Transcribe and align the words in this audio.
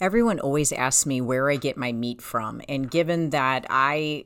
Everyone 0.00 0.40
always 0.40 0.72
asks 0.72 1.06
me 1.06 1.20
where 1.20 1.50
I 1.50 1.56
get 1.56 1.76
my 1.76 1.92
meat 1.92 2.20
from. 2.20 2.60
And 2.68 2.90
given 2.90 3.30
that 3.30 3.66
I 3.70 4.24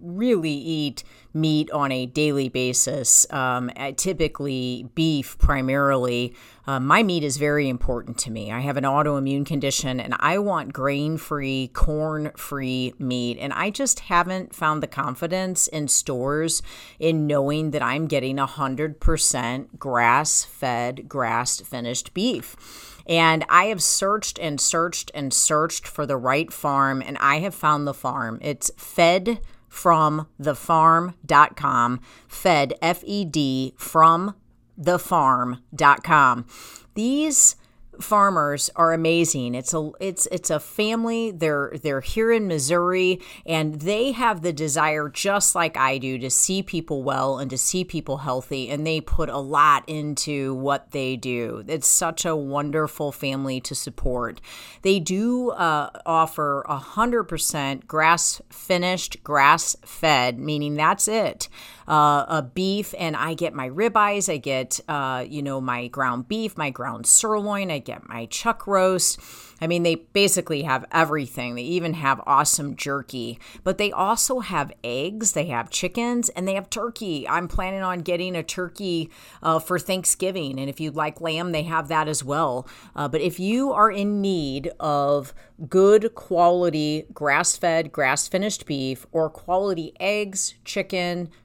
really 0.00 0.50
eat 0.50 1.02
meat 1.32 1.70
on 1.70 1.90
a 1.90 2.06
daily 2.06 2.48
basis, 2.48 3.26
um, 3.30 3.70
typically 3.96 4.88
beef 4.94 5.36
primarily, 5.38 6.34
uh, 6.66 6.80
my 6.80 7.02
meat 7.02 7.22
is 7.24 7.36
very 7.36 7.68
important 7.68 8.18
to 8.18 8.30
me. 8.30 8.50
I 8.50 8.60
have 8.60 8.76
an 8.76 8.84
autoimmune 8.84 9.44
condition 9.44 10.00
and 10.00 10.14
I 10.20 10.38
want 10.38 10.72
grain 10.72 11.16
free, 11.18 11.68
corn 11.68 12.30
free 12.36 12.94
meat. 12.98 13.38
And 13.38 13.52
I 13.52 13.70
just 13.70 14.00
haven't 14.00 14.54
found 14.54 14.82
the 14.82 14.86
confidence 14.86 15.66
in 15.66 15.88
stores 15.88 16.62
in 16.98 17.26
knowing 17.26 17.72
that 17.72 17.82
I'm 17.82 18.06
getting 18.06 18.36
100% 18.36 19.78
grass 19.78 20.44
fed, 20.44 21.08
grass 21.08 21.60
finished 21.60 22.14
beef. 22.14 22.93
And 23.06 23.44
I 23.48 23.66
have 23.66 23.82
searched 23.82 24.38
and 24.38 24.60
searched 24.60 25.10
and 25.14 25.32
searched 25.32 25.86
for 25.86 26.06
the 26.06 26.16
right 26.16 26.52
farm, 26.52 27.02
and 27.04 27.18
I 27.18 27.40
have 27.40 27.54
found 27.54 27.86
the 27.86 27.94
farm. 27.94 28.38
It's 28.40 28.70
fed 28.76 29.40
from 29.68 30.28
thefarm.com, 30.40 32.00
fed, 32.28 32.74
F 32.80 33.02
E 33.04 33.24
D, 33.24 33.74
from 33.76 34.34
thefarm.com. 34.80 36.46
These 36.94 37.56
farmers 38.00 38.70
are 38.76 38.92
amazing. 38.92 39.54
It's 39.54 39.74
a 39.74 39.90
it's 40.00 40.26
it's 40.32 40.50
a 40.50 40.60
family. 40.60 41.30
They're 41.30 41.72
they're 41.82 42.00
here 42.00 42.32
in 42.32 42.48
Missouri 42.48 43.20
and 43.46 43.80
they 43.80 44.12
have 44.12 44.42
the 44.42 44.52
desire 44.52 45.08
just 45.08 45.54
like 45.54 45.76
I 45.76 45.98
do 45.98 46.18
to 46.18 46.30
see 46.30 46.62
people 46.62 47.02
well 47.02 47.38
and 47.38 47.50
to 47.50 47.58
see 47.58 47.84
people 47.84 48.18
healthy 48.18 48.70
and 48.70 48.86
they 48.86 49.00
put 49.00 49.28
a 49.28 49.38
lot 49.38 49.84
into 49.88 50.54
what 50.54 50.90
they 50.90 51.16
do. 51.16 51.64
It's 51.66 51.88
such 51.88 52.24
a 52.24 52.36
wonderful 52.36 53.12
family 53.12 53.60
to 53.62 53.74
support. 53.74 54.40
They 54.82 55.00
do 55.00 55.50
uh, 55.50 55.90
offer 56.04 56.62
a 56.68 56.76
hundred 56.76 57.24
percent 57.24 57.86
grass 57.86 58.40
finished, 58.50 59.22
grass 59.22 59.76
fed, 59.84 60.38
meaning 60.38 60.74
that's 60.74 61.08
it. 61.08 61.48
Uh, 61.86 62.24
a 62.28 62.42
beef 62.42 62.94
and 62.98 63.14
I 63.14 63.34
get 63.34 63.52
my 63.52 63.68
ribeyes. 63.68 64.32
I 64.32 64.38
get 64.38 64.80
uh, 64.88 65.24
you 65.28 65.42
know 65.42 65.60
my 65.60 65.88
ground 65.88 66.28
beef, 66.28 66.56
my 66.56 66.70
ground 66.70 67.06
sirloin. 67.06 67.70
I 67.70 67.78
get 67.84 68.08
my 68.08 68.26
chuck 68.26 68.66
roast. 68.66 69.20
I 69.60 69.66
mean, 69.66 69.82
they 69.82 69.94
basically 69.94 70.62
have 70.62 70.84
everything. 70.90 71.54
They 71.54 71.62
even 71.62 71.94
have 71.94 72.20
awesome 72.26 72.76
jerky, 72.76 73.38
but 73.62 73.78
they 73.78 73.92
also 73.92 74.40
have 74.40 74.72
eggs, 74.82 75.32
they 75.32 75.46
have 75.46 75.70
chickens, 75.70 76.28
and 76.30 76.46
they 76.46 76.54
have 76.54 76.68
turkey. 76.68 77.26
I'm 77.28 77.48
planning 77.48 77.82
on 77.82 78.00
getting 78.00 78.34
a 78.34 78.42
turkey 78.42 79.10
uh, 79.42 79.58
for 79.58 79.78
Thanksgiving. 79.78 80.58
And 80.58 80.68
if 80.68 80.80
you'd 80.80 80.96
like 80.96 81.20
lamb, 81.20 81.52
they 81.52 81.62
have 81.62 81.88
that 81.88 82.08
as 82.08 82.24
well. 82.24 82.68
Uh, 82.96 83.08
but 83.08 83.20
if 83.20 83.38
you 83.38 83.72
are 83.72 83.90
in 83.90 84.20
need 84.20 84.72
of 84.80 85.32
good 85.68 86.14
quality 86.14 87.06
grass 87.14 87.56
fed, 87.56 87.92
grass 87.92 88.26
finished 88.26 88.66
beef 88.66 89.06
or 89.12 89.30
quality 89.30 89.94
eggs, 90.00 90.54
chicken, 90.64 91.30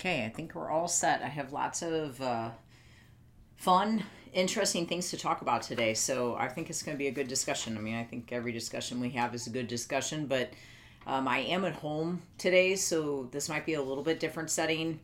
Okay, 0.00 0.24
I 0.24 0.30
think 0.30 0.54
we're 0.54 0.70
all 0.70 0.88
set. 0.88 1.20
I 1.20 1.28
have 1.28 1.52
lots 1.52 1.82
of 1.82 2.22
uh, 2.22 2.52
fun, 3.56 4.02
interesting 4.32 4.86
things 4.86 5.10
to 5.10 5.18
talk 5.18 5.42
about 5.42 5.60
today. 5.60 5.92
So 5.92 6.36
I 6.36 6.48
think 6.48 6.70
it's 6.70 6.82
going 6.82 6.96
to 6.96 6.98
be 6.98 7.08
a 7.08 7.12
good 7.12 7.28
discussion. 7.28 7.76
I 7.76 7.80
mean, 7.82 7.96
I 7.96 8.04
think 8.04 8.32
every 8.32 8.50
discussion 8.50 8.98
we 8.98 9.10
have 9.10 9.34
is 9.34 9.46
a 9.46 9.50
good 9.50 9.68
discussion, 9.68 10.26
but 10.26 10.52
um, 11.06 11.28
I 11.28 11.40
am 11.40 11.66
at 11.66 11.74
home 11.74 12.22
today, 12.38 12.76
so 12.76 13.28
this 13.30 13.50
might 13.50 13.66
be 13.66 13.74
a 13.74 13.82
little 13.82 14.02
bit 14.02 14.20
different 14.20 14.48
setting. 14.48 15.00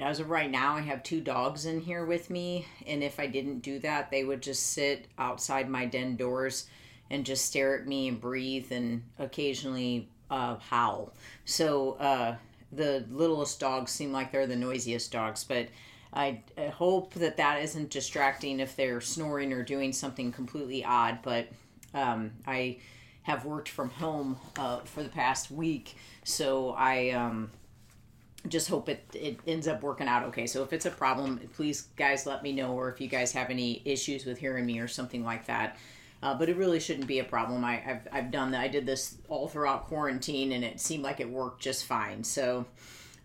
As 0.00 0.18
of 0.18 0.30
right 0.30 0.50
now, 0.50 0.74
I 0.74 0.80
have 0.80 1.04
two 1.04 1.20
dogs 1.20 1.64
in 1.64 1.80
here 1.80 2.04
with 2.04 2.28
me, 2.28 2.66
and 2.88 3.04
if 3.04 3.20
I 3.20 3.28
didn't 3.28 3.60
do 3.60 3.78
that, 3.78 4.10
they 4.10 4.24
would 4.24 4.42
just 4.42 4.72
sit 4.72 5.06
outside 5.16 5.70
my 5.70 5.86
den 5.86 6.16
doors 6.16 6.66
and 7.08 7.24
just 7.24 7.44
stare 7.44 7.78
at 7.78 7.86
me 7.86 8.08
and 8.08 8.20
breathe 8.20 8.72
and 8.72 9.04
occasionally 9.20 10.08
uh, 10.28 10.56
howl. 10.56 11.12
So, 11.44 11.92
uh, 12.00 12.34
the 12.74 13.04
littlest 13.10 13.60
dogs 13.60 13.92
seem 13.92 14.12
like 14.12 14.32
they're 14.32 14.46
the 14.46 14.56
noisiest 14.56 15.12
dogs, 15.12 15.44
but 15.44 15.68
I, 16.12 16.42
I 16.56 16.66
hope 16.68 17.14
that 17.14 17.36
that 17.38 17.62
isn't 17.62 17.90
distracting 17.90 18.60
if 18.60 18.76
they're 18.76 19.00
snoring 19.00 19.52
or 19.52 19.64
doing 19.64 19.92
something 19.92 20.30
completely 20.30 20.84
odd. 20.84 21.18
But 21.22 21.48
um, 21.92 22.32
I 22.46 22.78
have 23.22 23.44
worked 23.44 23.68
from 23.68 23.90
home 23.90 24.36
uh, 24.56 24.80
for 24.80 25.02
the 25.02 25.08
past 25.08 25.50
week, 25.50 25.96
so 26.22 26.70
I 26.70 27.10
um, 27.10 27.50
just 28.48 28.68
hope 28.68 28.88
it, 28.88 29.04
it 29.14 29.40
ends 29.46 29.66
up 29.66 29.82
working 29.82 30.06
out 30.06 30.24
okay. 30.24 30.46
So 30.46 30.62
if 30.62 30.72
it's 30.72 30.86
a 30.86 30.90
problem, 30.90 31.40
please, 31.54 31.88
guys, 31.96 32.26
let 32.26 32.42
me 32.42 32.52
know, 32.52 32.72
or 32.72 32.90
if 32.90 33.00
you 33.00 33.08
guys 33.08 33.32
have 33.32 33.50
any 33.50 33.82
issues 33.84 34.24
with 34.24 34.38
hearing 34.38 34.66
me 34.66 34.78
or 34.78 34.88
something 34.88 35.24
like 35.24 35.46
that. 35.46 35.76
Uh, 36.24 36.32
but 36.32 36.48
it 36.48 36.56
really 36.56 36.80
shouldn't 36.80 37.06
be 37.06 37.18
a 37.18 37.24
problem. 37.24 37.62
I, 37.62 37.76
have 37.76 38.08
I've 38.10 38.30
done 38.30 38.52
that. 38.52 38.62
I 38.62 38.68
did 38.68 38.86
this 38.86 39.18
all 39.28 39.46
throughout 39.46 39.84
quarantine, 39.88 40.52
and 40.52 40.64
it 40.64 40.80
seemed 40.80 41.04
like 41.04 41.20
it 41.20 41.28
worked 41.28 41.60
just 41.60 41.84
fine. 41.84 42.24
So, 42.24 42.64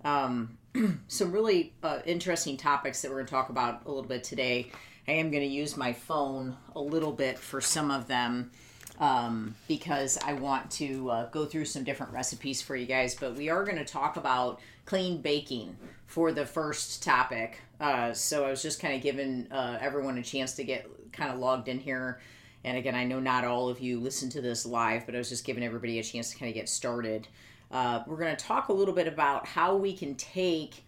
um, 0.04 0.58
some 1.08 1.32
really 1.32 1.72
uh, 1.82 2.00
interesting 2.06 2.58
topics 2.58 3.02
that 3.02 3.10
we're 3.10 3.20
going 3.20 3.28
to 3.28 3.32
talk 3.32 3.48
about 3.48 3.86
a 3.86 3.88
little 3.88 4.04
bit 4.04 4.26
today. 4.26 4.70
I 5.08 5.14
am 5.14 5.32
going 5.32 5.44
to 5.44 5.50
use 5.50 5.78
my 5.78 5.94
phone 5.94 6.58
a 6.76 6.82
little 6.82 7.14
bit 7.14 7.40
for 7.40 7.62
some 7.62 7.90
of 7.90 8.10
them 8.10 8.52
um, 9.00 9.56
because 9.70 10.18
I 10.18 10.34
want 10.34 10.70
to 10.72 11.10
uh, 11.10 11.30
go 11.30 11.46
through 11.46 11.66
some 11.66 11.86
different 11.86 12.12
recipes 12.12 12.62
for 12.62 12.76
you 12.76 12.86
guys. 12.86 13.16
But 13.16 13.36
we 13.36 13.48
are 13.50 13.64
going 13.64 13.78
to 13.78 13.86
talk 13.86 14.18
about 14.18 14.60
clean 14.84 15.22
baking 15.22 15.78
for 16.06 16.34
the 16.34 16.46
first 16.46 17.02
topic. 17.02 17.62
Uh, 17.80 18.12
so 18.12 18.46
I 18.46 18.50
was 18.50 18.62
just 18.62 18.82
kind 18.82 18.94
of 18.94 19.02
giving 19.02 19.50
uh, 19.54 19.78
everyone 19.80 20.18
a 20.18 20.24
chance 20.24 20.56
to 20.56 20.66
get 20.66 20.86
kind 21.14 21.32
of 21.32 21.40
logged 21.40 21.70
in 21.70 21.80
here 21.80 22.20
and 22.64 22.78
again, 22.78 22.96
I 22.96 23.06
know 23.06 23.20
not 23.20 23.46
all 23.46 23.70
of 23.70 23.80
you 23.80 24.00
listen 24.00 24.30
to 24.32 24.42
this 24.42 24.66
live, 24.66 25.06
but 25.06 25.16
I 25.16 25.18
was 25.18 25.30
just 25.30 25.46
giving 25.46 25.64
everybody 25.64 26.00
a 26.00 26.04
chance 26.04 26.32
to 26.32 26.38
kind 26.38 26.50
of 26.50 26.56
get 26.56 26.68
started. 26.68 27.28
Uh, 27.72 28.02
we're 28.06 28.18
going 28.18 28.36
to 28.36 28.46
talk 28.46 28.70
a 28.70 28.74
little 28.74 28.94
bit 28.94 29.08
about 29.08 29.48
how 29.48 29.76
we 29.76 29.94
can 29.94 30.16
take 30.16 30.84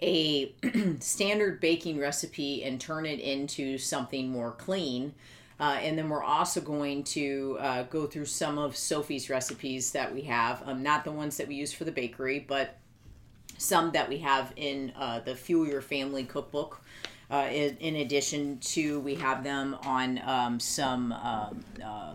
a 0.00 0.54
standard 1.00 1.60
baking 1.60 1.98
recipe 1.98 2.64
and 2.64 2.80
turn 2.80 3.04
it 3.04 3.20
into 3.20 3.76
something 3.76 4.30
more 4.30 4.52
clean. 4.52 5.14
Uh, 5.58 5.78
and 5.82 5.98
then 5.98 6.08
we're 6.08 6.22
also 6.22 6.58
going 6.60 7.04
to 7.04 7.58
uh, 7.60 7.82
go 7.84 8.06
through 8.06 8.24
some 8.24 8.56
of 8.56 8.74
Sophie's 8.74 9.28
recipes 9.28 9.92
that 9.92 10.14
we 10.14 10.22
have, 10.22 10.66
um, 10.66 10.82
not 10.82 11.04
the 11.04 11.12
ones 11.12 11.36
that 11.36 11.46
we 11.48 11.54
use 11.54 11.70
for 11.70 11.84
the 11.84 11.92
bakery, 11.92 12.38
but 12.38 12.78
some 13.58 13.90
that 13.92 14.08
we 14.08 14.18
have 14.18 14.54
in 14.56 14.90
uh, 14.96 15.20
the 15.20 15.36
Fuel 15.36 15.66
Your 15.66 15.82
Family 15.82 16.24
cookbook. 16.24 16.80
Uh, 17.30 17.48
in, 17.50 17.76
in, 17.78 17.96
addition 17.96 18.58
to, 18.58 18.98
we 19.00 19.14
have 19.14 19.44
them 19.44 19.76
on 19.84 20.20
um, 20.24 20.58
some 20.58 21.12
um, 21.12 21.64
uh, 21.84 22.14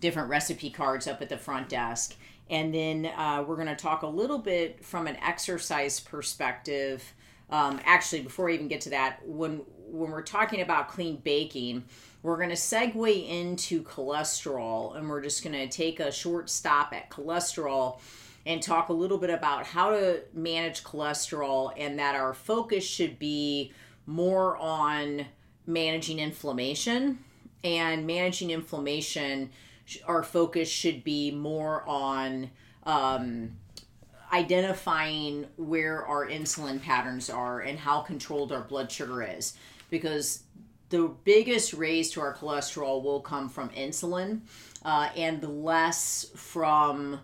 different 0.00 0.28
recipe 0.28 0.68
cards 0.68 1.06
up 1.06 1.22
at 1.22 1.28
the 1.28 1.36
front 1.36 1.68
desk. 1.68 2.14
And 2.50 2.74
then 2.74 3.06
uh, 3.06 3.44
we're 3.46 3.54
going 3.54 3.68
to 3.68 3.76
talk 3.76 4.02
a 4.02 4.08
little 4.08 4.38
bit 4.38 4.84
from 4.84 5.06
an 5.06 5.16
exercise 5.24 6.00
perspective. 6.00 7.02
Um, 7.48 7.80
actually, 7.84 8.22
before 8.22 8.46
we 8.46 8.54
even 8.54 8.68
get 8.68 8.80
to 8.82 8.90
that, 8.90 9.20
when 9.24 9.62
when 9.92 10.10
we're 10.10 10.22
talking 10.22 10.60
about 10.60 10.88
clean 10.88 11.16
baking, 11.16 11.84
we're 12.22 12.36
going 12.36 12.50
to 12.50 12.54
segue 12.54 13.28
into 13.28 13.82
cholesterol, 13.82 14.96
and 14.96 15.08
we're 15.08 15.20
just 15.20 15.42
going 15.42 15.54
to 15.54 15.68
take 15.68 16.00
a 16.00 16.12
short 16.12 16.48
stop 16.48 16.92
at 16.92 17.10
cholesterol 17.10 18.00
and 18.46 18.62
talk 18.62 18.88
a 18.88 18.92
little 18.92 19.18
bit 19.18 19.30
about 19.30 19.66
how 19.66 19.90
to 19.90 20.22
manage 20.32 20.84
cholesterol, 20.84 21.72
and 21.76 21.98
that 21.98 22.14
our 22.14 22.34
focus 22.34 22.84
should 22.84 23.18
be 23.18 23.72
more 24.06 24.56
on 24.56 25.26
managing 25.66 26.18
inflammation 26.18 27.18
and 27.62 28.06
managing 28.06 28.50
inflammation 28.50 29.50
our 30.06 30.22
focus 30.22 30.68
should 30.68 31.02
be 31.02 31.30
more 31.30 31.82
on 31.88 32.50
um, 32.84 33.50
identifying 34.32 35.46
where 35.56 36.06
our 36.06 36.28
insulin 36.28 36.80
patterns 36.80 37.28
are 37.28 37.60
and 37.60 37.78
how 37.78 38.00
controlled 38.00 38.52
our 38.52 38.62
blood 38.62 38.90
sugar 38.90 39.22
is. 39.22 39.56
Because 39.90 40.44
the 40.90 41.12
biggest 41.24 41.72
raise 41.72 42.10
to 42.12 42.20
our 42.20 42.34
cholesterol 42.34 43.02
will 43.02 43.20
come 43.20 43.48
from 43.48 43.70
insulin 43.70 44.40
uh, 44.84 45.08
and 45.16 45.42
less 45.64 46.30
from 46.36 47.20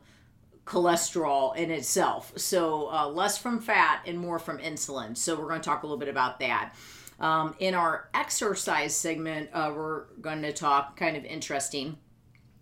cholesterol 0.67 1.57
in 1.57 1.71
itself. 1.71 2.33
So, 2.37 2.91
uh, 2.93 3.09
less 3.09 3.39
from 3.39 3.61
fat 3.61 4.03
and 4.07 4.19
more 4.19 4.39
from 4.39 4.59
insulin. 4.59 5.17
So, 5.17 5.39
we're 5.39 5.49
going 5.49 5.61
to 5.61 5.65
talk 5.65 5.83
a 5.83 5.87
little 5.87 5.99
bit 5.99 6.09
about 6.09 6.41
that. 6.41 6.75
Um, 7.19 7.55
in 7.61 7.75
our 7.75 8.11
exercise 8.13 8.95
segment, 8.95 9.49
uh, 9.53 9.73
we're 9.75 10.05
going 10.21 10.43
to 10.43 10.53
talk 10.53 10.97
kind 10.97 11.17
of 11.17 11.25
interesting 11.25 11.97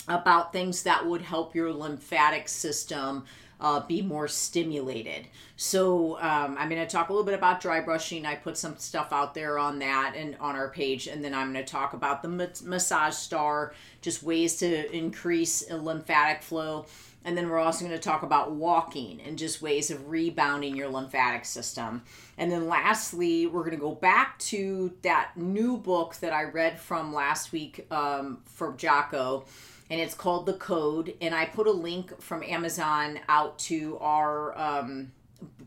about 0.07 0.53
things 0.53 0.83
that 0.83 1.05
would 1.07 1.23
help 1.23 1.55
your 1.55 1.73
lymphatic 1.73 2.49
system 2.49 3.25
uh, 3.61 3.81
be 3.81 4.03
more 4.03 4.29
stimulated. 4.29 5.27
So 5.57 6.19
um, 6.21 6.57
I'm 6.59 6.69
going 6.69 6.83
to 6.83 6.87
talk 6.87 7.09
a 7.09 7.13
little 7.13 7.25
bit 7.25 7.35
about 7.35 7.61
dry 7.61 7.81
brushing. 7.81 8.27
I 8.27 8.35
put 8.35 8.59
some 8.59 8.77
stuff 8.77 9.13
out 9.13 9.33
there 9.33 9.59
on 9.59 9.79
that 9.79 10.15
and 10.17 10.37
on 10.41 10.57
our 10.57 10.69
page, 10.69 11.07
and 11.07 11.25
then 11.25 11.35
I'm 11.35 11.53
going 11.53 11.65
to 11.65 11.71
talk 11.71 11.95
about 11.95 12.23
the 12.23 12.29
massage 12.65 13.15
star, 13.15 13.73
just 14.03 14.23
ways 14.23 14.57
to 14.57 14.95
increase 14.95 15.69
lymphatic 15.71 16.43
flow. 16.43 16.87
And 17.25 17.37
then 17.37 17.49
we're 17.49 17.59
also 17.59 17.85
going 17.85 17.97
to 17.97 18.03
talk 18.03 18.23
about 18.23 18.53
walking 18.53 19.21
and 19.23 19.39
just 19.39 19.63
ways 19.63 19.91
of 19.91 20.11
rebounding 20.11 20.77
your 20.77 20.89
lymphatic 20.89 21.45
system. 21.47 22.03
And 22.37 22.53
then 22.53 22.69
lastly, 22.69 23.47
we're 23.47 23.63
going 23.63 23.73
to 23.73 23.77
go 23.79 23.95
back 23.95 24.39
to 24.41 24.93
that 25.03 25.31
new 25.37 25.79
book 25.79 26.17
that 26.17 26.33
I 26.33 26.45
read 26.45 26.79
from 26.79 27.15
last 27.15 27.53
week 27.53 27.87
um, 27.91 28.43
from 28.45 28.77
Jocko, 28.77 29.47
and 29.89 30.01
it's 30.01 30.15
called 30.15 30.45
The 30.45 30.55
Code. 30.55 31.15
And 31.21 31.35
I 31.35 31.47
put 31.47 31.67
a 31.67 31.73
link 31.73 32.21
from 32.21 32.43
Amazon 32.43 33.21
out 33.29 33.59
to 33.61 33.97
our 34.01 34.59
um, 34.59 35.13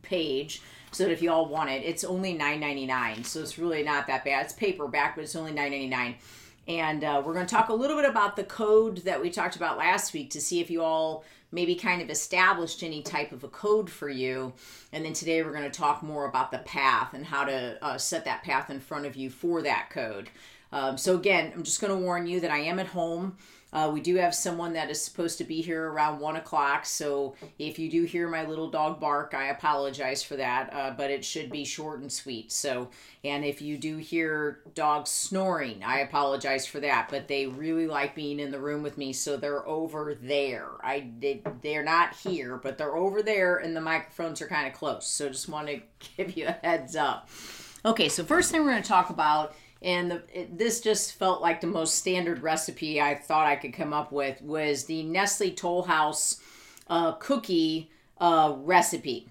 page 0.04 0.62
so 0.92 1.04
that 1.04 1.12
if 1.12 1.22
you 1.22 1.32
all 1.32 1.48
want 1.48 1.70
it, 1.70 1.84
it's 1.84 2.04
only 2.04 2.38
$9.99. 2.38 3.26
So 3.26 3.42
it's 3.42 3.58
really 3.58 3.84
not 3.84 4.08
that 4.08 4.24
bad. 4.24 4.46
It's 4.46 4.54
paperback, 4.54 5.16
but 5.16 5.24
it's 5.24 5.36
only 5.36 5.52
$9.99. 5.52 6.16
And 6.68 7.04
uh, 7.04 7.22
we're 7.26 7.34
going 7.34 7.46
to 7.46 7.56
talk 7.56 7.70
a 7.70 7.74
little 7.74 7.96
bit 7.96 8.10
about 8.10 8.36
the 8.36 8.44
code 8.44 8.98
that 9.00 9.22
we 9.22 9.30
talked 9.30 9.56
about 9.56 9.78
last 9.78 10.14
week 10.14 10.32
to 10.32 10.42
see 10.42 10.60
if 10.60 10.70
you 10.70 10.82
all 10.82 11.24
maybe 11.58 11.74
kind 11.74 12.04
of 12.04 12.12
established 12.12 12.84
any 12.84 13.02
type 13.02 13.32
of 13.32 13.44
a 13.44 13.48
code 13.48 13.90
for 13.90 14.08
you. 14.08 14.54
And 14.94 15.04
then 15.04 15.14
today 15.14 15.42
we're 15.42 15.54
going 15.54 15.64
to 15.64 15.72
talk 15.72 16.04
more 16.04 16.30
about 16.30 16.52
the 16.52 16.60
path 16.60 17.16
and 17.16 17.26
how 17.26 17.46
to 17.46 17.84
uh, 17.84 17.98
set 17.98 18.26
that 18.26 18.44
path 18.44 18.70
in 18.70 18.80
front 18.80 19.08
of 19.08 19.16
you 19.16 19.32
for 19.32 19.64
that 19.64 19.90
code. 19.90 20.30
Um, 20.72 21.00
so, 21.00 21.16
again, 21.16 21.52
I'm 21.56 21.64
just 21.64 21.82
going 21.82 21.92
to 21.92 21.98
warn 21.98 22.28
you 22.28 22.40
that 22.42 22.52
I 22.52 22.60
am 22.60 22.78
at 22.78 22.86
home. 22.86 23.38
Uh, 23.74 23.90
we 23.94 24.00
do 24.00 24.16
have 24.16 24.34
someone 24.34 24.74
that 24.74 24.90
is 24.90 25.02
supposed 25.02 25.38
to 25.38 25.44
be 25.44 25.62
here 25.62 25.90
around 25.90 26.20
one 26.20 26.38
o'clock. 26.38 26.86
So 26.86 27.36
if 27.60 27.78
you 27.78 27.90
do 27.90 28.04
hear 28.04 28.30
my 28.30 28.46
little 28.46 28.70
dog 28.70 29.00
bark, 29.00 29.34
I 29.34 29.48
apologize 29.48 30.24
for 30.24 30.38
that. 30.38 30.74
Uh, 30.74 30.92
but 30.92 31.12
it 31.12 31.26
should 31.26 31.52
be 31.52 31.66
short 31.66 32.00
and 32.00 32.12
sweet. 32.12 32.52
So, 32.52 32.90
and 33.24 33.44
if 33.44 33.62
you 33.62 33.78
do 33.78 33.98
hear 33.98 34.62
dogs 34.74 35.10
snoring, 35.10 35.84
I 35.84 36.00
apologize 36.00 36.66
for 36.66 36.80
that. 36.80 37.10
But 37.10 37.28
they 37.28 37.46
really 37.46 37.88
like 37.88 38.16
being 38.16 38.40
in 38.40 38.52
the 38.52 38.60
room 38.60 38.84
with 38.84 38.98
me, 38.98 39.12
so 39.12 39.36
they're 39.36 39.68
over 39.68 40.16
there. 40.16 40.70
I 40.82 41.10
they, 41.20 41.42
they're 41.62 41.84
not 41.84 42.16
here, 42.16 42.58
but 42.58 42.78
they're 42.78 42.96
over 42.96 43.22
there, 43.22 43.58
and 43.58 43.76
the 43.76 43.82
microphones 43.82 44.42
are 44.42 44.48
kind 44.48 44.68
of 44.68 44.74
close. 44.74 45.08
So 45.08 45.28
just 45.28 45.50
want 45.50 45.68
to 45.68 45.82
give 46.18 46.38
you 46.38 46.48
a 46.48 46.52
heads 46.52 46.96
up. 46.96 47.30
Okay, 47.86 48.10
so 48.10 48.24
first 48.24 48.52
thing 48.52 48.62
we're 48.62 48.72
going 48.72 48.82
to 48.82 48.88
talk 48.88 49.10
about 49.10 49.56
and 49.82 50.12
the, 50.12 50.24
it, 50.34 50.58
this 50.58 50.82
just 50.82 51.14
felt 51.14 51.42
like 51.42 51.62
the 51.62 51.68
most 51.68 51.96
standard 51.96 52.42
recipe 52.42 53.00
I 53.02 53.16
thought 53.16 53.46
I 53.46 53.56
could 53.56 53.74
come 53.74 53.94
up 53.94 54.12
with 54.12 54.42
was 54.42 54.86
the 54.86 55.04
Nestle 55.04 55.52
Toll 55.52 55.84
House 55.84 56.42
uh, 56.88 57.14
cookie 57.14 57.92
uh, 58.20 58.56
recipe. 58.58 59.30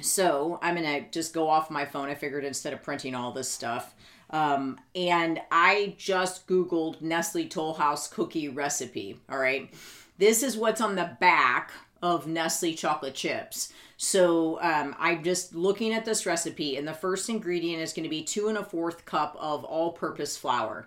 So 0.00 0.58
I'm 0.62 0.76
to 0.76 1.10
just 1.10 1.32
go 1.32 1.48
off 1.48 1.70
my 1.70 1.84
phone. 1.84 2.08
I 2.08 2.14
figured 2.14 2.44
instead 2.44 2.72
of 2.72 2.82
printing 2.82 3.14
all 3.14 3.32
this 3.32 3.50
stuff. 3.50 3.94
Um, 4.30 4.78
and 4.94 5.40
I 5.50 5.94
just 5.96 6.46
Googled 6.46 7.00
Nestle 7.00 7.46
Toll 7.46 7.74
House 7.74 8.08
cookie 8.08 8.48
recipe. 8.48 9.20
All 9.28 9.38
right. 9.38 9.72
This 10.18 10.42
is 10.42 10.56
what's 10.56 10.80
on 10.80 10.96
the 10.96 11.16
back 11.20 11.72
of 12.14 12.26
Nestle 12.26 12.74
chocolate 12.74 13.14
chips. 13.14 13.72
So 13.96 14.60
um, 14.60 14.94
I'm 14.98 15.24
just 15.24 15.54
looking 15.54 15.92
at 15.92 16.04
this 16.04 16.26
recipe, 16.26 16.76
and 16.76 16.86
the 16.86 16.92
first 16.92 17.28
ingredient 17.28 17.82
is 17.82 17.92
going 17.92 18.04
to 18.04 18.10
be 18.10 18.22
two 18.22 18.48
and 18.48 18.58
a 18.58 18.64
fourth 18.64 19.04
cup 19.04 19.36
of 19.40 19.64
all 19.64 19.92
purpose 19.92 20.36
flour. 20.36 20.86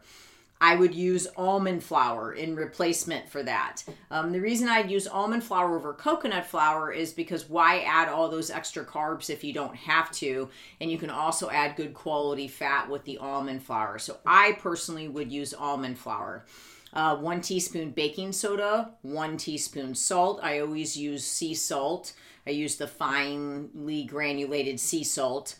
I 0.61 0.75
would 0.75 0.93
use 0.93 1.25
almond 1.37 1.83
flour 1.83 2.33
in 2.33 2.55
replacement 2.55 3.29
for 3.29 3.41
that. 3.43 3.83
Um, 4.11 4.33
the 4.33 4.41
reason 4.41 4.67
I'd 4.67 4.91
use 4.91 5.07
almond 5.07 5.43
flour 5.43 5.77
over 5.77 5.93
coconut 5.93 6.45
flour 6.45 6.91
is 6.91 7.13
because 7.13 7.49
why 7.49 7.79
add 7.79 8.09
all 8.09 8.27
those 8.27 8.51
extra 8.51 8.83
carbs 8.83 9.29
if 9.29 9.41
you 9.41 9.53
don't 9.53 9.75
have 9.75 10.11
to? 10.13 10.49
And 10.81 10.91
you 10.91 10.97
can 10.97 11.09
also 11.09 11.49
add 11.49 11.77
good 11.77 11.93
quality 11.93 12.49
fat 12.49 12.89
with 12.89 13.05
the 13.05 13.19
almond 13.19 13.63
flour. 13.63 13.99
So 13.99 14.17
I 14.25 14.57
personally 14.59 15.07
would 15.07 15.31
use 15.31 15.53
almond 15.53 15.97
flour. 15.97 16.45
Uh, 16.93 17.15
one 17.17 17.41
teaspoon 17.41 17.91
baking 17.91 18.31
soda, 18.31 18.91
one 19.01 19.37
teaspoon 19.37 19.93
salt. 19.93 20.39
I 20.41 20.59
always 20.59 20.97
use 20.97 21.25
sea 21.25 21.53
salt. 21.53 22.13
I 22.47 22.51
use 22.51 22.77
the 22.77 22.87
finely 22.87 24.03
granulated 24.03 24.79
sea 24.79 25.03
salt. 25.03 25.55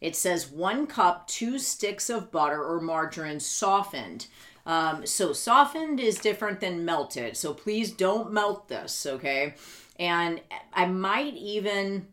It 0.00 0.14
says 0.14 0.50
one 0.50 0.86
cup, 0.86 1.26
two 1.26 1.58
sticks 1.58 2.10
of 2.10 2.30
butter 2.30 2.62
or 2.62 2.80
margarine 2.80 3.40
softened. 3.40 4.26
Um, 4.66 5.06
so 5.06 5.32
softened 5.32 6.00
is 6.00 6.18
different 6.18 6.60
than 6.60 6.84
melted. 6.84 7.36
So 7.36 7.54
please 7.54 7.90
don't 7.90 8.32
melt 8.32 8.68
this, 8.68 9.06
okay? 9.06 9.54
And 9.98 10.40
I 10.72 10.86
might 10.86 11.34
even 11.34 12.08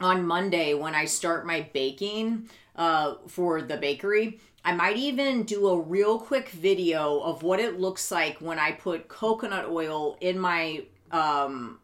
on 0.00 0.26
Monday 0.26 0.74
when 0.74 0.94
I 0.94 1.06
start 1.06 1.46
my 1.46 1.68
baking 1.72 2.48
uh, 2.76 3.16
for 3.26 3.60
the 3.60 3.76
bakery, 3.76 4.38
I 4.64 4.74
might 4.74 4.96
even 4.96 5.44
do 5.44 5.68
a 5.68 5.80
real 5.80 6.18
quick 6.18 6.50
video 6.50 7.20
of 7.20 7.42
what 7.42 7.60
it 7.60 7.80
looks 7.80 8.10
like 8.10 8.38
when 8.40 8.58
I 8.58 8.72
put 8.72 9.08
coconut 9.08 9.66
oil 9.68 10.16
in 10.20 10.38
my 10.38 10.84
um, 11.10 11.78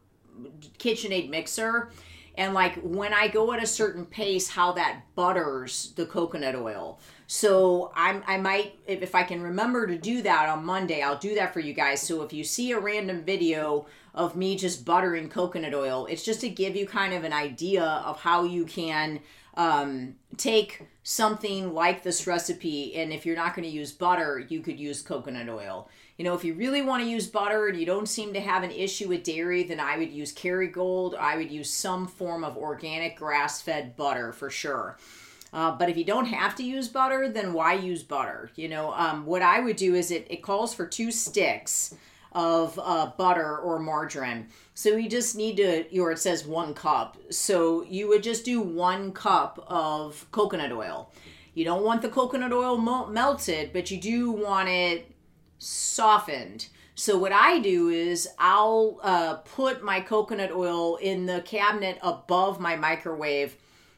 KitchenAid 0.77 1.29
mixer 1.29 1.89
and 2.37 2.53
like 2.53 2.75
when 2.81 3.13
I 3.13 3.27
go 3.27 3.53
at 3.53 3.63
a 3.63 3.67
certain 3.67 4.05
pace, 4.05 4.49
how 4.49 4.73
that 4.73 5.03
butters 5.15 5.93
the 5.95 6.05
coconut 6.05 6.55
oil. 6.55 6.99
So 7.27 7.91
I'm 7.95 8.23
I 8.27 8.37
might 8.37 8.77
if, 8.87 9.15
I 9.15 9.23
can 9.23 9.41
remember 9.41 9.87
to 9.87 9.97
do 9.97 10.21
that 10.23 10.49
on 10.49 10.65
Monday, 10.65 11.01
I'll 11.01 11.17
do 11.17 11.35
that 11.35 11.53
for 11.53 11.59
you 11.59 11.73
guys. 11.73 12.01
So 12.01 12.21
if 12.23 12.33
you 12.33 12.43
see 12.43 12.71
a 12.71 12.79
random 12.79 13.23
video 13.23 13.87
of 14.13 14.35
me 14.35 14.55
just 14.55 14.85
buttering 14.85 15.29
coconut 15.29 15.73
oil, 15.73 16.07
it's 16.07 16.23
just 16.23 16.41
to 16.41 16.49
give 16.49 16.75
you 16.75 16.85
kind 16.85 17.13
of 17.13 17.23
an 17.23 17.33
idea 17.33 17.83
of 17.83 18.19
how 18.19 18.43
you 18.43 18.65
can 18.65 19.21
um, 19.55 20.15
take 20.37 20.83
something 21.07 21.71
like 21.71 22.01
this 22.01 22.25
recipe 22.25 22.95
and 22.95 23.13
if 23.13 23.27
you're 23.27 23.35
not 23.35 23.55
going 23.55 23.63
to 23.63 23.73
use 23.73 23.91
butter, 23.91 24.43
you 24.49 24.59
could 24.59 24.79
use 24.79 25.03
coconut 25.03 25.47
oil. 25.47 25.87
You 26.17 26.25
know, 26.25 26.33
if 26.33 26.43
you 26.43 26.55
really 26.55 26.81
want 26.81 27.03
to 27.03 27.09
use 27.09 27.27
butter 27.27 27.67
and 27.67 27.79
you 27.79 27.85
don't 27.85 28.07
seem 28.07 28.33
to 28.33 28.41
have 28.41 28.63
an 28.63 28.71
issue 28.71 29.07
with 29.09 29.23
dairy, 29.23 29.61
then 29.61 29.79
I 29.79 29.99
would 29.99 30.11
use 30.11 30.33
Kerrygold. 30.33 31.15
I 31.15 31.37
would 31.37 31.51
use 31.51 31.69
some 31.69 32.07
form 32.07 32.43
of 32.43 32.57
organic 32.57 33.17
grass 33.17 33.61
fed 33.61 33.95
butter 33.95 34.33
for 34.33 34.49
sure. 34.49 34.97
Uh, 35.53 35.77
but 35.77 35.89
if 35.89 35.95
you 35.95 36.05
don't 36.05 36.25
have 36.25 36.55
to 36.55 36.63
use 36.63 36.87
butter, 36.87 37.29
then 37.29 37.53
why 37.53 37.73
use 37.73 38.01
butter? 38.01 38.49
You 38.55 38.67
know, 38.67 38.91
um, 38.93 39.27
what 39.27 39.43
I 39.43 39.59
would 39.59 39.75
do 39.75 39.93
is 39.93 40.09
it, 40.09 40.25
it 40.31 40.41
calls 40.41 40.73
for 40.73 40.87
two 40.87 41.11
sticks 41.11 41.93
of 42.31 42.79
uh, 42.83 43.11
butter 43.15 43.59
or 43.59 43.77
margarine. 43.77 44.47
So 44.77 44.97
you 44.97 45.09
just 45.09 45.37
need 45.37 45.55
to, 45.57 45.99
or 45.99 46.11
it 46.11 46.19
says 46.19 46.45
one 46.45 46.73
cup. 46.73 47.17
So 47.29 47.83
you 47.83 48.09
would 48.09 48.21
just 48.21 48.43
do 48.43 48.59
one 48.59 49.13
cup 49.13 49.63
of 49.67 50.27
coconut 50.31 50.73
oil. 50.73 51.11
You 51.53 51.63
don't 51.63 51.85
want 51.85 52.01
the 52.01 52.09
coconut 52.09 52.51
oil 52.51 52.77
melted, 52.77 53.71
but 53.71 53.89
you 53.89 53.99
do 53.99 54.31
want 54.31 54.67
it 54.67 55.09
softened. 55.59 56.67
So 56.93 57.17
what 57.17 57.31
I 57.31 57.59
do 57.59 57.87
is 57.87 58.27
I'll 58.37 58.99
uh, 59.01 59.35
put 59.35 59.81
my 59.81 60.01
coconut 60.01 60.51
oil 60.51 60.97
in 60.97 61.25
the 61.25 61.41
cabinet 61.41 61.97
above 62.01 62.59
my 62.59 62.75
microwave. 62.75 63.55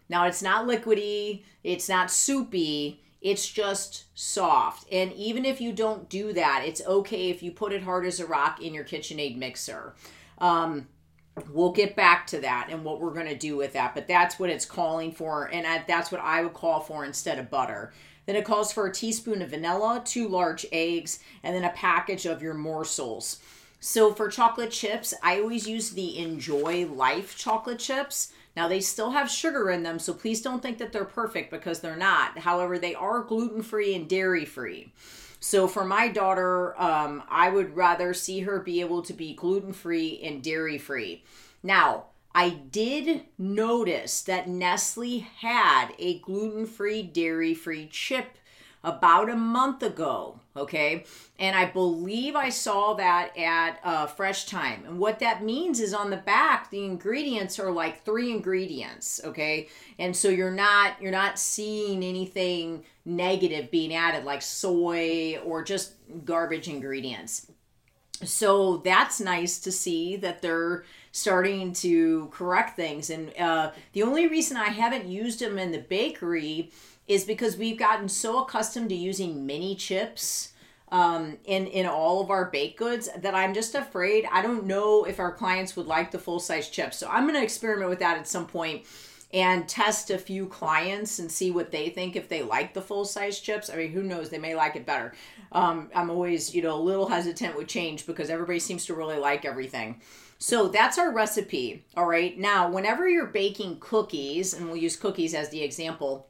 Now 0.10 0.26
it's 0.26 0.44
not 0.44 0.68
liquidy, 0.68 1.44
it's 1.64 1.90
not 1.90 2.12
soupy, 2.12 3.02
it's 3.20 3.48
just 3.52 4.06
soft. 4.14 4.88
And 4.92 5.12
even 5.14 5.44
if 5.44 5.60
you 5.60 5.74
don't 5.74 6.08
do 6.08 6.34
that, 6.34 6.64
it's 6.66 6.86
okay 6.86 7.32
if 7.32 7.42
you 7.42 7.52
put 7.52 7.74
it 7.74 7.82
hard 7.82 8.06
as 8.06 8.20
a 8.20 8.28
rock 8.28 8.62
in 8.62 8.76
your 8.76 8.86
KitchenAid 8.86 9.38
mixer. 9.38 9.96
Um, 10.38 10.88
we'll 11.52 11.72
get 11.72 11.96
back 11.96 12.28
to 12.28 12.40
that 12.42 12.68
and 12.72 12.84
what 12.84 13.00
we're 13.00 13.14
going 13.14 13.28
to 13.28 13.38
do 13.38 13.58
with 13.58 13.74
that, 13.74 13.94
but 13.94 14.08
that's 14.08 14.40
what 14.40 14.50
it's 14.50 14.66
calling 14.66 15.12
for, 15.12 15.46
and 15.54 15.66
that's 15.88 16.12
what 16.12 16.22
I 16.22 16.42
would 16.42 16.54
call 16.54 16.80
for 16.80 17.06
instead 17.06 17.40
of 17.40 17.50
butter. 17.50 17.94
Then 18.26 18.36
it 18.36 18.46
calls 18.46 18.74
for 18.74 18.88
a 18.88 18.92
teaspoon 18.92 19.42
of 19.42 19.52
vanilla, 19.52 20.02
two 20.04 20.28
large 20.28 20.66
eggs, 20.72 21.20
and 21.44 21.56
then 21.56 21.64
a 21.64 21.70
package 21.70 22.26
of 22.26 22.42
your 22.42 22.54
morsels. 22.54 23.40
So 23.80 24.14
for 24.14 24.28
chocolate 24.28 24.72
chips, 24.72 25.14
I 25.22 25.40
always 25.40 25.68
use 25.68 25.92
the 25.92 26.18
Enjoy 26.18 26.88
Life 26.88 27.38
chocolate 27.38 27.80
chips. 27.80 28.34
Now 28.56 28.68
they 28.68 28.82
still 28.82 29.12
have 29.12 29.30
sugar 29.30 29.70
in 29.70 29.84
them, 29.84 30.00
so 30.00 30.14
please 30.14 30.42
don't 30.42 30.62
think 30.62 30.80
that 30.80 30.92
they're 30.92 31.06
perfect 31.06 31.52
because 31.52 31.80
they're 31.80 31.96
not. 31.96 32.40
However, 32.40 32.80
they 32.80 32.96
are 32.96 33.22
gluten 33.22 33.62
free 33.62 33.94
and 33.94 34.10
dairy 34.10 34.46
free. 34.46 34.92
So 35.40 35.68
for 35.68 35.86
my 35.86 36.08
daughter, 36.08 36.80
um, 36.82 37.24
I 37.30 37.50
would 37.50 37.76
rather 37.76 38.14
see 38.14 38.42
her 38.42 38.60
be 38.60 38.82
able 38.82 39.02
to 39.04 39.14
be 39.14 39.34
gluten 39.34 39.74
free 39.74 40.20
and 40.24 40.44
dairy 40.44 40.78
free. 40.78 41.24
Now, 41.64 42.06
I 42.34 42.50
did 42.50 43.24
notice 43.38 44.22
that 44.24 44.48
Nestle 44.48 45.20
had 45.20 45.90
a 45.98 46.20
gluten 46.20 46.66
free, 46.66 47.02
dairy 47.02 47.54
free 47.54 47.88
chip 47.88 48.38
about 48.84 49.30
a 49.30 49.36
month 49.36 49.84
ago. 49.84 50.40
Okay. 50.56 51.04
And 51.40 51.56
I 51.56 51.66
believe 51.66 52.36
I 52.36 52.50
saw 52.50 52.94
that 52.94 53.38
at 53.38 53.80
uh, 53.84 54.06
Fresh 54.08 54.46
Thyme. 54.46 54.84
And 54.88 55.00
what 55.00 55.20
that 55.20 55.44
means 55.44 55.80
is 55.80 55.94
on 55.94 56.10
the 56.10 56.18
back, 56.18 56.70
the 56.70 56.86
ingredients 56.86 57.60
are 57.60 57.72
like 57.72 58.06
three 58.06 58.32
ingredients. 58.32 59.20
Okay. 59.24 59.68
And 60.00 60.16
so 60.16 60.30
you're 60.30 60.52
not, 60.52 61.02
you're 61.02 61.12
not 61.12 61.38
seeing 61.38 62.04
anything 62.04 62.84
negative 63.08 63.72
being 63.72 63.94
added 63.94 64.26
like 64.26 64.42
soy 64.42 65.40
or 65.46 65.64
just 65.64 65.94
garbage 66.26 66.68
ingredients. 66.68 67.50
So 68.24 68.78
that's 68.78 69.22
nice 69.22 69.60
to 69.60 69.72
see 69.72 70.18
that 70.18 70.42
they're 70.42 70.84
starting 71.12 71.72
to 71.74 72.28
correct 72.34 72.76
things. 72.76 73.10
And 73.10 73.32
uh, 73.40 73.72
the 73.94 74.04
only 74.04 74.28
reason 74.28 74.58
I 74.58 74.70
haven't 74.70 75.08
used 75.08 75.40
them 75.40 75.58
in 75.58 75.72
the 75.72 75.80
bakery 75.80 76.72
is 77.08 77.24
because 77.24 77.56
we've 77.56 77.80
gotten 77.80 78.10
so 78.10 78.44
accustomed 78.44 78.90
to 78.90 78.96
using 78.96 79.46
mini 79.46 79.76
chips 79.76 80.54
um, 80.90 81.38
in 81.46 81.68
in 81.68 81.86
all 81.86 82.22
of 82.22 82.30
our 82.30 82.46
baked 82.46 82.80
goods 82.80 83.10
that 83.18 83.36
I'm 83.36 83.54
just 83.54 83.76
afraid. 83.76 84.28
I 84.32 84.42
don't 84.42 84.66
know 84.66 85.04
if 85.04 85.20
our 85.20 85.32
clients 85.32 85.76
would 85.76 85.88
like 85.88 86.12
the 86.12 86.20
full 86.20 86.40
size 86.40 86.70
chips. 86.70 86.98
So 86.98 87.08
I'm 87.10 87.24
going 87.24 87.36
to 87.36 87.44
experiment 87.44 87.90
with 87.90 88.00
that 88.00 88.18
at 88.18 88.28
some 88.28 88.48
point 88.48 88.84
and 89.34 89.68
test 89.68 90.10
a 90.10 90.18
few 90.18 90.46
clients 90.48 91.20
and 91.20 91.32
see 91.32 91.52
what 91.52 91.72
they 91.72 91.90
think 91.90 92.16
if 92.16 92.30
they 92.30 92.42
like 92.42 92.74
the 92.74 92.82
full 92.82 93.04
size 93.04 93.40
chips. 93.40 93.70
I 93.70 93.76
mean, 93.76 93.92
who 93.92 94.04
knows? 94.04 94.30
They 94.30 94.38
may 94.38 94.56
like 94.56 94.76
it 94.76 94.86
better. 94.86 95.14
Um, 95.52 95.90
I'm 95.94 96.10
always, 96.10 96.56
you 96.56 96.62
know, 96.62 96.76
a 96.76 96.82
little 96.82 97.10
hesitant 97.10 97.58
with 97.58 97.68
change 97.68 98.06
because 98.06 98.30
everybody 98.30 98.60
seems 98.60 98.86
to 98.86 98.94
really 98.94 99.18
like 99.18 99.44
everything. 99.44 100.02
So 100.40 100.68
that's 100.68 100.98
our 100.98 101.12
recipe. 101.12 101.84
All 101.96 102.06
right. 102.06 102.38
Now, 102.38 102.70
whenever 102.70 103.10
you're 103.10 103.26
baking 103.26 103.78
cookies, 103.80 104.54
and 104.54 104.68
we'll 104.68 104.78
use 104.78 104.96
cookies 104.96 105.34
as 105.34 105.50
the 105.50 105.64
example, 105.64 106.30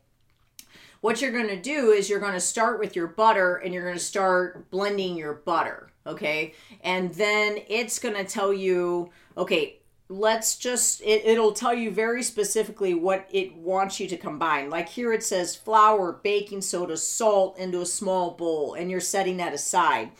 what 1.01 1.21
you're 1.21 1.31
going 1.31 1.49
to 1.49 1.61
do 1.61 1.91
is 1.91 2.09
you're 2.09 2.19
going 2.19 2.33
to 2.33 2.39
start 2.39 2.79
with 2.79 2.95
your 2.95 3.07
butter 3.07 3.57
and 3.57 3.73
you're 3.73 3.83
going 3.83 3.97
to 3.97 4.03
start 4.03 4.69
blending 4.71 5.15
your 5.15 5.33
butter. 5.33 5.91
Okay. 6.05 6.53
And 6.81 7.13
then 7.13 7.59
it's 7.67 7.99
going 7.99 8.15
to 8.15 8.23
tell 8.23 8.53
you, 8.53 9.11
okay, 9.37 9.76
let's 10.09 10.57
just, 10.57 11.01
it, 11.01 11.25
it'll 11.25 11.51
tell 11.51 11.73
you 11.73 11.91
very 11.91 12.23
specifically 12.23 12.93
what 12.93 13.27
it 13.31 13.55
wants 13.55 13.99
you 13.99 14.07
to 14.07 14.17
combine. 14.17 14.69
Like 14.69 14.89
here 14.89 15.11
it 15.11 15.23
says 15.23 15.55
flour, 15.55 16.13
baking 16.13 16.61
soda, 16.61 16.97
salt 16.97 17.57
into 17.57 17.81
a 17.81 17.85
small 17.85 18.31
bowl, 18.31 18.73
and 18.73 18.89
you're 18.89 18.99
setting 18.99 19.37
that 19.37 19.53
aside. 19.53 20.11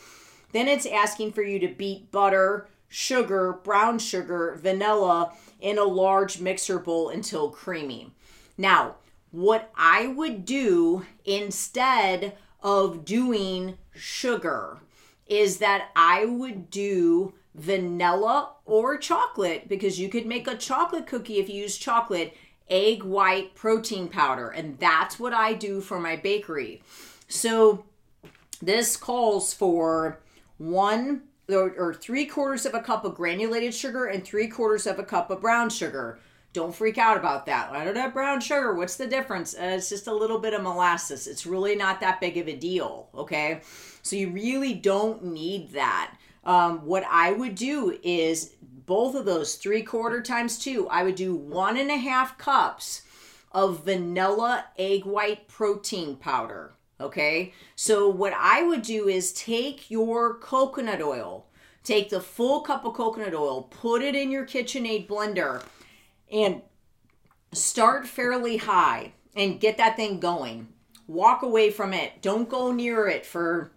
Then 0.52 0.68
it's 0.68 0.86
asking 0.86 1.32
for 1.32 1.42
you 1.42 1.58
to 1.60 1.68
beat 1.68 2.10
butter, 2.10 2.68
sugar, 2.88 3.52
brown 3.52 3.98
sugar, 3.98 4.58
vanilla 4.60 5.32
in 5.60 5.78
a 5.78 5.84
large 5.84 6.40
mixer 6.40 6.78
bowl 6.78 7.10
until 7.10 7.50
creamy. 7.50 8.12
Now, 8.56 8.96
what 9.30 9.70
I 9.76 10.06
would 10.06 10.44
do 10.44 11.04
instead 11.24 12.36
of 12.62 13.04
doing 13.04 13.76
sugar 13.94 14.78
is 15.26 15.58
that 15.58 15.90
I 15.94 16.24
would 16.24 16.70
do 16.70 17.34
vanilla 17.54 18.52
or 18.64 18.96
chocolate 18.96 19.68
because 19.68 19.98
you 19.98 20.08
could 20.08 20.26
make 20.26 20.46
a 20.46 20.56
chocolate 20.56 21.06
cookie 21.06 21.38
if 21.38 21.48
you 21.48 21.62
use 21.62 21.76
chocolate, 21.76 22.36
egg 22.68 23.02
white 23.02 23.54
protein 23.54 24.08
powder, 24.08 24.48
and 24.48 24.78
that's 24.78 25.18
what 25.18 25.32
I 25.32 25.54
do 25.54 25.80
for 25.80 25.98
my 25.98 26.16
bakery. 26.16 26.82
So 27.28 27.84
this 28.60 28.96
calls 28.96 29.52
for 29.52 30.20
one 30.58 31.22
or, 31.48 31.72
or 31.78 31.94
three 31.94 32.26
quarters 32.26 32.66
of 32.66 32.74
a 32.74 32.82
cup 32.82 33.04
of 33.04 33.14
granulated 33.14 33.74
sugar 33.74 34.06
and 34.06 34.24
three 34.24 34.48
quarters 34.48 34.86
of 34.86 34.98
a 34.98 35.04
cup 35.04 35.30
of 35.30 35.40
brown 35.40 35.70
sugar. 35.70 36.18
don't 36.52 36.74
freak 36.74 36.98
out 36.98 37.16
about 37.16 37.46
that. 37.46 37.70
I 37.70 37.84
don't 37.84 37.96
have 37.96 38.12
brown 38.12 38.40
sugar. 38.40 38.74
What's 38.74 38.96
the 38.96 39.06
difference? 39.06 39.54
Uh, 39.54 39.74
it's 39.76 39.88
just 39.88 40.08
a 40.08 40.14
little 40.14 40.38
bit 40.38 40.54
of 40.54 40.62
molasses. 40.62 41.26
It's 41.26 41.46
really 41.46 41.76
not 41.76 42.00
that 42.00 42.20
big 42.20 42.36
of 42.36 42.48
a 42.48 42.56
deal. 42.56 43.08
Okay. 43.14 43.60
So 44.02 44.16
you 44.16 44.30
really 44.30 44.74
don't 44.74 45.24
need 45.24 45.72
that. 45.72 46.14
Um, 46.44 46.86
what 46.86 47.04
I 47.10 47.32
would 47.32 47.54
do 47.54 47.98
is 48.02 48.54
both 48.86 49.14
of 49.14 49.26
those 49.26 49.56
three 49.56 49.82
quarter 49.82 50.22
times 50.22 50.58
two, 50.58 50.88
I 50.88 51.02
would 51.02 51.14
do 51.14 51.34
one 51.34 51.76
and 51.76 51.90
a 51.90 51.96
half 51.96 52.38
cups 52.38 53.02
of 53.52 53.84
vanilla 53.84 54.66
egg 54.78 55.04
white 55.04 55.48
protein 55.48 56.16
powder. 56.16 56.74
Okay. 57.00 57.52
So 57.76 58.08
what 58.08 58.32
I 58.36 58.62
would 58.62 58.82
do 58.82 59.08
is 59.08 59.32
take 59.32 59.90
your 59.90 60.38
coconut 60.38 61.00
oil, 61.00 61.46
take 61.84 62.10
the 62.10 62.20
full 62.20 62.60
cup 62.60 62.84
of 62.84 62.94
coconut 62.94 63.34
oil, 63.34 63.62
put 63.62 64.02
it 64.02 64.16
in 64.16 64.30
your 64.30 64.44
KitchenAid 64.44 65.06
blender 65.06 65.62
and 66.32 66.62
start 67.52 68.06
fairly 68.06 68.56
high 68.56 69.12
and 69.36 69.60
get 69.60 69.76
that 69.78 69.96
thing 69.96 70.18
going. 70.18 70.68
Walk 71.06 71.42
away 71.42 71.70
from 71.70 71.94
it. 71.94 72.20
Don't 72.20 72.48
go 72.48 72.72
near 72.72 73.06
it 73.06 73.24
for 73.24 73.70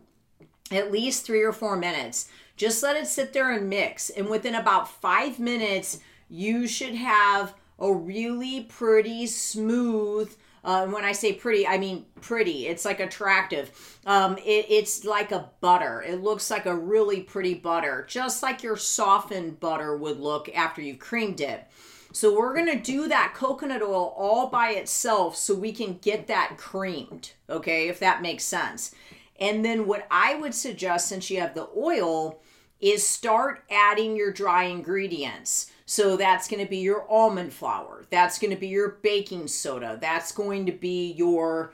at 0.72 0.92
least 0.92 1.26
three 1.26 1.44
or 1.44 1.54
four 1.54 1.78
minutes. 1.78 2.28
Just 2.62 2.84
let 2.84 2.96
it 2.96 3.08
sit 3.08 3.34
there 3.34 3.52
and 3.52 3.72
mix. 3.72 4.12
And 4.12 4.30
within 4.30 4.54
about 4.54 4.88
five 4.88 5.40
minutes, 5.40 5.98
you 6.30 6.68
should 6.68 6.94
have 6.94 7.56
a 7.80 7.92
really 7.92 8.66
pretty 8.66 9.26
smooth. 9.26 10.32
Uh, 10.64 10.86
when 10.86 11.04
I 11.04 11.12
say 11.12 11.34
pretty, 11.34 11.66
I 11.66 11.80
mean 11.80 12.06
pretty. 12.22 12.68
It's 12.68 12.86
like 12.86 13.00
attractive. 13.00 14.00
Um, 14.06 14.38
it, 14.38 14.68
it's 14.70 15.04
like 15.04 15.32
a 15.32 15.50
butter. 15.60 16.04
It 16.04 16.22
looks 16.22 16.52
like 16.52 16.68
a 16.68 16.76
really 16.76 17.22
pretty 17.22 17.56
butter, 17.56 18.06
just 18.08 18.44
like 18.44 18.62
your 18.62 18.78
softened 18.78 19.60
butter 19.60 19.98
would 19.98 20.20
look 20.20 20.48
after 20.54 20.84
you've 20.84 21.00
creamed 21.00 21.42
it. 21.42 21.68
So 22.14 22.38
we're 22.38 22.64
to 22.64 22.80
do 22.80 23.08
that 23.08 23.34
coconut 23.34 23.82
oil 23.82 24.14
all 24.16 24.50
by 24.50 24.74
itself 24.74 25.36
so 25.36 25.56
we 25.56 25.72
can 25.72 25.98
get 25.98 26.28
that 26.28 26.58
creamed, 26.60 27.32
okay, 27.50 27.90
if 27.90 28.00
that 28.02 28.22
makes 28.22 28.44
sense. 28.44 28.94
And 29.40 29.66
then 29.66 29.88
what 29.88 30.06
I 30.12 30.36
would 30.36 30.54
suggest 30.54 31.08
since 31.08 31.32
you 31.32 31.40
have 31.40 31.56
the 31.56 31.68
oil 31.76 32.40
is 32.82 33.06
start 33.06 33.64
adding 33.70 34.16
your 34.16 34.32
dry 34.32 34.64
ingredients. 34.64 35.72
So 35.86 36.18
that's 36.18 36.48
going 36.48 36.64
to 36.64 36.70
be 36.70 36.78
your 36.78 37.10
almond 37.10 37.54
flour, 37.54 38.06
that's 38.10 38.40
going 38.40 38.54
to 38.54 38.60
be 38.60 38.70
your 38.70 38.98
baking 39.04 39.48
soda, 39.48 39.98
that's 40.02 40.32
going 40.32 40.66
to 40.66 40.72
be 40.72 41.12
your 41.12 41.74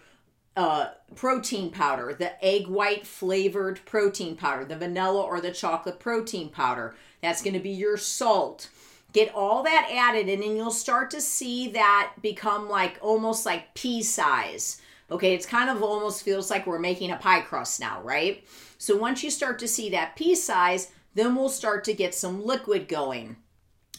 uh, 0.56 0.88
protein 1.16 1.70
powder, 1.70 2.16
the 2.18 2.44
egg 2.44 2.68
white 2.68 3.06
flavored 3.06 3.80
protein 3.86 4.36
powder, 4.36 4.66
the 4.66 4.76
vanilla 4.76 5.22
or 5.22 5.40
the 5.40 5.52
chocolate 5.52 6.00
protein 6.00 6.50
powder. 6.50 6.96
That's 7.22 7.44
going 7.44 7.54
to 7.54 7.60
be 7.60 7.70
your 7.70 7.96
salt. 7.96 8.70
Get 9.14 9.34
all 9.34 9.64
that 9.64 9.90
added, 9.92 10.28
and 10.28 10.42
then 10.42 10.58
you'll 10.58 10.72
start 10.72 11.12
to 11.12 11.22
see 11.22 11.70
that 11.70 12.14
become 12.22 12.68
like 12.68 12.98
almost 13.02 13.46
like 13.46 13.74
pea 13.76 14.02
size. 14.02 14.82
Okay, 15.10 15.34
it's 15.34 15.46
kind 15.46 15.70
of 15.70 15.82
almost 15.82 16.24
feels 16.24 16.50
like 16.50 16.68
we're 16.68 16.80
making 16.80 17.12
a 17.12 17.18
pie 17.18 17.42
crust 17.42 17.80
now, 17.80 18.02
right? 18.02 18.44
So 18.78 18.98
once 18.98 19.24
you 19.24 19.32
start 19.32 19.60
to 19.60 19.68
see 19.68 19.90
that 19.92 20.16
pea 20.16 20.36
size, 20.36 20.92
then 21.14 21.36
we'll 21.36 21.50
start 21.50 21.84
to 21.86 21.94
get 21.94 22.14
some 22.14 22.46
liquid 22.46 22.88
going. 22.88 23.38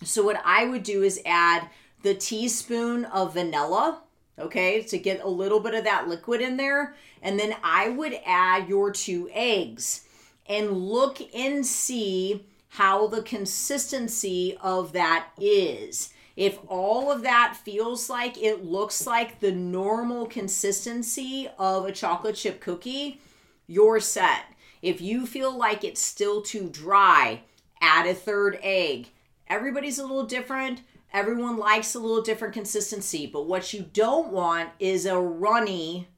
So 0.04 0.22
what 0.22 0.40
I 0.44 0.66
would 0.66 0.82
do 0.82 1.02
is 1.02 1.20
add 1.26 1.68
the 2.02 2.14
teaspoon 2.14 3.04
of 3.06 3.34
vanilla, 3.34 4.02
okay, 4.38 4.82
to 4.82 4.98
get 4.98 5.22
a 5.22 5.28
little 5.28 5.60
bit 5.60 5.74
of 5.74 5.84
that 5.84 6.08
liquid 6.08 6.40
in 6.40 6.56
there. 6.56 6.94
And 7.22 7.38
then 7.38 7.56
I 7.62 7.88
would 7.88 8.18
add 8.24 8.68
your 8.68 8.92
two 8.92 9.28
eggs 9.32 10.04
and 10.46 10.70
look 10.70 11.18
and 11.34 11.66
see 11.66 12.46
how 12.68 13.06
the 13.06 13.22
consistency 13.22 14.56
of 14.60 14.92
that 14.92 15.28
is. 15.38 16.10
If 16.36 16.58
all 16.68 17.10
of 17.10 17.22
that 17.22 17.58
feels 17.64 18.08
like 18.08 18.40
it 18.40 18.64
looks 18.64 19.06
like 19.06 19.40
the 19.40 19.50
normal 19.50 20.26
consistency 20.26 21.48
of 21.58 21.84
a 21.84 21.92
chocolate 21.92 22.36
chip 22.36 22.60
cookie, 22.60 23.20
you're 23.66 23.98
set. 23.98 24.44
If 24.82 25.00
you 25.00 25.26
feel 25.26 25.56
like 25.56 25.84
it's 25.84 26.00
still 26.00 26.42
too 26.42 26.68
dry, 26.68 27.42
add 27.80 28.06
a 28.06 28.14
third 28.14 28.58
egg. 28.62 29.08
Everybody's 29.48 29.98
a 29.98 30.02
little 30.02 30.26
different. 30.26 30.82
Everyone 31.12 31.56
likes 31.56 31.94
a 31.94 31.98
little 31.98 32.22
different 32.22 32.54
consistency, 32.54 33.26
but 33.26 33.46
what 33.46 33.72
you 33.72 33.86
don't 33.92 34.30
want 34.32 34.70
is 34.78 35.06
a 35.06 35.18
runny 35.18 36.08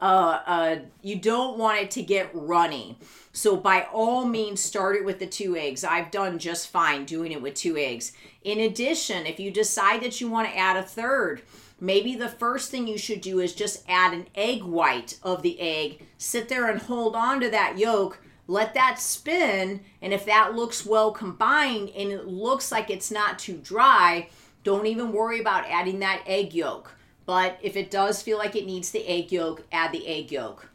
uh, 0.00 0.40
uh, 0.46 0.76
you 1.02 1.16
don't 1.16 1.58
want 1.58 1.80
it 1.80 1.90
to 1.92 2.02
get 2.02 2.30
runny. 2.32 2.96
So 3.32 3.56
by 3.56 3.88
all 3.92 4.24
means, 4.24 4.60
start 4.60 4.96
it 4.96 5.04
with 5.04 5.18
the 5.18 5.26
two 5.26 5.56
eggs. 5.56 5.82
I've 5.82 6.10
done 6.10 6.38
just 6.38 6.68
fine 6.68 7.04
doing 7.04 7.32
it 7.32 7.42
with 7.42 7.54
two 7.54 7.76
eggs. 7.76 8.12
In 8.42 8.60
addition, 8.60 9.26
if 9.26 9.40
you 9.40 9.50
decide 9.50 10.02
that 10.02 10.20
you 10.20 10.28
want 10.28 10.48
to 10.48 10.56
add 10.56 10.76
a 10.76 10.82
third, 10.82 11.42
maybe 11.80 12.14
the 12.14 12.28
first 12.28 12.70
thing 12.70 12.86
you 12.86 12.98
should 12.98 13.20
do 13.20 13.40
is 13.40 13.54
just 13.54 13.84
add 13.88 14.12
an 14.12 14.26
egg 14.34 14.62
white 14.62 15.18
of 15.22 15.42
the 15.42 15.60
egg. 15.60 16.06
Sit 16.16 16.48
there 16.48 16.68
and 16.68 16.80
hold 16.82 17.14
on 17.14 17.40
to 17.40 17.50
that 17.50 17.78
yolk. 17.78 18.20
Let 18.46 18.72
that 18.74 18.98
spin, 18.98 19.82
and 20.00 20.14
if 20.14 20.24
that 20.24 20.54
looks 20.54 20.86
well 20.86 21.12
combined 21.12 21.90
and 21.90 22.10
it 22.10 22.26
looks 22.26 22.72
like 22.72 22.88
it's 22.88 23.10
not 23.10 23.38
too 23.38 23.58
dry, 23.58 24.30
don't 24.64 24.86
even 24.86 25.12
worry 25.12 25.38
about 25.38 25.68
adding 25.68 25.98
that 25.98 26.22
egg 26.26 26.54
yolk. 26.54 26.96
But 27.26 27.58
if 27.60 27.76
it 27.76 27.90
does 27.90 28.22
feel 28.22 28.38
like 28.38 28.56
it 28.56 28.64
needs 28.64 28.90
the 28.90 29.06
egg 29.06 29.30
yolk, 29.30 29.64
add 29.70 29.92
the 29.92 30.06
egg 30.06 30.32
yolk. 30.32 30.70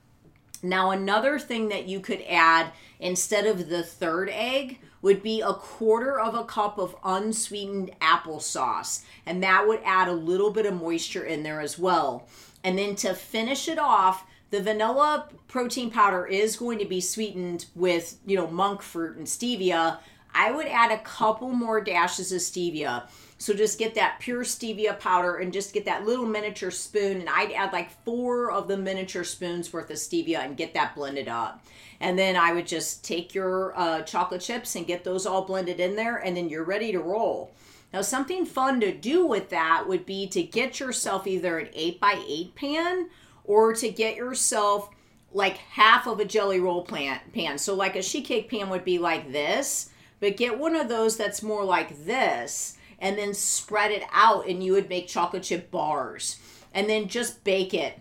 Now, 0.61 0.91
another 0.91 1.39
thing 1.39 1.69
that 1.69 1.87
you 1.87 1.99
could 1.99 2.23
add 2.29 2.71
instead 2.99 3.47
of 3.47 3.69
the 3.69 3.81
third 3.81 4.29
egg 4.31 4.79
would 5.03 5.21
be 5.21 5.41
a 5.41 5.53
quarter 5.53 6.19
of 6.19 6.33
a 6.33 6.45
cup 6.45 6.79
of 6.79 6.95
unsweetened 7.03 7.91
applesauce. 8.01 9.03
And 9.25 9.43
that 9.43 9.67
would 9.67 9.81
add 9.85 10.07
a 10.07 10.13
little 10.13 10.49
bit 10.49 10.65
of 10.65 10.73
moisture 10.73 11.23
in 11.23 11.43
there 11.43 11.61
as 11.61 11.77
well. 11.77 12.27
And 12.63 12.79
then 12.79 12.95
to 12.95 13.13
finish 13.13 13.67
it 13.67 13.77
off, 13.77 14.25
the 14.49 14.63
vanilla 14.63 15.27
protein 15.47 15.91
powder 15.91 16.25
is 16.25 16.55
going 16.55 16.79
to 16.79 16.85
be 16.85 17.01
sweetened 17.01 17.65
with, 17.75 18.17
you 18.25 18.37
know, 18.37 18.47
monk 18.47 18.81
fruit 18.81 19.17
and 19.17 19.27
stevia. 19.27 19.97
I 20.33 20.51
would 20.51 20.67
add 20.67 20.91
a 20.91 20.99
couple 20.99 21.49
more 21.49 21.81
dashes 21.81 22.31
of 22.31 22.39
stevia. 22.39 23.03
So 23.37 23.53
just 23.53 23.79
get 23.79 23.95
that 23.95 24.19
pure 24.19 24.43
stevia 24.43 24.97
powder 24.97 25.35
and 25.35 25.51
just 25.51 25.73
get 25.73 25.85
that 25.85 26.05
little 26.05 26.25
miniature 26.25 26.71
spoon. 26.71 27.19
And 27.19 27.29
I'd 27.29 27.51
add 27.51 27.73
like 27.73 27.91
four 28.05 28.51
of 28.51 28.67
the 28.67 28.77
miniature 28.77 29.23
spoons 29.23 29.73
worth 29.73 29.89
of 29.89 29.97
stevia 29.97 30.39
and 30.39 30.55
get 30.55 30.73
that 30.75 30.95
blended 30.95 31.27
up. 31.27 31.65
And 31.99 32.17
then 32.17 32.35
I 32.35 32.53
would 32.53 32.67
just 32.67 33.03
take 33.03 33.33
your 33.33 33.77
uh, 33.77 34.01
chocolate 34.01 34.41
chips 34.41 34.75
and 34.75 34.87
get 34.87 35.03
those 35.03 35.25
all 35.25 35.45
blended 35.45 35.79
in 35.79 35.95
there, 35.95 36.17
and 36.17 36.35
then 36.35 36.49
you're 36.49 36.63
ready 36.63 36.91
to 36.91 36.99
roll. 36.99 37.53
Now, 37.93 38.01
something 38.01 38.45
fun 38.45 38.81
to 38.81 38.91
do 38.91 39.25
with 39.25 39.49
that 39.49 39.87
would 39.87 40.05
be 40.05 40.27
to 40.27 40.41
get 40.43 40.79
yourself 40.79 41.27
either 41.27 41.59
an 41.59 41.69
8 41.73 41.99
by 41.99 42.23
8 42.27 42.55
pan 42.55 43.09
or 43.45 43.73
to 43.75 43.89
get 43.89 44.15
yourself 44.15 44.89
like 45.31 45.57
half 45.57 46.07
of 46.07 46.19
a 46.19 46.25
jelly 46.25 46.59
roll 46.59 46.83
pan. 46.83 47.19
pan. 47.33 47.57
So, 47.57 47.75
like 47.75 47.95
a 47.95 48.01
sheet 48.01 48.25
cake 48.25 48.49
pan 48.49 48.69
would 48.69 48.83
be 48.83 48.97
like 48.97 49.31
this, 49.31 49.89
but 50.19 50.37
get 50.37 50.57
one 50.57 50.75
of 50.75 50.89
those 50.89 51.17
that's 51.17 51.43
more 51.43 51.63
like 51.63 52.05
this 52.05 52.77
and 52.99 53.17
then 53.17 53.33
spread 53.33 53.91
it 53.91 54.03
out 54.11 54.47
and 54.47 54.63
you 54.63 54.73
would 54.73 54.89
make 54.89 55.07
chocolate 55.07 55.43
chip 55.43 55.71
bars 55.71 56.39
and 56.73 56.89
then 56.89 57.07
just 57.07 57.43
bake 57.43 57.73
it. 57.73 57.99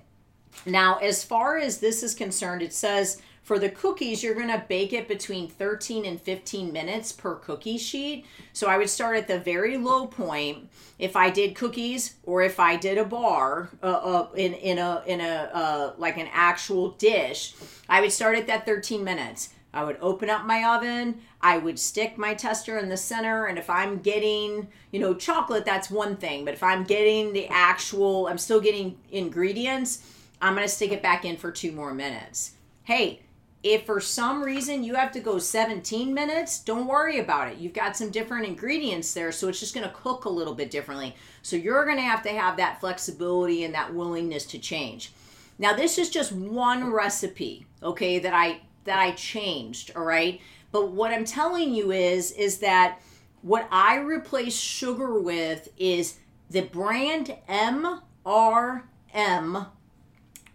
Now, 0.67 0.97
as 0.97 1.25
far 1.25 1.59
as 1.59 1.79
this 1.79 2.03
is 2.03 2.15
concerned, 2.15 2.63
it 2.63 2.73
says 2.73 3.21
for 3.43 3.59
the 3.59 3.69
cookies, 3.69 4.23
you're 4.23 4.37
going 4.37 4.49
to 4.49 4.65
bake 4.69 4.93
it 4.93 5.09
between 5.09 5.49
13 5.49 6.05
and 6.05 6.21
15 6.21 6.73
minutes 6.73 7.11
per 7.11 7.35
cookie 7.35 7.77
sheet. 7.77 8.25
So 8.53 8.69
I 8.69 8.79
would 8.79 8.89
start 8.89 9.17
at 9.17 9.27
the 9.27 9.41
very 9.41 9.77
low 9.77 10.07
point. 10.07 10.71
If 10.99 11.17
I 11.17 11.31
did 11.31 11.57
cookies 11.57 12.15
or 12.23 12.43
if 12.43 12.61
I 12.61 12.77
did 12.77 12.99
a 12.99 13.05
bar 13.05 13.71
uh, 13.83 13.87
uh, 13.87 14.29
in, 14.37 14.55
in 14.55 14.79
a, 14.79 15.03
in 15.07 15.21
a 15.21 15.51
uh, 15.53 15.93
like 15.99 16.19
an 16.19 16.29
actual 16.33 16.91
dish, 16.93 17.55
I 17.89 18.01
would 18.01 18.13
start 18.13 18.39
at 18.39 18.47
that 18.47 18.65
13 18.65 19.03
minutes. 19.03 19.49
I 19.75 19.85
would 19.85 19.97
open 20.01 20.29
up 20.29 20.45
my 20.45 20.65
oven. 20.65 21.21
I 21.41 21.59
would 21.59 21.79
stick 21.79 22.19
my 22.19 22.35
tester 22.35 22.79
in 22.79 22.89
the 22.89 22.97
center. 22.97 23.47
And 23.47 23.59
if 23.59 23.71
I'm 23.71 23.99
getting, 23.99 24.69
you 24.91 25.01
know, 25.01 25.15
chocolate, 25.15 25.65
that's 25.65 25.91
one 25.91 26.17
thing. 26.17 26.45
But 26.45 26.55
if 26.55 26.63
I'm 26.63 26.85
getting 26.85 27.33
the 27.33 27.49
actual, 27.49 28.27
I'm 28.27 28.39
still 28.39 28.61
getting 28.61 28.99
ingredients, 29.11 30.07
I'm 30.41 30.55
going 30.55 30.67
to 30.67 30.73
stick 30.73 30.93
it 30.93 31.03
back 31.03 31.25
in 31.25 31.37
for 31.37 31.51
two 31.51 31.73
more 31.73 31.95
minutes. 31.95 32.53
Hey, 32.85 33.21
if 33.63 33.87
for 33.87 34.01
some 34.01 34.43
reason 34.43 34.83
you 34.83 34.95
have 34.95 35.13
to 35.13 35.21
go 35.21 35.39
17 35.39 36.13
minutes, 36.13 36.59
don't 36.59 36.89
worry 36.89 37.21
about 37.21 37.49
it. 37.49 37.59
You've 37.59 37.73
got 37.73 37.97
some 37.97 38.11
different 38.11 38.47
ingredients 38.47 39.15
there, 39.15 39.31
so 39.31 39.49
it's 39.49 39.61
just 39.61 39.75
going 39.75 39.89
to 39.89 39.95
cook 39.95 40.25
a 40.25 40.31
little 40.31 40.55
bit 40.55 40.71
differently. 40.71 41.15
So 41.43 41.55
you're 41.55 41.85
going 41.85 41.97
to 41.97 42.03
have 42.03 42.23
to 42.25 42.31
have 42.31 42.57
that 42.57 42.81
flexibility 42.81 43.63
and 43.63 43.73
that 43.75 43.95
willingness 43.95 44.47
to 44.47 44.59
change. 44.59 45.13
Now, 45.59 45.75
this 45.75 45.97
is 45.97 46.11
just 46.11 46.33
one 46.33 46.91
recipe, 46.91 47.67
okay, 47.83 48.19
that 48.19 48.35
I 48.35 48.63
that 48.85 48.99
I 48.99 49.13
changed, 49.13 49.93
all 49.97 50.05
right? 50.05 50.41
But 50.71 50.91
what 50.91 51.13
I'm 51.13 51.25
telling 51.25 51.75
you 51.75 51.93
is 51.93 52.33
is 52.33 52.59
that 52.59 53.01
what 53.43 53.69
I 53.71 53.97
replace 53.97 54.57
sugar 54.57 55.19
with 55.19 55.69
is 55.77 56.19
the 56.51 56.63
brand 56.63 57.37
MRM 57.49 58.07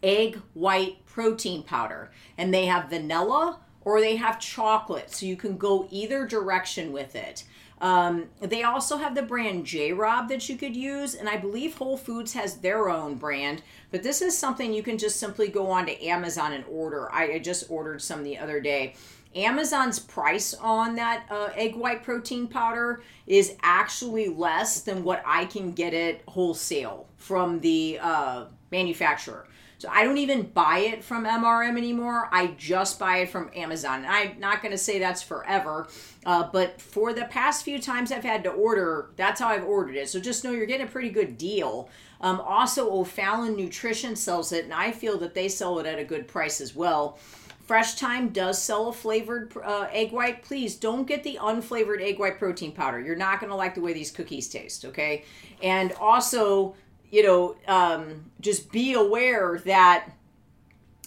egg 0.03 0.41
white 0.53 1.05
protein 1.05 1.63
powder. 1.63 2.11
And 2.37 2.53
they 2.53 2.65
have 2.65 2.89
vanilla 2.89 3.59
or 3.81 3.99
they 3.99 4.15
have 4.17 4.39
chocolate. 4.39 5.11
So 5.11 5.25
you 5.25 5.35
can 5.35 5.57
go 5.57 5.87
either 5.91 6.25
direction 6.25 6.91
with 6.91 7.15
it. 7.15 7.43
Um, 7.79 8.25
they 8.39 8.63
also 8.63 8.97
have 8.97 9.13
the 9.13 9.21
brand 9.21 9.65
Jay 9.65 9.93
Robb 9.93 10.29
that 10.29 10.49
you 10.49 10.57
could 10.57 10.75
use, 10.75 11.13
and 11.13 11.29
I 11.29 11.37
believe 11.37 11.75
Whole 11.75 11.97
Foods 11.97 12.33
has 12.33 12.57
their 12.57 12.89
own 12.89 13.15
brand. 13.15 13.61
But 13.91 14.03
this 14.03 14.21
is 14.21 14.37
something 14.37 14.73
you 14.73 14.83
can 14.83 14.97
just 14.97 15.19
simply 15.19 15.47
go 15.47 15.69
on 15.69 15.85
to 15.85 16.05
Amazon 16.05 16.53
and 16.53 16.65
order. 16.69 17.11
I, 17.11 17.33
I 17.33 17.39
just 17.39 17.69
ordered 17.69 18.01
some 18.01 18.23
the 18.23 18.37
other 18.37 18.59
day. 18.59 18.95
Amazon's 19.35 19.99
price 19.99 20.53
on 20.55 20.95
that 20.95 21.25
uh, 21.29 21.49
egg 21.55 21.75
white 21.75 22.01
protein 22.01 22.47
powder 22.47 23.03
is 23.27 23.55
actually 23.61 24.29
less 24.29 24.81
than 24.81 25.03
what 25.03 25.21
I 25.25 25.45
can 25.45 25.73
get 25.73 25.93
it 25.93 26.23
wholesale 26.27 27.07
from 27.17 27.59
the 27.59 27.99
uh, 28.01 28.45
manufacturer. 28.71 29.47
So 29.79 29.89
I 29.91 30.03
don't 30.03 30.17
even 30.17 30.43
buy 30.43 30.79
it 30.79 31.03
from 31.03 31.25
MRM 31.25 31.77
anymore. 31.77 32.29
I 32.31 32.47
just 32.57 32.97
buy 32.97 33.17
it 33.19 33.29
from 33.29 33.51
Amazon. 33.55 34.03
And 34.03 34.07
I'm 34.07 34.39
not 34.39 34.61
going 34.61 34.71
to 34.71 34.77
say 34.77 34.97
that's 34.97 35.21
forever, 35.21 35.87
uh, 36.25 36.49
but 36.51 36.81
for 36.81 37.13
the 37.13 37.25
past 37.25 37.63
few 37.63 37.79
times 37.79 38.11
I've 38.11 38.23
had 38.23 38.43
to 38.45 38.49
order, 38.49 39.09
that's 39.17 39.39
how 39.39 39.49
I've 39.49 39.65
ordered 39.65 39.95
it. 39.95 40.09
So 40.09 40.19
just 40.19 40.43
know 40.43 40.51
you're 40.51 40.65
getting 40.65 40.87
a 40.87 40.89
pretty 40.89 41.09
good 41.09 41.37
deal. 41.37 41.89
Um, 42.21 42.41
also, 42.41 42.89
O'Fallon 42.91 43.55
Nutrition 43.55 44.15
sells 44.15 44.51
it, 44.51 44.63
and 44.63 44.73
I 44.73 44.91
feel 44.91 45.19
that 45.19 45.35
they 45.35 45.47
sell 45.47 45.77
it 45.77 45.85
at 45.85 45.99
a 45.99 46.03
good 46.03 46.27
price 46.27 46.59
as 46.59 46.75
well. 46.75 47.19
Fresh 47.67 47.95
Thyme 47.95 48.29
does 48.29 48.59
sell 48.61 48.87
a 48.87 48.93
flavored 48.93 49.51
uh, 49.57 49.87
egg 49.91 50.13
white. 50.13 50.41
Please 50.41 50.75
don't 50.75 51.05
get 51.05 51.23
the 51.23 51.37
unflavored 51.41 52.01
egg 52.01 52.17
white 52.17 52.39
protein 52.39 52.71
powder. 52.71 52.99
You're 52.99 53.17
not 53.17 53.41
going 53.41 53.49
to 53.49 53.57
like 53.57 53.75
the 53.75 53.81
way 53.81 53.91
these 53.91 54.09
cookies 54.09 54.47
taste, 54.47 54.85
okay? 54.85 55.25
And 55.61 55.91
also, 55.99 56.75
you 57.09 57.23
know, 57.23 57.55
um, 57.67 58.31
just 58.39 58.71
be 58.71 58.93
aware 58.93 59.59
that. 59.65 60.09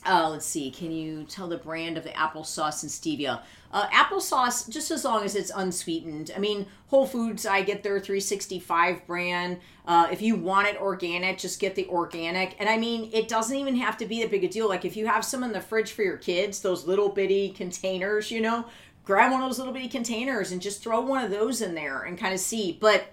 Uh, 0.07 0.31
let's 0.31 0.47
see. 0.47 0.71
Can 0.71 0.91
you 0.91 1.25
tell 1.25 1.47
the 1.47 1.59
brand 1.59 1.99
of 1.99 2.05
the 2.05 2.11
applesauce 2.11 2.83
and 2.83 2.91
stevia? 2.91 3.43
Uh, 3.73 3.87
applesauce, 3.91 4.69
just 4.69 4.91
as 4.91 5.05
long 5.05 5.25
as 5.25 5.37
it's 5.37 5.53
unsweetened. 5.55 6.33
I 6.35 6.39
mean, 6.39 6.67
Whole 6.89 7.07
Foods, 7.07 7.47
I 7.47 7.63
get 7.63 7.83
their 7.83 8.01
365 8.01 9.07
brand. 9.07 9.61
Uh, 9.87 10.09
if 10.11 10.23
you 10.23 10.37
want 10.37 10.67
it 10.67 10.81
organic, 10.81 11.39
just 11.39 11.61
get 11.61 11.77
the 11.77 11.87
organic. 11.89 12.57
And 12.59 12.69
I 12.69 12.79
mean, 12.79 13.11
it 13.13 13.29
doesn't 13.29 13.57
even 13.57 13.77
have 13.77 13.97
to 13.99 14.07
be 14.07 14.23
a 14.23 14.29
big 14.29 14.43
a 14.43 14.49
deal. 14.49 14.69
Like 14.69 14.85
if 14.85 14.97
you 14.97 15.07
have 15.07 15.25
some 15.25 15.45
in 15.45 15.53
the 15.53 15.61
fridge 15.61 15.93
for 15.93 16.03
your 16.03 16.17
kids, 16.17 16.63
those 16.63 16.87
little 16.87 17.11
bitty 17.11 17.51
containers, 17.51 18.31
you 18.31 18.41
know, 18.41 18.65
grab 19.05 19.31
one 19.31 19.43
of 19.43 19.49
those 19.49 19.59
little 19.59 19.75
bitty 19.75 19.89
containers 19.89 20.51
and 20.51 20.61
just 20.61 20.83
throw 20.83 21.01
one 21.01 21.25
of 21.25 21.31
those 21.31 21.63
in 21.63 21.75
there 21.75 22.03
and 22.03 22.19
kind 22.19 22.35
of 22.35 22.41
see. 22.41 22.77
But 22.81 23.13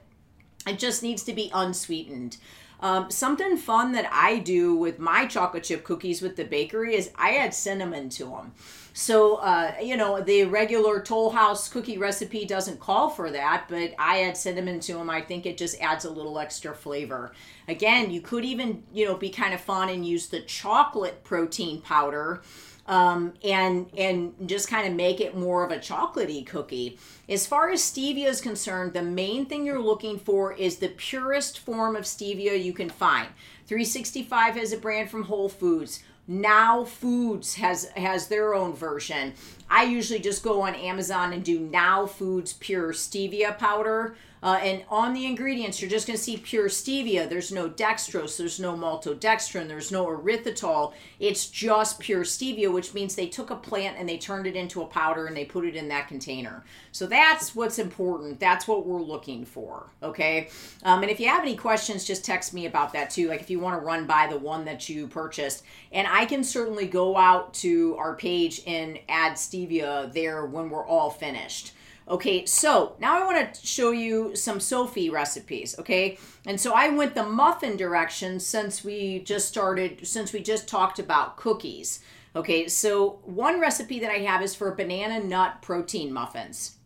it 0.65 0.79
just 0.79 1.03
needs 1.03 1.21
to 1.23 1.33
be 1.33 1.51
unsweetened. 1.53 2.37
Um, 2.79 3.09
something 3.09 3.57
fun 3.57 3.93
that 3.93 4.07
I 4.11 4.39
do 4.39 4.75
with 4.75 4.99
my 4.99 5.25
chocolate 5.25 5.63
chip 5.63 5.83
cookies 5.83 6.21
with 6.21 6.35
the 6.35 6.45
bakery 6.45 6.95
is 6.95 7.11
I 7.15 7.37
add 7.37 7.53
cinnamon 7.53 8.09
to 8.09 8.25
them. 8.25 8.53
So, 8.93 9.35
uh, 9.35 9.73
you 9.81 9.95
know, 9.95 10.21
the 10.21 10.45
regular 10.45 11.01
Toll 11.01 11.29
House 11.29 11.69
cookie 11.69 11.99
recipe 11.99 12.45
doesn't 12.45 12.79
call 12.79 13.09
for 13.09 13.29
that, 13.29 13.65
but 13.69 13.93
I 13.99 14.23
add 14.23 14.35
cinnamon 14.37 14.79
to 14.81 14.93
them. 14.93 15.09
I 15.09 15.21
think 15.21 15.45
it 15.45 15.57
just 15.57 15.79
adds 15.79 16.05
a 16.05 16.09
little 16.09 16.39
extra 16.39 16.73
flavor. 16.73 17.31
Again, 17.67 18.09
you 18.09 18.21
could 18.21 18.43
even, 18.43 18.83
you 18.91 19.05
know, 19.05 19.15
be 19.15 19.29
kind 19.29 19.53
of 19.53 19.61
fun 19.61 19.89
and 19.89 20.03
use 20.03 20.27
the 20.27 20.39
chocolate 20.41 21.23
protein 21.23 21.81
powder 21.81 22.41
um, 22.87 23.33
and 23.43 23.87
and 23.97 24.33
just 24.45 24.69
kind 24.69 24.87
of 24.87 24.93
make 24.93 25.19
it 25.19 25.35
more 25.35 25.65
of 25.65 25.71
a 25.71 25.77
chocolatey 25.77 26.45
cookie. 26.45 26.97
As 27.27 27.45
far 27.45 27.69
as 27.69 27.81
stevia 27.81 28.27
is 28.27 28.41
concerned, 28.41 28.93
the 28.93 29.01
main 29.01 29.45
thing 29.45 29.65
you're 29.65 29.81
looking 29.81 30.17
for 30.17 30.53
is 30.53 30.77
the 30.77 30.89
purest 30.89 31.59
form 31.59 31.95
of 31.95 32.03
stevia 32.03 32.61
you 32.61 32.73
can 32.73 32.89
find. 32.89 33.27
365 33.67 34.55
has 34.55 34.71
a 34.71 34.77
brand 34.77 35.09
from 35.09 35.23
Whole 35.23 35.49
Foods. 35.49 36.01
Now 36.27 36.83
Foods 36.83 37.55
has 37.55 37.85
has 37.89 38.27
their 38.27 38.53
own 38.53 38.73
version. 38.73 39.33
I 39.69 39.83
usually 39.83 40.19
just 40.19 40.43
go 40.43 40.61
on 40.61 40.75
Amazon 40.75 41.33
and 41.33 41.43
do 41.43 41.59
Now 41.59 42.05
Foods 42.05 42.53
pure 42.53 42.93
stevia 42.93 43.57
powder. 43.57 44.15
Uh, 44.43 44.59
and 44.61 44.83
on 44.89 45.13
the 45.13 45.25
ingredients, 45.25 45.81
you're 45.81 45.89
just 45.89 46.05
going 46.05 46.15
to 46.17 46.23
see 46.23 46.37
pure 46.37 46.69
stevia. 46.69 47.27
There's 47.27 47.51
no 47.51 47.69
dextrose, 47.69 48.37
there's 48.37 48.59
no 48.59 48.75
maltodextrin, 48.77 49.67
there's 49.67 49.91
no 49.91 50.05
erythritol. 50.05 50.93
It's 51.19 51.47
just 51.47 51.99
pure 51.99 52.23
stevia, 52.23 52.71
which 52.71 52.93
means 52.93 53.15
they 53.15 53.27
took 53.27 53.49
a 53.49 53.55
plant 53.55 53.97
and 53.97 54.07
they 54.07 54.17
turned 54.17 54.45
it 54.45 54.55
into 54.55 54.81
a 54.83 54.85
powder 54.85 55.25
and 55.25 55.35
they 55.35 55.45
put 55.45 55.65
it 55.65 55.75
in 55.75 55.87
that 55.89 56.07
container. 56.07 56.63
So 56.91 57.07
that's 57.07 57.55
what's 57.55 57.79
important. 57.79 58.39
That's 58.39 58.67
what 58.67 58.85
we're 58.85 59.01
looking 59.01 59.43
for. 59.43 59.89
Okay. 60.03 60.49
Um, 60.83 61.01
and 61.01 61.11
if 61.11 61.19
you 61.19 61.27
have 61.27 61.41
any 61.41 61.55
questions, 61.55 62.05
just 62.05 62.23
text 62.23 62.53
me 62.53 62.67
about 62.67 62.93
that 62.93 63.09
too. 63.09 63.29
Like 63.29 63.41
if 63.41 63.49
you 63.49 63.59
want 63.59 63.79
to 63.79 63.85
run 63.85 64.05
by 64.05 64.27
the 64.27 64.37
one 64.37 64.65
that 64.65 64.87
you 64.87 65.07
purchased, 65.07 65.63
and 65.91 66.07
I 66.07 66.25
can 66.25 66.43
certainly 66.43 66.87
go 66.87 67.17
out 67.17 67.55
to 67.55 67.95
our 67.97 68.15
page 68.15 68.61
and 68.67 68.99
add 69.09 69.33
stevia 69.33 69.56
there 69.65 70.45
when 70.45 70.69
we're 70.69 70.85
all 70.85 71.09
finished. 71.09 71.73
Okay, 72.09 72.45
so 72.45 72.95
now 72.99 73.21
I 73.21 73.25
want 73.25 73.53
to 73.53 73.67
show 73.67 73.91
you 73.91 74.33
some 74.33 74.61
Sophie 74.61 75.09
recipes, 75.09 75.77
okay? 75.77 76.17
And 76.45 76.59
so 76.59 76.71
I 76.73 76.87
went 76.89 77.15
the 77.15 77.25
muffin 77.25 77.75
direction 77.75 78.39
since 78.39 78.81
we 78.81 79.19
just 79.19 79.49
started, 79.49 80.07
since 80.07 80.31
we 80.31 80.39
just 80.39 80.69
talked 80.69 80.99
about 80.99 81.35
cookies. 81.35 81.99
Okay, 82.33 82.69
so 82.69 83.19
one 83.23 83.59
recipe 83.59 83.99
that 83.99 84.11
I 84.11 84.19
have 84.19 84.41
is 84.41 84.55
for 84.55 84.71
banana 84.71 85.21
nut 85.21 85.61
protein 85.61 86.13
muffins. 86.13 86.77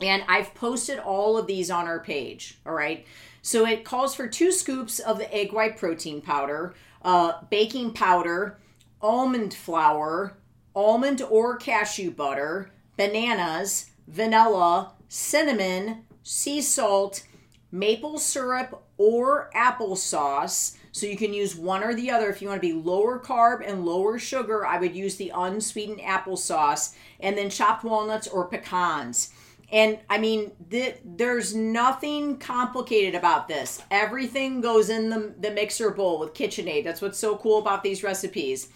And 0.00 0.24
I've 0.28 0.54
posted 0.54 0.98
all 0.98 1.38
of 1.38 1.46
these 1.46 1.70
on 1.70 1.86
our 1.86 2.00
page, 2.00 2.58
all 2.66 2.72
right? 2.72 3.06
So 3.42 3.64
it 3.64 3.84
calls 3.84 4.14
for 4.14 4.26
two 4.26 4.50
scoops 4.50 4.98
of 4.98 5.18
the 5.18 5.32
egg 5.32 5.52
white 5.52 5.76
protein 5.76 6.20
powder, 6.20 6.74
uh, 7.02 7.42
baking 7.48 7.92
powder, 7.92 8.58
almond 9.00 9.54
flour, 9.54 10.36
almond 10.74 11.22
or 11.22 11.56
cashew 11.56 12.10
butter, 12.10 12.70
bananas, 12.96 13.90
vanilla, 14.06 14.92
cinnamon, 15.08 16.04
sea 16.22 16.60
salt, 16.60 17.22
maple 17.70 18.18
syrup, 18.18 18.82
or 18.96 19.50
applesauce. 19.54 20.76
So 20.92 21.06
you 21.06 21.16
can 21.16 21.32
use 21.32 21.54
one 21.54 21.84
or 21.84 21.94
the 21.94 22.10
other. 22.10 22.28
If 22.28 22.42
you 22.42 22.48
want 22.48 22.60
to 22.60 22.66
be 22.66 22.74
lower 22.74 23.20
carb 23.20 23.66
and 23.66 23.84
lower 23.84 24.18
sugar, 24.18 24.66
I 24.66 24.78
would 24.78 24.96
use 24.96 25.16
the 25.16 25.32
unsweetened 25.34 26.00
applesauce 26.00 26.94
and 27.20 27.36
then 27.36 27.50
chopped 27.50 27.84
walnuts 27.84 28.26
or 28.26 28.48
pecans. 28.48 29.32
And 29.70 29.98
I 30.08 30.18
mean, 30.18 30.52
th- 30.70 30.96
there's 31.04 31.54
nothing 31.54 32.38
complicated 32.38 33.14
about 33.14 33.48
this. 33.48 33.82
Everything 33.90 34.60
goes 34.60 34.88
in 34.88 35.10
the, 35.10 35.34
the 35.38 35.50
mixer 35.50 35.90
bowl 35.90 36.18
with 36.18 36.34
KitchenAid. 36.34 36.84
That's 36.84 37.02
what's 37.02 37.18
so 37.18 37.36
cool 37.36 37.58
about 37.58 37.82
these 37.82 38.02
recipes. 38.02 38.68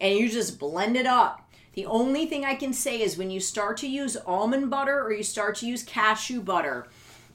And 0.00 0.14
you 0.14 0.28
just 0.28 0.58
blend 0.58 0.96
it 0.96 1.06
up. 1.06 1.48
The 1.74 1.86
only 1.86 2.26
thing 2.26 2.44
I 2.44 2.54
can 2.54 2.72
say 2.72 3.00
is 3.00 3.16
when 3.16 3.30
you 3.30 3.40
start 3.40 3.76
to 3.78 3.88
use 3.88 4.16
almond 4.26 4.70
butter 4.70 5.00
or 5.00 5.12
you 5.12 5.22
start 5.22 5.56
to 5.56 5.66
use 5.66 5.82
cashew 5.82 6.40
butter, 6.40 6.88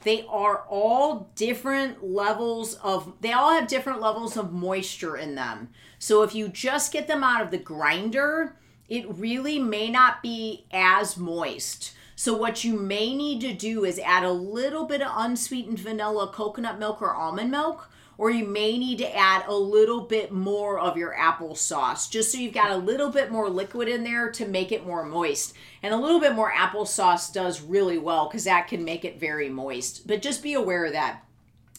they 0.04 0.26
are 0.28 0.66
all 0.68 1.32
different 1.36 2.04
levels 2.04 2.74
of 2.76 3.14
they 3.22 3.32
all 3.32 3.52
have 3.52 3.68
different 3.68 4.02
levels 4.02 4.36
of 4.36 4.52
moisture 4.52 5.16
in 5.16 5.36
them. 5.36 5.70
So 5.98 6.24
if 6.24 6.36
you 6.36 6.50
just 6.50 6.92
get 6.92 7.08
them 7.08 7.24
out 7.24 7.42
of 7.42 7.52
the 7.52 7.58
grinder, 7.58 8.58
it 8.90 9.06
really 9.16 9.60
may 9.60 9.90
not 9.90 10.22
be 10.22 10.66
as 10.72 11.16
moist. 11.16 11.94
So 12.16 12.36
what 12.36 12.64
you 12.64 12.74
may 12.78 13.16
need 13.16 13.42
to 13.42 13.54
do 13.54 13.86
is 13.86 13.98
add 14.00 14.24
a 14.24 14.32
little 14.32 14.86
bit 14.86 15.02
of 15.02 15.12
unsweetened 15.16 15.80
vanilla 15.80 16.28
coconut 16.28 16.80
milk 16.80 17.02
or 17.02 17.16
almond 17.16 17.52
milk 17.52 17.90
or 18.18 18.30
you 18.30 18.46
may 18.46 18.78
need 18.78 19.00
to 19.00 19.16
add 19.16 19.44
a 19.48 19.54
little 19.54 20.02
bit 20.02 20.32
more 20.32 20.80
of 20.80 20.98
your 20.98 21.16
applesauce 21.16 22.10
just 22.10 22.32
so 22.32 22.38
you've 22.38 22.54
got 22.54 22.72
a 22.72 22.78
little 22.78 23.10
bit 23.10 23.32
more 23.32 23.50
liquid 23.50 23.88
in 23.88 24.04
there 24.04 24.32
to 24.32 24.48
make 24.48 24.72
it 24.72 24.86
more 24.86 25.04
moist. 25.04 25.54
And 25.82 25.94
a 25.94 25.98
little 25.98 26.20
bit 26.20 26.36
more 26.36 26.52
applesauce 26.52 27.34
does 27.34 27.62
really 27.62 27.98
well 27.98 28.28
because 28.28 28.44
that 28.46 28.68
can 28.68 28.86
make 28.86 29.04
it 29.04 29.20
very 29.20 29.50
moist. 29.50 30.08
But 30.08 30.22
just 30.22 30.44
be 30.44 30.54
aware 30.54 30.86
of 30.86 30.94
that. 30.94 31.24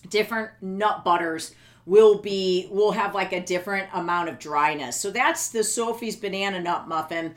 Different 0.08 0.50
nut 0.60 1.04
butters 1.04 1.54
will 1.86 2.18
be 2.18 2.66
will 2.70 2.92
have 2.92 3.14
like 3.14 3.32
a 3.32 3.40
different 3.40 3.88
amount 3.92 4.28
of 4.28 4.38
dryness. 4.38 4.96
So 4.96 5.10
that's 5.10 5.50
the 5.50 5.64
Sophie's 5.64 6.16
banana 6.16 6.60
nut 6.60 6.88
muffin. 6.88 7.34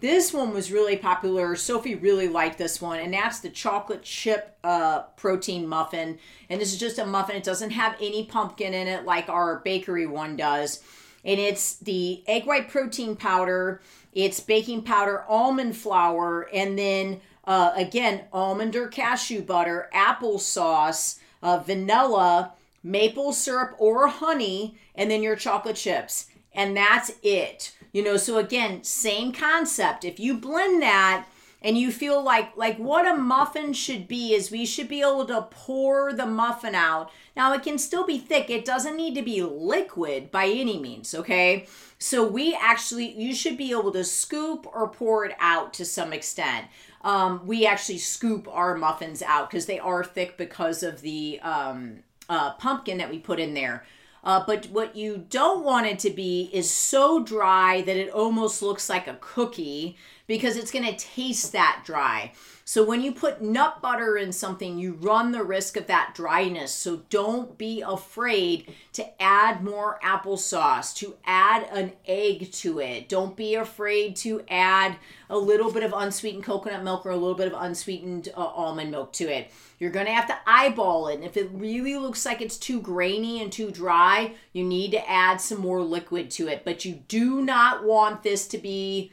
This 0.00 0.32
one 0.32 0.52
was 0.52 0.70
really 0.70 0.96
popular. 0.96 1.56
Sophie 1.56 1.96
really 1.96 2.28
liked 2.28 2.58
this 2.58 2.80
one, 2.80 3.00
and 3.00 3.12
that's 3.12 3.40
the 3.40 3.50
chocolate 3.50 4.02
chip 4.02 4.56
uh, 4.62 5.00
protein 5.16 5.66
muffin. 5.66 6.18
And 6.48 6.60
this 6.60 6.72
is 6.72 6.78
just 6.78 6.98
a 6.98 7.06
muffin. 7.06 7.36
It 7.36 7.42
doesn't 7.42 7.70
have 7.70 7.96
any 8.00 8.24
pumpkin 8.24 8.74
in 8.74 8.86
it 8.86 9.04
like 9.04 9.28
our 9.28 9.58
bakery 9.60 10.06
one 10.06 10.36
does. 10.36 10.82
And 11.24 11.40
it's 11.40 11.76
the 11.76 12.22
egg 12.28 12.46
white 12.46 12.68
protein 12.68 13.16
powder, 13.16 13.82
it's 14.12 14.38
baking 14.38 14.82
powder, 14.82 15.24
almond 15.28 15.76
flour, 15.76 16.48
and 16.52 16.78
then 16.78 17.20
uh, 17.44 17.72
again, 17.74 18.24
almond 18.32 18.76
or 18.76 18.88
cashew 18.88 19.40
butter, 19.42 19.88
applesauce, 19.94 21.18
uh, 21.42 21.58
vanilla, 21.58 22.52
maple 22.82 23.32
syrup 23.32 23.74
or 23.78 24.06
honey, 24.06 24.76
and 24.94 25.10
then 25.10 25.22
your 25.22 25.34
chocolate 25.34 25.76
chips. 25.76 26.26
And 26.52 26.76
that's 26.76 27.12
it. 27.22 27.74
You 27.92 28.04
know, 28.04 28.16
so 28.16 28.38
again, 28.38 28.84
same 28.84 29.32
concept. 29.32 30.04
If 30.04 30.20
you 30.20 30.36
blend 30.36 30.82
that 30.82 31.26
and 31.60 31.76
you 31.76 31.90
feel 31.90 32.22
like 32.22 32.56
like 32.56 32.76
what 32.78 33.06
a 33.06 33.16
muffin 33.16 33.72
should 33.72 34.06
be 34.06 34.34
is 34.34 34.50
we 34.50 34.64
should 34.64 34.88
be 34.88 35.00
able 35.00 35.24
to 35.26 35.48
pour 35.50 36.12
the 36.12 36.26
muffin 36.26 36.74
out. 36.74 37.10
Now 37.36 37.52
it 37.54 37.62
can 37.62 37.78
still 37.78 38.04
be 38.04 38.18
thick. 38.18 38.50
It 38.50 38.64
doesn't 38.64 38.96
need 38.96 39.14
to 39.16 39.22
be 39.22 39.42
liquid 39.42 40.30
by 40.30 40.46
any 40.46 40.78
means, 40.78 41.14
okay? 41.14 41.66
So 41.98 42.26
we 42.26 42.56
actually 42.60 43.10
you 43.10 43.34
should 43.34 43.56
be 43.56 43.72
able 43.72 43.92
to 43.92 44.04
scoop 44.04 44.66
or 44.72 44.88
pour 44.88 45.24
it 45.24 45.34
out 45.40 45.72
to 45.74 45.84
some 45.84 46.12
extent. 46.12 46.66
um, 47.02 47.46
we 47.46 47.66
actually 47.66 47.98
scoop 47.98 48.48
our 48.50 48.76
muffins 48.76 49.22
out 49.22 49.50
because 49.50 49.66
they 49.66 49.78
are 49.78 50.04
thick 50.04 50.36
because 50.36 50.82
of 50.82 51.00
the 51.00 51.40
um, 51.40 52.00
uh, 52.28 52.52
pumpkin 52.54 52.98
that 52.98 53.10
we 53.10 53.18
put 53.18 53.40
in 53.40 53.54
there. 53.54 53.84
Uh, 54.24 54.42
but 54.46 54.66
what 54.66 54.96
you 54.96 55.24
don't 55.30 55.64
want 55.64 55.86
it 55.86 55.98
to 56.00 56.10
be 56.10 56.50
is 56.52 56.70
so 56.70 57.22
dry 57.22 57.82
that 57.82 57.96
it 57.96 58.10
almost 58.10 58.62
looks 58.62 58.88
like 58.88 59.06
a 59.06 59.18
cookie 59.20 59.96
because 60.26 60.56
it's 60.56 60.70
going 60.70 60.84
to 60.84 60.96
taste 60.96 61.52
that 61.52 61.82
dry. 61.84 62.32
So 62.68 62.84
when 62.84 63.00
you 63.00 63.12
put 63.12 63.40
nut 63.40 63.80
butter 63.80 64.18
in 64.18 64.30
something, 64.30 64.78
you 64.78 64.92
run 65.00 65.32
the 65.32 65.42
risk 65.42 65.78
of 65.78 65.86
that 65.86 66.12
dryness. 66.14 66.70
So 66.70 67.04
don't 67.08 67.56
be 67.56 67.80
afraid 67.80 68.74
to 68.92 69.22
add 69.22 69.64
more 69.64 69.98
applesauce, 70.04 70.94
to 70.96 71.16
add 71.24 71.66
an 71.72 71.92
egg 72.04 72.52
to 72.52 72.78
it. 72.78 73.08
Don't 73.08 73.34
be 73.34 73.54
afraid 73.54 74.16
to 74.16 74.42
add 74.50 74.96
a 75.30 75.38
little 75.38 75.72
bit 75.72 75.82
of 75.82 75.94
unsweetened 75.96 76.44
coconut 76.44 76.84
milk 76.84 77.06
or 77.06 77.10
a 77.10 77.16
little 77.16 77.34
bit 77.34 77.50
of 77.50 77.58
unsweetened 77.58 78.28
uh, 78.36 78.40
almond 78.44 78.90
milk 78.90 79.14
to 79.14 79.24
it. 79.24 79.50
You're 79.78 79.90
going 79.90 80.04
to 80.04 80.12
have 80.12 80.26
to 80.26 80.36
eyeball 80.46 81.08
it. 81.08 81.14
And 81.14 81.24
if 81.24 81.38
it 81.38 81.48
really 81.54 81.96
looks 81.96 82.26
like 82.26 82.42
it's 82.42 82.58
too 82.58 82.82
grainy 82.82 83.40
and 83.40 83.50
too 83.50 83.70
dry, 83.70 84.34
you 84.52 84.62
need 84.62 84.90
to 84.90 85.10
add 85.10 85.40
some 85.40 85.60
more 85.60 85.80
liquid 85.80 86.30
to 86.32 86.48
it. 86.48 86.66
But 86.66 86.84
you 86.84 86.96
do 87.08 87.40
not 87.40 87.82
want 87.82 88.22
this 88.22 88.46
to 88.48 88.58
be 88.58 89.10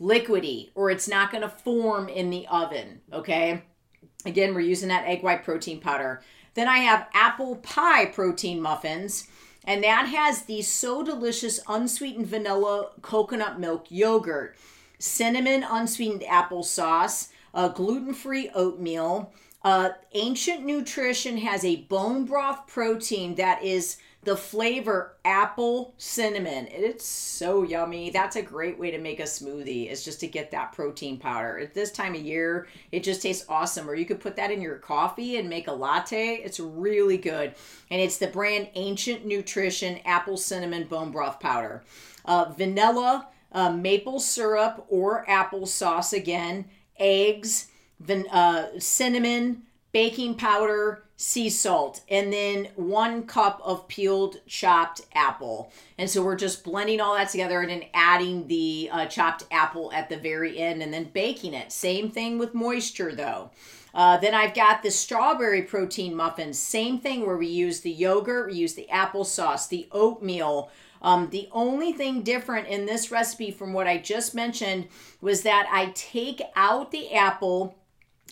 liquidy 0.00 0.70
or 0.74 0.90
it's 0.90 1.08
not 1.08 1.30
going 1.30 1.42
to 1.42 1.48
form 1.48 2.08
in 2.08 2.30
the 2.30 2.46
oven, 2.48 3.00
okay? 3.12 3.62
Again, 4.24 4.54
we're 4.54 4.60
using 4.60 4.88
that 4.88 5.06
egg 5.06 5.22
white 5.22 5.44
protein 5.44 5.80
powder. 5.80 6.22
Then 6.54 6.68
I 6.68 6.78
have 6.78 7.08
apple 7.12 7.56
pie 7.56 8.06
protein 8.06 8.60
muffins, 8.60 9.28
and 9.64 9.84
that 9.84 10.06
has 10.06 10.42
the 10.42 10.62
so 10.62 11.02
delicious 11.02 11.60
unsweetened 11.68 12.26
vanilla 12.26 12.90
coconut 13.02 13.60
milk 13.60 13.86
yogurt, 13.88 14.56
cinnamon 14.98 15.64
unsweetened 15.68 16.22
applesauce, 16.22 17.28
a 17.52 17.70
gluten 17.70 18.14
free 18.14 18.50
oatmeal. 18.54 19.32
Uh, 19.62 19.90
Ancient 20.12 20.64
Nutrition 20.64 21.38
has 21.38 21.64
a 21.64 21.82
bone 21.82 22.24
broth 22.24 22.66
protein 22.66 23.34
that 23.34 23.62
is 23.62 23.96
the 24.26 24.36
flavor 24.36 25.14
apple 25.24 25.94
cinnamon. 25.98 26.66
It's 26.68 27.06
so 27.06 27.62
yummy. 27.62 28.10
That's 28.10 28.34
a 28.34 28.42
great 28.42 28.76
way 28.76 28.90
to 28.90 28.98
make 28.98 29.20
a 29.20 29.22
smoothie 29.22 29.88
is 29.88 30.04
just 30.04 30.18
to 30.18 30.26
get 30.26 30.50
that 30.50 30.72
protein 30.72 31.16
powder. 31.16 31.60
At 31.60 31.74
this 31.74 31.92
time 31.92 32.16
of 32.16 32.20
year 32.20 32.66
it 32.90 33.04
just 33.04 33.22
tastes 33.22 33.46
awesome 33.48 33.88
or 33.88 33.94
you 33.94 34.04
could 34.04 34.18
put 34.18 34.34
that 34.34 34.50
in 34.50 34.60
your 34.60 34.78
coffee 34.78 35.36
and 35.36 35.48
make 35.48 35.68
a 35.68 35.72
latte. 35.72 36.40
It's 36.44 36.58
really 36.58 37.18
good. 37.18 37.54
And 37.88 38.00
it's 38.00 38.18
the 38.18 38.26
brand 38.26 38.68
ancient 38.74 39.24
nutrition 39.24 40.00
apple 40.04 40.36
cinnamon 40.36 40.88
bone 40.88 41.12
broth 41.12 41.38
powder. 41.38 41.84
Uh, 42.24 42.46
vanilla 42.46 43.28
uh, 43.52 43.70
maple 43.70 44.18
syrup 44.18 44.84
or 44.88 45.24
applesauce 45.26 46.12
again 46.12 46.64
eggs 46.98 47.68
van- 48.00 48.28
uh, 48.30 48.70
cinnamon 48.80 49.62
baking 49.96 50.34
powder 50.34 51.02
sea 51.16 51.48
salt, 51.48 52.02
and 52.10 52.30
then 52.30 52.68
one 52.76 53.26
cup 53.26 53.58
of 53.64 53.88
peeled 53.88 54.36
chopped 54.46 55.00
apple. 55.14 55.72
And 55.96 56.10
so 56.10 56.22
we're 56.22 56.36
just 56.36 56.62
blending 56.62 57.00
all 57.00 57.14
that 57.14 57.30
together 57.30 57.62
and 57.62 57.70
then 57.70 57.84
adding 57.94 58.46
the 58.46 58.90
uh, 58.92 59.06
chopped 59.06 59.44
apple 59.50 59.90
at 59.94 60.10
the 60.10 60.18
very 60.18 60.58
end 60.58 60.82
and 60.82 60.92
then 60.92 61.08
baking 61.14 61.54
it. 61.54 61.72
Same 61.72 62.10
thing 62.10 62.36
with 62.36 62.52
moisture 62.52 63.14
though. 63.14 63.52
Uh, 63.94 64.18
then 64.18 64.34
I've 64.34 64.52
got 64.52 64.82
the 64.82 64.90
strawberry 64.90 65.62
protein 65.62 66.14
muffins. 66.14 66.58
Same 66.58 67.00
thing 67.00 67.24
where 67.24 67.38
we 67.38 67.46
use 67.46 67.80
the 67.80 67.90
yogurt, 67.90 68.48
we 68.50 68.58
use 68.58 68.74
the 68.74 68.88
applesauce, 68.92 69.66
the 69.66 69.88
oatmeal. 69.92 70.70
Um, 71.00 71.30
the 71.30 71.48
only 71.52 71.94
thing 71.94 72.20
different 72.20 72.68
in 72.68 72.84
this 72.84 73.10
recipe 73.10 73.50
from 73.50 73.72
what 73.72 73.86
I 73.86 73.96
just 73.96 74.34
mentioned 74.34 74.88
was 75.22 75.40
that 75.44 75.66
I 75.72 75.92
take 75.94 76.42
out 76.54 76.90
the 76.90 77.14
apple 77.14 77.78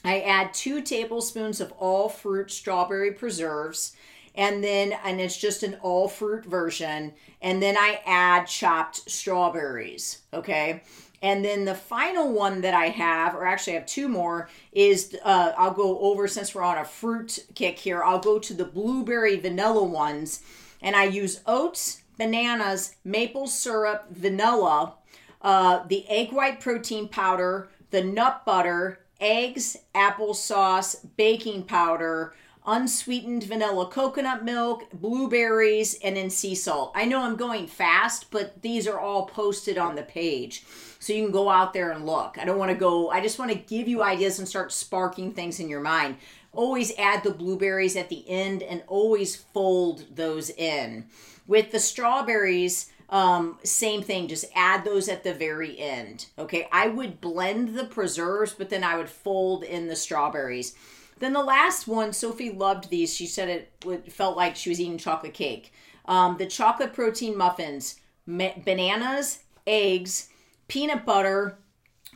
I 0.03 0.21
add 0.21 0.53
two 0.53 0.83
tablespoons 0.83 1.61
of 1.61 1.73
all 1.73 2.09
fruit 2.09 2.51
strawberry 2.51 3.13
preserves 3.13 3.95
and 4.35 4.65
then 4.65 4.93
and 5.05 5.21
it's 5.21 5.37
just 5.37 5.63
an 5.63 5.77
all 5.83 6.09
fruit 6.09 6.45
version 6.45 7.13
and 7.41 7.63
then 7.63 7.77
i 7.77 8.01
add 8.07 8.47
chopped 8.47 9.09
strawberries 9.11 10.23
okay? 10.33 10.83
And 11.23 11.43
then 11.43 11.65
the 11.65 11.75
final 11.75 12.33
one 12.33 12.61
that 12.61 12.75
i 12.75 12.87
have 12.87 13.35
or 13.35 13.47
actually 13.47 13.75
i 13.75 13.79
have 13.79 13.87
two 13.87 14.09
more 14.09 14.51
is 14.73 15.17
uh, 15.25 15.53
i'll 15.57 15.73
go 15.73 15.99
over 16.01 16.29
since 16.29 16.55
we're 16.55 16.63
on 16.63 16.79
a 16.79 16.85
fruit 16.85 17.39
kick 17.55 17.79
here 17.79 18.03
i'll 18.05 18.19
go 18.19 18.39
to 18.39 18.53
the 18.53 18.65
blueberry 18.65 19.39
vanilla 19.39 19.85
ones 19.85 20.43
and 20.83 20.95
i 20.95 21.05
use 21.05 21.41
oats 21.47 22.03
bananas 22.19 22.97
maple 23.05 23.47
syrup 23.47 24.07
vanilla 24.11 24.95
uh, 25.41 25.87
the 25.87 26.07
egg 26.09 26.33
white 26.33 26.61
protein 26.61 27.09
powder 27.09 27.69
the 27.91 28.03
nut 28.03 28.45
butter 28.45 28.99
eggs, 29.25 29.79
applesauce, 29.95 30.97
baking 31.17 31.63
powder, 31.63 32.35
unsweetened 32.67 33.43
vanilla 33.43 33.87
coconut 33.87 34.45
milk, 34.45 34.85
blueberries, 34.93 35.99
and 36.05 36.17
then 36.17 36.29
sea 36.29 36.55
salt. 36.55 36.93
I 36.95 37.07
know 37.07 37.23
I'm 37.23 37.37
going 37.37 37.67
fast, 37.67 38.31
but 38.31 38.61
these 38.61 38.87
are 38.87 38.99
all 38.99 39.27
posted 39.27 39.79
on 39.79 39.95
the 39.95 40.03
page. 40.03 40.65
So 40.99 41.13
you 41.13 41.25
can 41.25 41.33
go 41.33 41.49
out 41.49 41.73
there 41.73 41.91
and 41.91 42.05
look. 42.05 42.37
I 42.39 42.45
don't 42.45 42.59
want 42.59 42.71
to 42.71 42.77
go, 42.77 43.11
I 43.11 43.23
just 43.23 43.39
want 43.39 43.51
to 43.51 43.57
give 43.57 43.89
you 43.89 44.03
ideas 44.03 44.39
and 44.39 44.47
start 44.47 44.73
sparking 44.73 45.33
things 45.33 45.59
in 45.59 45.69
your 45.69 45.81
mind. 45.81 46.17
Always 46.53 46.97
add 46.99 47.25
the 47.25 47.31
blueberries 47.31 47.97
at 47.97 48.11
the 48.11 48.29
end 48.29 48.63
and 48.63 48.83
always 48.87 49.37
fold 49.37 50.05
those 50.15 50.51
in. 50.51 51.07
With 51.47 51.73
the 51.73 51.81
strawberries, 51.81 52.91
um, 53.15 53.59
same 53.63 54.03
thing, 54.03 54.27
just 54.27 54.45
add 54.57 54.85
those 54.85 55.09
at 55.09 55.23
the 55.23 55.33
very 55.33 55.79
end. 55.79 56.27
Okay, 56.37 56.67
I 56.73 56.89
would 56.89 57.21
blend 57.21 57.77
the 57.77 57.85
preserves, 57.85 58.53
but 58.53 58.71
then 58.71 58.83
I 58.83 58.97
would 58.97 59.09
fold 59.09 59.63
in 59.63 59.87
the 59.87 59.95
strawberries. 59.95 60.75
Then 61.21 61.33
the 61.33 61.45
last 61.45 61.87
one, 61.87 62.13
Sophie 62.13 62.51
loved 62.51 62.91
these. 62.91 63.15
She 63.15 63.29
said 63.29 63.49
it 63.87 64.13
felt 64.13 64.37
like 64.37 64.57
she 64.57 64.69
was 64.69 64.81
eating 64.81 64.99
chocolate 64.99 65.33
cake. 65.33 65.73
Um, 66.07 66.39
the 66.39 66.47
chocolate 66.47 66.93
protein 66.93 67.37
muffins, 67.37 68.01
ma- 68.27 68.59
bananas, 68.65 69.45
eggs, 69.65 70.29
peanut 70.67 71.07
butter, 71.07 71.57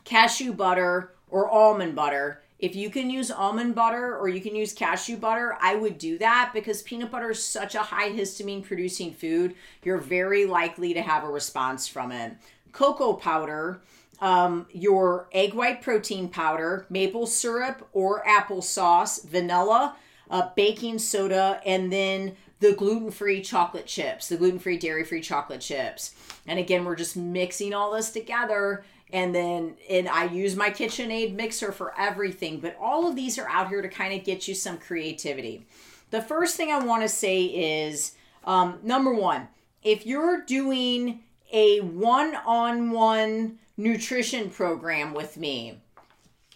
cashew 0.03 0.53
butter, 0.53 1.13
or 1.31 1.49
almond 1.49 1.95
butter 1.95 2.43
if 2.59 2.75
you 2.75 2.91
can 2.91 3.09
use 3.09 3.31
almond 3.31 3.75
butter 3.75 4.17
or 4.17 4.29
you 4.29 4.41
can 4.41 4.55
use 4.55 4.73
cashew 4.73 5.17
butter, 5.17 5.57
I 5.61 5.77
would 5.77 5.97
do 5.97 6.19
that 6.19 6.51
because 6.53 6.83
peanut 6.83 7.11
butter 7.11 7.31
is 7.31 7.43
such 7.43 7.75
a 7.75 7.81
high 7.81 8.11
histamine 8.11 8.65
producing 8.65 9.13
food. 9.13 9.55
You're 9.85 9.99
very 9.99 10.45
likely 10.45 10.93
to 10.95 11.03
have 11.03 11.23
a 11.23 11.29
response 11.29 11.87
from 11.87 12.11
it. 12.11 12.33
Cocoa 12.73 13.13
powder, 13.15 13.81
um, 14.21 14.67
your 14.73 15.29
egg 15.31 15.55
white 15.55 15.83
protein 15.83 16.29
powder, 16.29 16.85
maple 16.91 17.27
syrup 17.27 17.89
or 17.93 18.25
applesauce, 18.25 19.25
vanilla, 19.25 19.97
uh, 20.29 20.51
baking 20.57 20.99
soda, 20.99 21.61
and 21.65 21.93
then 21.93 22.37
the 22.61 22.73
gluten 22.73 23.13
free 23.13 23.41
chocolate 23.41 23.87
chips, 23.87 24.29
the 24.29 24.37
gluten 24.37 24.59
free, 24.59 24.77
dairy 24.77 25.05
free 25.05 25.21
chocolate 25.21 25.61
chips. 25.61 26.15
And 26.47 26.59
again, 26.59 26.85
we're 26.85 26.97
just 26.97 27.17
mixing 27.17 27.73
all 27.73 27.93
this 27.93 28.11
together 28.11 28.85
and 29.13 29.35
then 29.35 29.75
and 29.89 30.09
I 30.09 30.25
use 30.25 30.57
my 30.57 30.71
KitchenAid 30.71 31.35
mixer 31.35 31.73
for 31.73 31.99
everything. 31.99 32.61
But 32.61 32.77
all 32.81 33.09
of 33.09 33.17
these 33.17 33.39
are 33.39 33.49
out 33.49 33.69
here 33.69 33.83
to 33.83 33.89
kind 33.89 34.15
of 34.15 34.25
get 34.25 34.47
you 34.47 34.55
some 34.55 34.79
creativity. 34.79 35.67
The 36.11 36.23
first 36.23 36.57
thing 36.57 36.71
I 36.71 36.85
want 36.85 37.03
to 37.03 37.09
say 37.09 37.45
is 37.45 38.13
um, 38.45 38.79
number 38.83 39.13
one, 39.13 39.49
if 39.83 40.07
you're 40.07 40.43
doing 40.43 41.21
a 41.53 41.81
one-on-one 41.81 43.59
nutrition 43.77 44.51
program 44.51 45.15
with 45.15 45.37
me, 45.37 45.81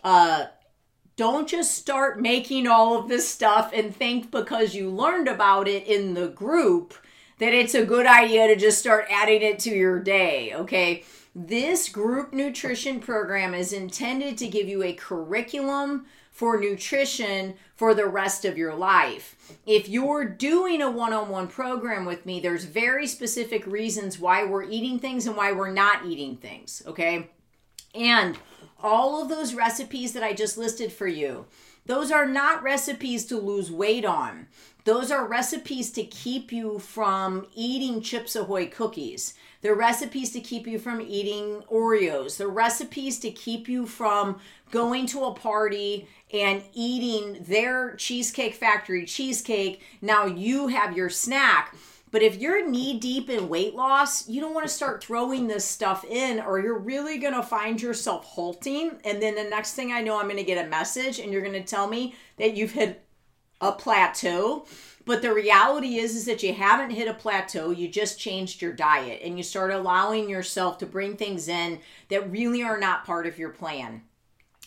uh, 0.05 0.47
don't 1.17 1.49
just 1.49 1.75
start 1.75 2.21
making 2.21 2.67
all 2.67 2.99
of 2.99 3.09
this 3.09 3.29
stuff 3.29 3.73
and 3.75 3.95
think 3.95 4.31
because 4.31 4.75
you 4.75 4.91
learned 4.91 5.29
about 5.29 5.69
it 5.69 5.87
in 5.87 6.15
the 6.15 6.29
group 6.29 6.95
that 7.39 7.53
it's 7.53 7.75
a 7.75 7.85
good 7.85 8.07
idea 8.07 8.47
to 8.49 8.57
just 8.57 8.79
start 8.79 9.07
adding 9.11 9.43
it 9.43 9.59
to 9.61 9.71
your 9.71 10.01
day. 10.01 10.55
Okay 10.55 11.05
this 11.35 11.89
group 11.89 12.33
nutrition 12.33 13.01
program 13.01 13.55
is 13.55 13.73
intended 13.73 14.37
to 14.39 14.49
give 14.49 14.69
you 14.69 14.83
a 14.83 14.93
curriculum 14.93 16.07
for 16.31 16.59
nutrition 16.59 17.55
for 17.77 17.95
the 17.95 18.07
rest 18.07 18.45
of 18.45 18.59
your 18.59 18.75
life. 18.75 19.37
If 19.67 19.89
you're 19.89 20.25
doing 20.25 20.81
a 20.83 20.91
one 20.91 21.13
on 21.13 21.29
one 21.29 21.49
program 21.49 22.05
with 22.05 22.27
me, 22.27 22.41
there's 22.41 22.65
very 22.65 23.07
specific 23.07 23.67
reasons 23.67 24.19
why 24.19 24.45
we're 24.45 24.65
eating 24.65 24.99
things 24.99 25.27
and 25.27 25.37
why 25.37 25.53
we're 25.53 25.73
not 25.73 26.07
eating 26.07 26.37
things, 26.37 26.83
okay? 26.87 27.31
And 27.95 28.39
all 28.83 29.23
of 29.23 29.29
those 29.29 29.55
recipes 29.55 30.13
that 30.15 30.23
I 30.23 30.33
just 30.33 30.59
listed 30.59 30.93
for 30.93 31.07
you, 31.07 31.47
those 31.85 32.11
are 32.11 32.27
not 32.27 32.63
recipes 32.63 33.27
to 33.27 33.39
lose 33.39 33.71
weight 33.71 34.05
on. 34.05 34.47
Those 34.85 35.13
are 35.13 35.27
recipes 35.27 35.93
to 35.93 36.03
keep 36.03 36.51
you 36.51 36.81
from 36.81 37.47
eating 37.55 38.01
Chips 38.01 38.35
Ahoy 38.35 38.67
cookies. 38.67 39.35
They're 39.61 39.77
recipes 39.77 40.33
to 40.33 40.41
keep 40.41 40.67
you 40.67 40.81
from 40.81 41.01
eating 41.01 41.63
Oreos. 41.71 42.37
They're 42.37 42.49
recipes 42.49 43.21
to 43.21 43.31
keep 43.31 43.69
you 43.69 43.87
from 43.87 44.41
going 44.73 45.07
to 45.07 45.25
a 45.25 45.35
party 45.35 46.09
and 46.33 46.63
eating 46.75 47.45
their 47.45 47.95
Cheesecake 47.95 48.55
Factory 48.55 49.05
cheesecake. 49.05 49.83
Now 50.01 50.27
you 50.27 50.67
have 50.67 50.97
your 50.97 51.11
snack. 51.11 51.77
But 52.11 52.23
if 52.23 52.37
you're 52.37 52.69
knee 52.69 52.99
deep 52.99 53.31
in 53.31 53.49
weight 53.49 53.75
loss, 53.75 54.29
you 54.29 54.41
don't 54.41 54.53
want 54.53 54.67
to 54.67 54.73
start 54.73 55.03
throwing 55.03 55.47
this 55.47 55.65
stuff 55.65 56.05
in, 56.05 56.41
or 56.41 56.61
you're 56.61 56.79
really 56.79 57.17
going 57.19 57.33
to 57.33 57.43
find 57.43 57.81
yourself 57.81 58.25
halting. 58.25 58.99
And 59.05 59.23
then 59.23 59.35
the 59.35 59.45
next 59.45 59.75
thing 59.75 59.93
I 59.93 60.03
know, 60.03 60.19
I'm 60.19 60.27
going 60.27 60.37
to 60.37 60.43
get 60.43 60.63
a 60.63 60.69
message 60.69 61.21
and 61.21 61.33
you're 61.33 61.41
going 61.41 61.55
to 61.55 61.63
tell 61.63 61.89
me 61.89 62.15
that 62.37 62.55
you've 62.55 62.73
hit 62.73 63.03
a 63.63 63.73
plateau. 63.73 64.67
But 65.05 65.23
the 65.23 65.33
reality 65.33 65.97
is, 65.97 66.15
is 66.15 66.27
that 66.27 66.43
you 66.43 66.53
haven't 66.53 66.91
hit 66.91 67.09
a 67.09 67.15
plateau. 67.15 67.71
You 67.71 67.89
just 67.89 68.21
changed 68.21 68.63
your 68.63 68.73
diet 68.73 69.21
and 69.25 69.37
you 69.37 69.43
start 69.43 69.73
allowing 69.73 70.29
yourself 70.29 70.79
to 70.79 70.87
bring 70.87 71.17
things 71.17 71.49
in 71.49 71.81
that 72.09 72.31
really 72.31 72.63
are 72.63 72.79
not 72.79 73.05
part 73.05 73.27
of 73.27 73.39
your 73.39 73.51
plan. 73.51 74.03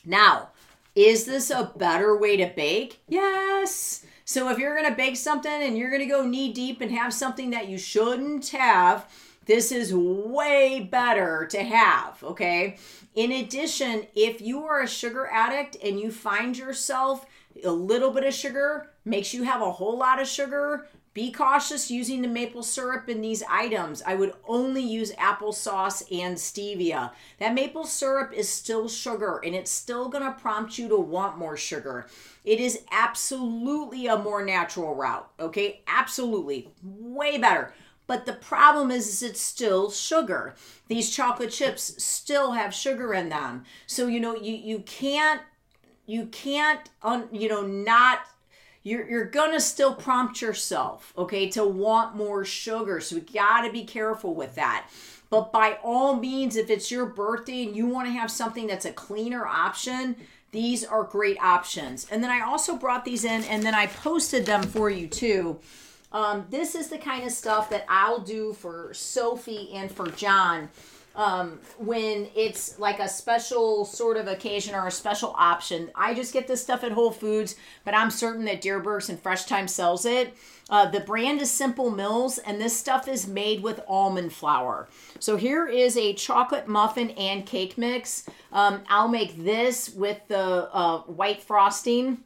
Now, 0.03 0.49
is 0.93 1.25
this 1.25 1.49
a 1.51 1.71
better 1.75 2.17
way 2.17 2.37
to 2.37 2.47
bake? 2.47 2.99
Yes. 3.07 4.05
So 4.25 4.49
if 4.49 4.57
you're 4.57 4.75
going 4.75 4.89
to 4.89 4.95
bake 4.95 5.17
something 5.17 5.51
and 5.51 5.77
you're 5.77 5.89
going 5.89 6.01
to 6.01 6.07
go 6.07 6.25
knee 6.25 6.51
deep 6.51 6.81
and 6.81 6.91
have 6.91 7.13
something 7.13 7.51
that 7.51 7.69
you 7.69 7.77
shouldn't 7.77 8.49
have, 8.49 9.09
this 9.45 9.71
is 9.71 9.93
way 9.93 10.79
better 10.79 11.45
to 11.51 11.63
have, 11.63 12.23
okay? 12.23 12.77
In 13.13 13.31
addition, 13.31 14.07
if 14.15 14.41
you 14.41 14.63
are 14.65 14.81
a 14.81 14.87
sugar 14.87 15.27
addict 15.27 15.77
and 15.83 15.99
you 15.99 16.11
find 16.11 16.57
yourself 16.57 17.25
a 17.63 17.71
little 17.71 18.11
bit 18.11 18.23
of 18.23 18.33
sugar 18.33 18.91
makes 19.05 19.33
you 19.33 19.43
have 19.43 19.61
a 19.61 19.71
whole 19.71 19.97
lot 19.97 20.21
of 20.21 20.27
sugar, 20.27 20.87
be 21.13 21.31
cautious 21.31 21.89
using 21.89 22.21
the 22.21 22.27
maple 22.27 22.61
syrup 22.61 23.07
in 23.07 23.21
these 23.21 23.41
items. 23.49 24.03
I 24.05 24.15
would 24.15 24.33
only 24.45 24.81
use 24.81 25.13
applesauce 25.13 26.03
and 26.11 26.35
stevia. 26.35 27.11
That 27.39 27.53
maple 27.53 27.85
syrup 27.85 28.33
is 28.33 28.49
still 28.49 28.89
sugar 28.89 29.39
and 29.43 29.55
it's 29.55 29.71
still 29.71 30.09
going 30.09 30.25
to 30.25 30.37
prompt 30.37 30.77
you 30.77 30.89
to 30.89 30.97
want 30.97 31.37
more 31.37 31.55
sugar. 31.55 32.07
It 32.43 32.59
is 32.59 32.81
absolutely 32.91 34.07
a 34.07 34.17
more 34.17 34.43
natural 34.43 34.93
route, 34.93 35.29
okay? 35.39 35.81
Absolutely. 35.87 36.69
Way 36.83 37.37
better. 37.37 37.73
But 38.07 38.25
the 38.25 38.33
problem 38.33 38.91
is, 38.91 39.07
is 39.07 39.23
it's 39.23 39.41
still 39.41 39.89
sugar. 39.89 40.55
These 40.89 41.15
chocolate 41.15 41.51
chips 41.51 42.03
still 42.03 42.51
have 42.51 42.73
sugar 42.73 43.13
in 43.13 43.29
them. 43.29 43.63
So, 43.87 44.07
you 44.07 44.19
know, 44.19 44.35
you, 44.35 44.53
you 44.53 44.79
can't, 44.79 45.41
you 46.05 46.27
can't, 46.27 46.89
un, 47.03 47.27
you 47.31 47.49
know, 47.49 47.61
not 47.61 48.19
you're, 48.85 49.09
you're 49.09 49.25
gonna 49.25 49.59
still 49.59 49.95
prompt 49.95 50.43
yourself, 50.43 51.11
okay, 51.17 51.49
to 51.49 51.65
want 51.65 52.15
more 52.15 52.45
sugar. 52.45 53.01
So 53.01 53.15
we 53.15 53.21
gotta 53.23 53.71
be 53.71 53.83
careful 53.83 54.35
with 54.35 54.53
that. 54.55 54.87
But 55.31 55.51
by 55.51 55.79
all 55.83 56.15
means, 56.15 56.55
if 56.55 56.69
it's 56.69 56.91
your 56.91 57.07
birthday 57.07 57.63
and 57.63 57.75
you 57.75 57.87
wanna 57.87 58.11
have 58.11 58.29
something 58.29 58.67
that's 58.67 58.85
a 58.85 58.93
cleaner 58.93 59.47
option, 59.47 60.15
these 60.51 60.85
are 60.85 61.03
great 61.03 61.39
options. 61.41 62.07
And 62.11 62.23
then 62.23 62.29
I 62.29 62.41
also 62.41 62.77
brought 62.77 63.05
these 63.05 63.25
in 63.25 63.43
and 63.45 63.63
then 63.63 63.73
I 63.73 63.87
posted 63.87 64.45
them 64.45 64.61
for 64.61 64.91
you 64.91 65.07
too. 65.07 65.59
Um, 66.11 66.45
this 66.51 66.75
is 66.75 66.87
the 66.87 66.99
kind 66.99 67.25
of 67.25 67.31
stuff 67.31 67.71
that 67.71 67.85
I'll 67.89 68.21
do 68.21 68.53
for 68.53 68.93
Sophie 68.93 69.71
and 69.73 69.91
for 69.91 70.07
John 70.11 70.69
um, 71.15 71.59
when 71.77 72.27
it's 72.35 72.77
like 72.79 72.99
a 72.99 73.07
special 73.07 73.85
sort 73.85 74.17
of 74.17 74.27
occasion 74.27 74.75
or 74.75 74.87
a 74.87 74.91
special 74.91 75.33
option. 75.37 75.89
I 75.95 76.13
just 76.13 76.33
get 76.33 76.47
this 76.47 76.61
stuff 76.61 76.83
at 76.83 76.91
Whole 76.91 77.11
Foods, 77.11 77.55
but 77.83 77.95
I'm 77.95 78.11
certain 78.11 78.45
that 78.45 78.61
Dierbergs 78.61 79.09
and 79.09 79.19
Fresh 79.19 79.45
Thyme 79.45 79.67
sells 79.67 80.05
it. 80.05 80.35
Uh, 80.69 80.89
the 80.89 80.99
brand 80.99 81.41
is 81.41 81.51
Simple 81.51 81.91
Mills, 81.91 82.39
and 82.39 82.59
this 82.59 82.75
stuff 82.75 83.07
is 83.07 83.27
made 83.27 83.61
with 83.61 83.81
almond 83.87 84.33
flour. 84.33 84.87
So 85.19 85.37
here 85.37 85.67
is 85.67 85.95
a 85.95 86.13
chocolate 86.13 86.67
muffin 86.67 87.11
and 87.11 87.45
cake 87.45 87.77
mix. 87.77 88.25
Um, 88.51 88.81
I'll 88.89 89.07
make 89.07 89.43
this 89.43 89.89
with 89.89 90.19
the 90.27 90.69
uh, 90.73 91.01
white 91.01 91.41
frosting. 91.41 92.23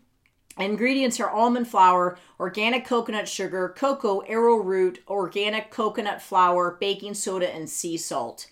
Ingredients 0.58 1.20
are 1.20 1.30
almond 1.30 1.68
flour, 1.68 2.18
organic 2.40 2.86
coconut 2.86 3.30
sugar, 3.30 3.74
cocoa, 3.78 4.20
arrowroot, 4.22 5.00
organic 5.08 5.72
coconut 5.72 6.22
flour, 6.22 6.78
baking 6.80 7.14
soda, 7.14 7.54
and 7.54 7.70
sea 7.70 7.96
salt. 7.98 8.48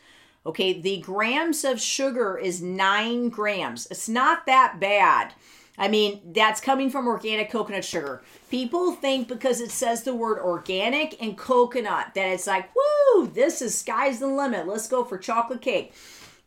Okay, 0.47 0.79
the 0.79 0.99
grams 0.99 1.65
of 1.65 1.81
sugar 1.81 2.37
is 2.37 2.61
nine 2.61 3.27
grams. 3.27 3.85
It's 3.91 4.07
not 4.07 4.45
that 4.45 4.79
bad. 4.79 5.33
I 5.77 5.89
mean, 5.89 6.21
that's 6.33 6.61
coming 6.61 6.89
from 6.89 7.05
organic 7.05 7.51
coconut 7.51 7.83
sugar. 7.83 8.23
People 8.49 8.93
think 8.93 9.27
because 9.27 9.59
it 9.59 9.71
says 9.71 10.03
the 10.03 10.15
word 10.15 10.39
organic 10.39 11.21
and 11.21 11.37
coconut 11.37 12.13
that 12.15 12.29
it's 12.29 12.47
like, 12.47 12.69
woo, 12.73 13.27
this 13.27 13.61
is 13.61 13.77
sky's 13.77 14.19
the 14.19 14.27
limit. 14.27 14.67
Let's 14.67 14.87
go 14.87 15.03
for 15.03 15.17
chocolate 15.17 15.61
cake. 15.61 15.93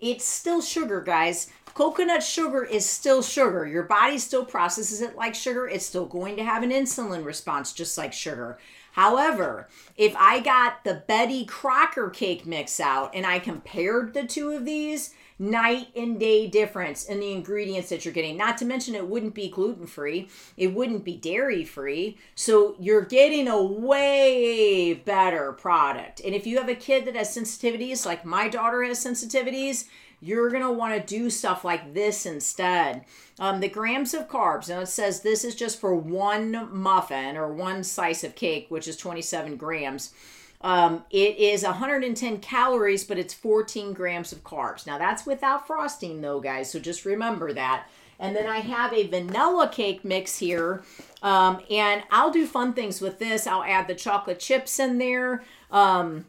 It's 0.01 0.25
still 0.25 0.63
sugar, 0.63 1.03
guys. 1.03 1.49
Coconut 1.75 2.23
sugar 2.23 2.65
is 2.65 2.87
still 2.87 3.23
sugar. 3.23 3.67
Your 3.67 3.83
body 3.83 4.17
still 4.17 4.47
processes 4.47 5.03
it 5.03 5.15
like 5.15 5.35
sugar. 5.35 5.69
It's 5.69 5.85
still 5.85 6.07
going 6.07 6.37
to 6.39 6.45
have 6.45 6.63
an 6.63 6.71
insulin 6.71 7.23
response 7.23 7.75
just 7.75 7.99
like 7.99 8.15
sugar. 8.15 8.59
However, 9.01 9.67
if 9.97 10.15
I 10.15 10.41
got 10.41 10.85
the 10.85 11.03
Betty 11.09 11.47
Crocker 11.47 12.11
cake 12.11 12.45
mix 12.45 12.79
out 12.79 13.15
and 13.15 13.25
I 13.25 13.39
compared 13.39 14.13
the 14.13 14.27
two 14.27 14.51
of 14.51 14.67
these, 14.67 15.15
night 15.39 15.87
and 15.97 16.21
day 16.21 16.47
difference 16.47 17.07
in 17.07 17.19
the 17.19 17.33
ingredients 17.33 17.89
that 17.89 18.05
you're 18.05 18.13
getting. 18.13 18.37
Not 18.37 18.59
to 18.59 18.67
mention, 18.67 18.95
it 18.95 19.09
wouldn't 19.09 19.33
be 19.33 19.49
gluten 19.49 19.87
free, 19.87 20.29
it 20.59 20.75
wouldn't 20.75 21.03
be 21.03 21.17
dairy 21.17 21.65
free. 21.65 22.19
So 22.35 22.77
you're 22.79 23.07
getting 23.07 23.49
a 23.49 23.63
way 23.63 24.93
better 24.93 25.53
product. 25.53 26.21
And 26.23 26.35
if 26.35 26.47
you 26.47 26.59
have 26.59 26.69
a 26.69 26.75
kid 26.75 27.07
that 27.07 27.17
has 27.17 27.35
sensitivities, 27.35 28.05
like 28.05 28.27
my 28.27 28.49
daughter 28.51 28.85
has 28.85 29.03
sensitivities, 29.03 29.87
you're 30.21 30.51
going 30.51 30.63
to 30.63 30.71
want 30.71 30.95
to 30.95 31.15
do 31.19 31.31
stuff 31.31 31.65
like 31.65 31.95
this 31.95 32.27
instead. 32.27 33.07
Um, 33.41 33.61
the 33.61 33.69
grams 33.69 34.13
of 34.13 34.29
carbs, 34.29 34.69
and 34.69 34.83
it 34.83 34.87
says 34.87 35.23
this 35.23 35.45
is 35.45 35.55
just 35.55 35.81
for 35.81 35.95
one 35.95 36.69
muffin 36.71 37.39
or 37.39 37.51
one 37.51 37.83
slice 37.83 38.23
of 38.23 38.35
cake, 38.37 38.67
which 38.69 38.87
is 38.87 38.99
27 38.99 39.57
grams. 39.57 40.13
Um, 40.61 41.05
it 41.11 41.39
is 41.39 41.63
110 41.63 42.39
calories, 42.41 43.03
but 43.03 43.19
it's 43.19 43.33
14 43.33 43.95
grams 43.95 44.31
of 44.31 44.45
carbs. 44.45 44.87
Now 44.87 44.99
that's 44.99 45.25
without 45.25 45.67
frosting, 45.67 46.21
though, 46.21 46.41
guys. 46.41 46.71
So 46.71 46.79
just 46.79 47.07
remember 47.07 47.55
that. 47.55 47.87
And 48.19 48.37
then 48.37 48.47
I 48.47 48.59
have 48.59 48.93
a 48.93 49.07
vanilla 49.07 49.71
cake 49.73 50.05
mix 50.05 50.37
here. 50.37 50.83
Um, 51.23 51.63
and 51.71 52.03
I'll 52.11 52.31
do 52.31 52.47
fun 52.47 52.75
things 52.75 53.01
with 53.01 53.19
this. 53.19 53.47
I'll 53.47 53.65
add 53.65 53.89
the 53.89 53.95
chocolate 53.95 54.39
chips 54.39 54.79
in 54.79 54.99
there. 54.99 55.43
Um, 55.71 56.27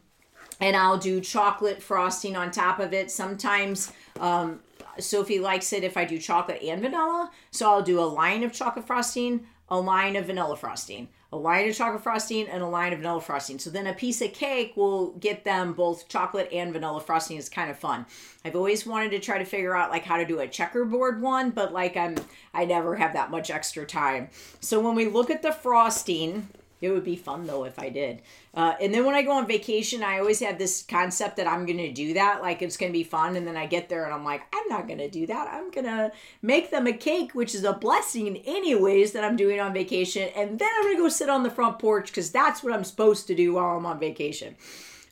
and 0.58 0.76
I'll 0.76 0.96
do 0.96 1.20
chocolate 1.20 1.82
frosting 1.82 2.36
on 2.36 2.50
top 2.50 2.78
of 2.78 2.94
it. 2.94 3.10
Sometimes 3.10 3.92
um, 4.18 4.60
Sophie 4.98 5.38
likes 5.38 5.72
it 5.72 5.84
if 5.84 5.96
I 5.96 6.04
do 6.04 6.18
chocolate 6.18 6.62
and 6.62 6.80
vanilla. 6.80 7.30
So 7.50 7.70
I'll 7.70 7.82
do 7.82 8.00
a 8.00 8.02
line 8.02 8.42
of 8.42 8.52
chocolate 8.52 8.86
frosting, 8.86 9.46
a 9.68 9.80
line 9.80 10.16
of 10.16 10.26
vanilla 10.26 10.56
frosting, 10.56 11.08
a 11.32 11.36
line 11.36 11.68
of 11.68 11.74
chocolate 11.74 12.02
frosting, 12.02 12.46
and 12.46 12.62
a 12.62 12.66
line 12.66 12.92
of 12.92 12.98
vanilla 12.98 13.20
frosting. 13.20 13.58
So 13.58 13.70
then 13.70 13.86
a 13.86 13.94
piece 13.94 14.20
of 14.20 14.32
cake 14.32 14.76
will 14.76 15.12
get 15.12 15.44
them 15.44 15.72
both 15.72 16.08
chocolate 16.08 16.52
and 16.52 16.72
vanilla 16.72 17.00
frosting. 17.00 17.38
It's 17.38 17.48
kind 17.48 17.70
of 17.70 17.78
fun. 17.78 18.04
I've 18.44 18.56
always 18.56 18.86
wanted 18.86 19.12
to 19.12 19.18
try 19.18 19.38
to 19.38 19.44
figure 19.44 19.74
out 19.74 19.90
like 19.90 20.04
how 20.04 20.18
to 20.18 20.26
do 20.26 20.40
a 20.40 20.48
checkerboard 20.48 21.22
one, 21.22 21.50
but 21.50 21.72
like 21.72 21.96
I'm 21.96 22.16
I 22.52 22.66
never 22.66 22.96
have 22.96 23.14
that 23.14 23.30
much 23.30 23.50
extra 23.50 23.86
time. 23.86 24.28
So 24.60 24.78
when 24.78 24.94
we 24.94 25.06
look 25.06 25.30
at 25.30 25.42
the 25.42 25.52
frosting, 25.52 26.48
it 26.82 26.90
would 26.90 27.04
be 27.04 27.16
fun 27.16 27.46
though 27.46 27.64
if 27.64 27.78
I 27.78 27.88
did. 27.88 28.22
Uh, 28.52 28.74
and 28.80 28.92
then 28.92 29.06
when 29.06 29.14
I 29.14 29.22
go 29.22 29.30
on 29.30 29.46
vacation, 29.46 30.02
I 30.02 30.18
always 30.18 30.40
have 30.40 30.58
this 30.58 30.82
concept 30.82 31.36
that 31.36 31.46
I'm 31.46 31.64
going 31.64 31.78
to 31.78 31.92
do 31.92 32.12
that. 32.14 32.42
Like 32.42 32.60
it's 32.60 32.76
going 32.76 32.92
to 32.92 32.98
be 32.98 33.04
fun. 33.04 33.36
And 33.36 33.46
then 33.46 33.56
I 33.56 33.66
get 33.66 33.88
there 33.88 34.04
and 34.04 34.12
I'm 34.12 34.24
like, 34.24 34.42
I'm 34.52 34.68
not 34.68 34.88
going 34.88 34.98
to 34.98 35.08
do 35.08 35.26
that. 35.28 35.48
I'm 35.50 35.70
going 35.70 35.86
to 35.86 36.10
make 36.42 36.70
them 36.70 36.88
a 36.88 36.92
cake, 36.92 37.34
which 37.34 37.54
is 37.54 37.62
a 37.62 37.72
blessing, 37.72 38.38
anyways, 38.38 39.12
that 39.12 39.24
I'm 39.24 39.36
doing 39.36 39.60
on 39.60 39.72
vacation. 39.72 40.28
And 40.36 40.58
then 40.58 40.68
I'm 40.76 40.82
going 40.82 40.96
to 40.96 41.02
go 41.02 41.08
sit 41.08 41.30
on 41.30 41.44
the 41.44 41.50
front 41.50 41.78
porch 41.78 42.08
because 42.08 42.32
that's 42.32 42.62
what 42.62 42.74
I'm 42.74 42.84
supposed 42.84 43.28
to 43.28 43.34
do 43.34 43.54
while 43.54 43.76
I'm 43.76 43.86
on 43.86 44.00
vacation. 44.00 44.56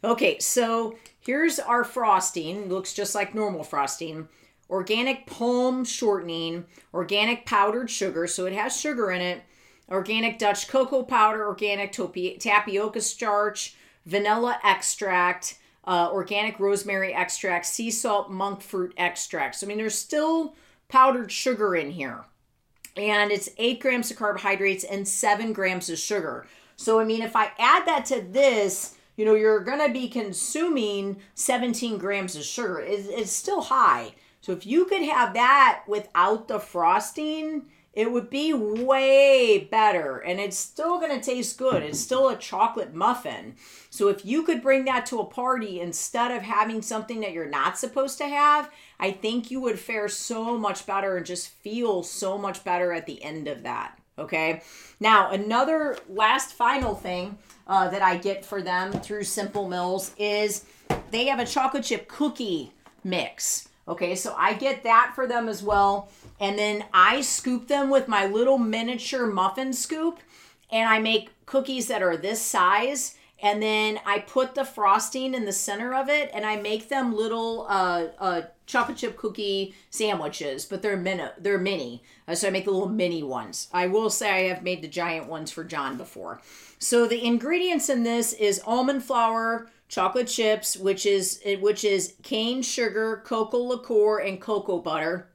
Okay, 0.02 0.38
so 0.40 0.96
here's 1.20 1.60
our 1.60 1.84
frosting. 1.84 2.68
Looks 2.68 2.92
just 2.92 3.14
like 3.14 3.34
normal 3.34 3.62
frosting. 3.62 4.28
Organic 4.68 5.26
palm 5.26 5.84
shortening, 5.84 6.64
organic 6.92 7.46
powdered 7.46 7.90
sugar. 7.90 8.26
So 8.26 8.46
it 8.46 8.52
has 8.52 8.78
sugar 8.78 9.10
in 9.10 9.20
it 9.20 9.42
organic 9.90 10.38
Dutch 10.38 10.68
cocoa 10.68 11.02
powder, 11.02 11.46
organic 11.46 11.92
tapioca 11.92 13.00
starch, 13.00 13.74
vanilla 14.06 14.58
extract, 14.62 15.58
uh, 15.84 16.10
organic 16.12 16.58
rosemary 16.60 17.12
extract, 17.12 17.66
sea 17.66 17.90
salt, 17.90 18.30
monk 18.30 18.60
fruit 18.62 18.94
extract. 18.96 19.56
So, 19.56 19.66
I 19.66 19.68
mean, 19.68 19.78
there's 19.78 19.98
still 19.98 20.54
powdered 20.88 21.32
sugar 21.32 21.74
in 21.74 21.90
here. 21.90 22.24
And 22.96 23.30
it's 23.30 23.48
eight 23.56 23.80
grams 23.80 24.10
of 24.10 24.16
carbohydrates 24.16 24.84
and 24.84 25.06
seven 25.06 25.52
grams 25.52 25.88
of 25.88 25.98
sugar. 25.98 26.46
So, 26.76 27.00
I 27.00 27.04
mean, 27.04 27.22
if 27.22 27.36
I 27.36 27.52
add 27.58 27.86
that 27.86 28.04
to 28.06 28.20
this, 28.20 28.96
you 29.16 29.24
know, 29.24 29.34
you're 29.34 29.60
going 29.60 29.86
to 29.86 29.92
be 29.92 30.08
consuming 30.08 31.18
17 31.34 31.98
grams 31.98 32.36
of 32.36 32.42
sugar. 32.42 32.80
It's, 32.80 33.08
it's 33.08 33.30
still 33.30 33.62
high. 33.62 34.14
So, 34.40 34.52
if 34.52 34.66
you 34.66 34.86
could 34.86 35.02
have 35.02 35.34
that 35.34 35.82
without 35.86 36.48
the 36.48 36.58
frosting, 36.58 37.66
it 37.92 38.12
would 38.12 38.30
be 38.30 38.52
way 38.52 39.68
better 39.70 40.18
and 40.18 40.38
it's 40.38 40.56
still 40.56 41.00
going 41.00 41.18
to 41.18 41.24
taste 41.24 41.58
good. 41.58 41.82
It's 41.82 41.98
still 41.98 42.28
a 42.28 42.36
chocolate 42.36 42.94
muffin. 42.94 43.56
So 43.90 44.08
if 44.08 44.24
you 44.24 44.44
could 44.44 44.62
bring 44.62 44.84
that 44.84 45.06
to 45.06 45.18
a 45.18 45.24
party 45.24 45.80
instead 45.80 46.30
of 46.30 46.42
having 46.42 46.82
something 46.82 47.20
that 47.20 47.32
you're 47.32 47.46
not 47.46 47.78
supposed 47.78 48.18
to 48.18 48.28
have, 48.28 48.70
I 49.00 49.10
think 49.10 49.50
you 49.50 49.60
would 49.60 49.78
fare 49.78 50.08
so 50.08 50.56
much 50.56 50.86
better 50.86 51.16
and 51.16 51.26
just 51.26 51.48
feel 51.48 52.02
so 52.04 52.38
much 52.38 52.62
better 52.62 52.92
at 52.92 53.06
the 53.06 53.22
end 53.22 53.48
of 53.48 53.64
that. 53.64 53.98
Okay. 54.18 54.62
Now, 55.00 55.30
another 55.30 55.96
last 56.08 56.52
final 56.52 56.94
thing 56.94 57.38
uh, 57.66 57.88
that 57.88 58.02
I 58.02 58.18
get 58.18 58.44
for 58.44 58.62
them 58.62 58.92
through 58.92 59.24
Simple 59.24 59.68
Mills 59.68 60.14
is 60.18 60.64
they 61.10 61.26
have 61.26 61.40
a 61.40 61.46
chocolate 61.46 61.84
chip 61.84 62.06
cookie 62.06 62.72
mix. 63.02 63.68
Okay, 63.88 64.14
so 64.14 64.34
I 64.38 64.54
get 64.54 64.84
that 64.84 65.12
for 65.14 65.26
them 65.26 65.48
as 65.48 65.62
well. 65.62 66.10
And 66.40 66.58
then 66.58 66.84
I 66.92 67.20
scoop 67.20 67.68
them 67.68 67.90
with 67.90 68.08
my 68.08 68.26
little 68.26 68.58
miniature 68.58 69.26
muffin 69.26 69.72
scoop 69.72 70.18
and 70.70 70.88
I 70.88 70.98
make 70.98 71.30
cookies 71.46 71.88
that 71.88 72.02
are 72.02 72.16
this 72.16 72.40
size 72.40 73.16
and 73.42 73.62
then 73.62 74.00
I 74.04 74.18
put 74.18 74.54
the 74.54 74.64
frosting 74.64 75.34
in 75.34 75.44
the 75.46 75.52
center 75.52 75.94
of 75.94 76.08
it, 76.08 76.30
and 76.34 76.44
I 76.44 76.56
make 76.56 76.88
them 76.88 77.14
little 77.14 77.66
uh, 77.68 78.08
uh, 78.18 78.42
chocolate 78.66 78.98
chip 78.98 79.16
cookie 79.16 79.74
sandwiches, 79.88 80.66
but 80.66 80.82
they're 80.82 80.96
mini. 80.96 81.24
They're 81.38 81.58
mini, 81.58 82.02
uh, 82.28 82.34
so 82.34 82.48
I 82.48 82.50
make 82.50 82.66
the 82.66 82.70
little 82.70 82.88
mini 82.88 83.22
ones. 83.22 83.68
I 83.72 83.86
will 83.86 84.10
say 84.10 84.30
I 84.30 84.54
have 84.54 84.62
made 84.62 84.82
the 84.82 84.88
giant 84.88 85.26
ones 85.26 85.50
for 85.50 85.64
John 85.64 85.96
before. 85.96 86.42
So 86.78 87.06
the 87.06 87.24
ingredients 87.24 87.88
in 87.88 88.02
this 88.02 88.34
is 88.34 88.60
almond 88.66 89.04
flour, 89.04 89.70
chocolate 89.88 90.28
chips, 90.28 90.76
which 90.76 91.06
is 91.06 91.40
which 91.60 91.82
is 91.82 92.14
cane 92.22 92.60
sugar, 92.60 93.22
cocoa 93.24 93.62
liqueur, 93.62 94.18
and 94.18 94.40
cocoa 94.40 94.78
butter. 94.78 95.29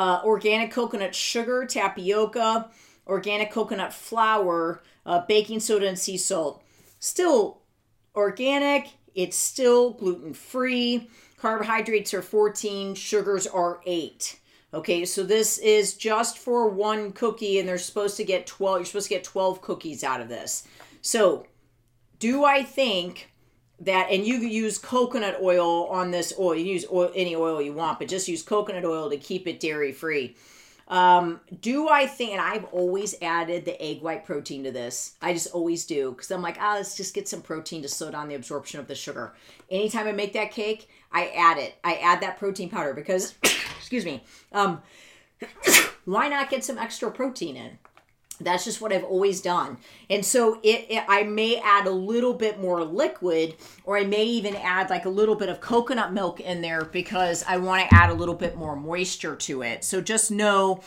Uh, 0.00 0.22
organic 0.24 0.70
coconut 0.70 1.14
sugar, 1.14 1.66
tapioca, 1.66 2.70
organic 3.06 3.50
coconut 3.50 3.92
flour, 3.92 4.82
uh, 5.04 5.20
baking 5.28 5.60
soda, 5.60 5.86
and 5.86 5.98
sea 5.98 6.16
salt 6.16 6.62
still 7.00 7.62
organic, 8.14 8.90
it's 9.14 9.36
still 9.36 9.92
gluten 9.94 10.32
free. 10.32 11.10
Carbohydrates 11.38 12.14
are 12.14 12.22
14, 12.22 12.94
sugars 12.94 13.46
are 13.46 13.80
8. 13.84 14.38
Okay, 14.72 15.04
so 15.04 15.24
this 15.24 15.58
is 15.58 15.94
just 15.94 16.38
for 16.38 16.68
one 16.68 17.10
cookie, 17.10 17.58
and 17.58 17.68
they're 17.68 17.78
supposed 17.78 18.16
to 18.18 18.24
get 18.24 18.46
12. 18.46 18.78
You're 18.78 18.84
supposed 18.86 19.08
to 19.08 19.14
get 19.14 19.24
12 19.24 19.60
cookies 19.60 20.04
out 20.04 20.20
of 20.20 20.28
this. 20.28 20.68
So, 21.02 21.46
do 22.20 22.44
I 22.44 22.62
think 22.62 23.29
that, 23.80 24.08
and 24.10 24.26
you 24.26 24.36
use 24.36 24.78
coconut 24.78 25.38
oil 25.42 25.86
on 25.86 26.10
this 26.10 26.32
oil, 26.38 26.54
you 26.54 26.64
use 26.64 26.84
oil, 26.92 27.10
any 27.14 27.34
oil 27.34 27.60
you 27.62 27.72
want, 27.72 27.98
but 27.98 28.08
just 28.08 28.28
use 28.28 28.42
coconut 28.42 28.84
oil 28.84 29.10
to 29.10 29.16
keep 29.16 29.46
it 29.46 29.60
dairy 29.60 29.92
free. 29.92 30.36
Um, 30.90 31.40
do 31.60 31.88
I 31.88 32.06
think, 32.08 32.32
and 32.32 32.40
I've 32.40 32.64
always 32.64 33.14
added 33.22 33.64
the 33.64 33.80
egg 33.80 34.02
white 34.02 34.24
protein 34.24 34.64
to 34.64 34.72
this. 34.72 35.14
I 35.22 35.32
just 35.32 35.52
always 35.54 35.86
do 35.86 36.10
because 36.10 36.32
I'm 36.32 36.42
like, 36.42 36.56
ah, 36.60 36.74
let's 36.74 36.96
just 36.96 37.14
get 37.14 37.28
some 37.28 37.42
protein 37.42 37.80
to 37.82 37.88
slow 37.88 38.10
down 38.10 38.28
the 38.28 38.34
absorption 38.34 38.80
of 38.80 38.88
the 38.88 38.96
sugar. 38.96 39.32
Anytime 39.70 40.08
I 40.08 40.12
make 40.12 40.32
that 40.32 40.50
cake, 40.50 40.88
I 41.12 41.28
add 41.28 41.58
it. 41.58 41.76
I 41.84 41.94
add 41.94 42.20
that 42.22 42.38
protein 42.38 42.70
powder 42.70 42.92
because, 42.92 43.34
excuse 43.78 44.04
me, 44.04 44.24
um, 44.50 44.82
why 46.04 46.28
not 46.28 46.50
get 46.50 46.64
some 46.64 46.76
extra 46.76 47.08
protein 47.12 47.56
in? 47.56 47.78
That's 48.40 48.64
just 48.64 48.80
what 48.80 48.92
I've 48.92 49.04
always 49.04 49.40
done. 49.40 49.76
And 50.08 50.24
so 50.24 50.60
it, 50.62 50.86
it, 50.88 51.04
I 51.08 51.24
may 51.24 51.58
add 51.58 51.86
a 51.86 51.90
little 51.90 52.34
bit 52.34 52.58
more 52.60 52.82
liquid 52.84 53.56
or 53.84 53.98
I 53.98 54.04
may 54.04 54.24
even 54.24 54.56
add 54.56 54.90
like 54.90 55.04
a 55.04 55.10
little 55.10 55.34
bit 55.34 55.48
of 55.48 55.60
coconut 55.60 56.12
milk 56.12 56.40
in 56.40 56.62
there 56.62 56.84
because 56.84 57.44
I 57.46 57.58
want 57.58 57.88
to 57.88 57.94
add 57.94 58.10
a 58.10 58.14
little 58.14 58.34
bit 58.34 58.56
more 58.56 58.76
moisture 58.76 59.36
to 59.36 59.62
it. 59.62 59.84
So 59.84 60.00
just 60.00 60.30
know 60.30 60.80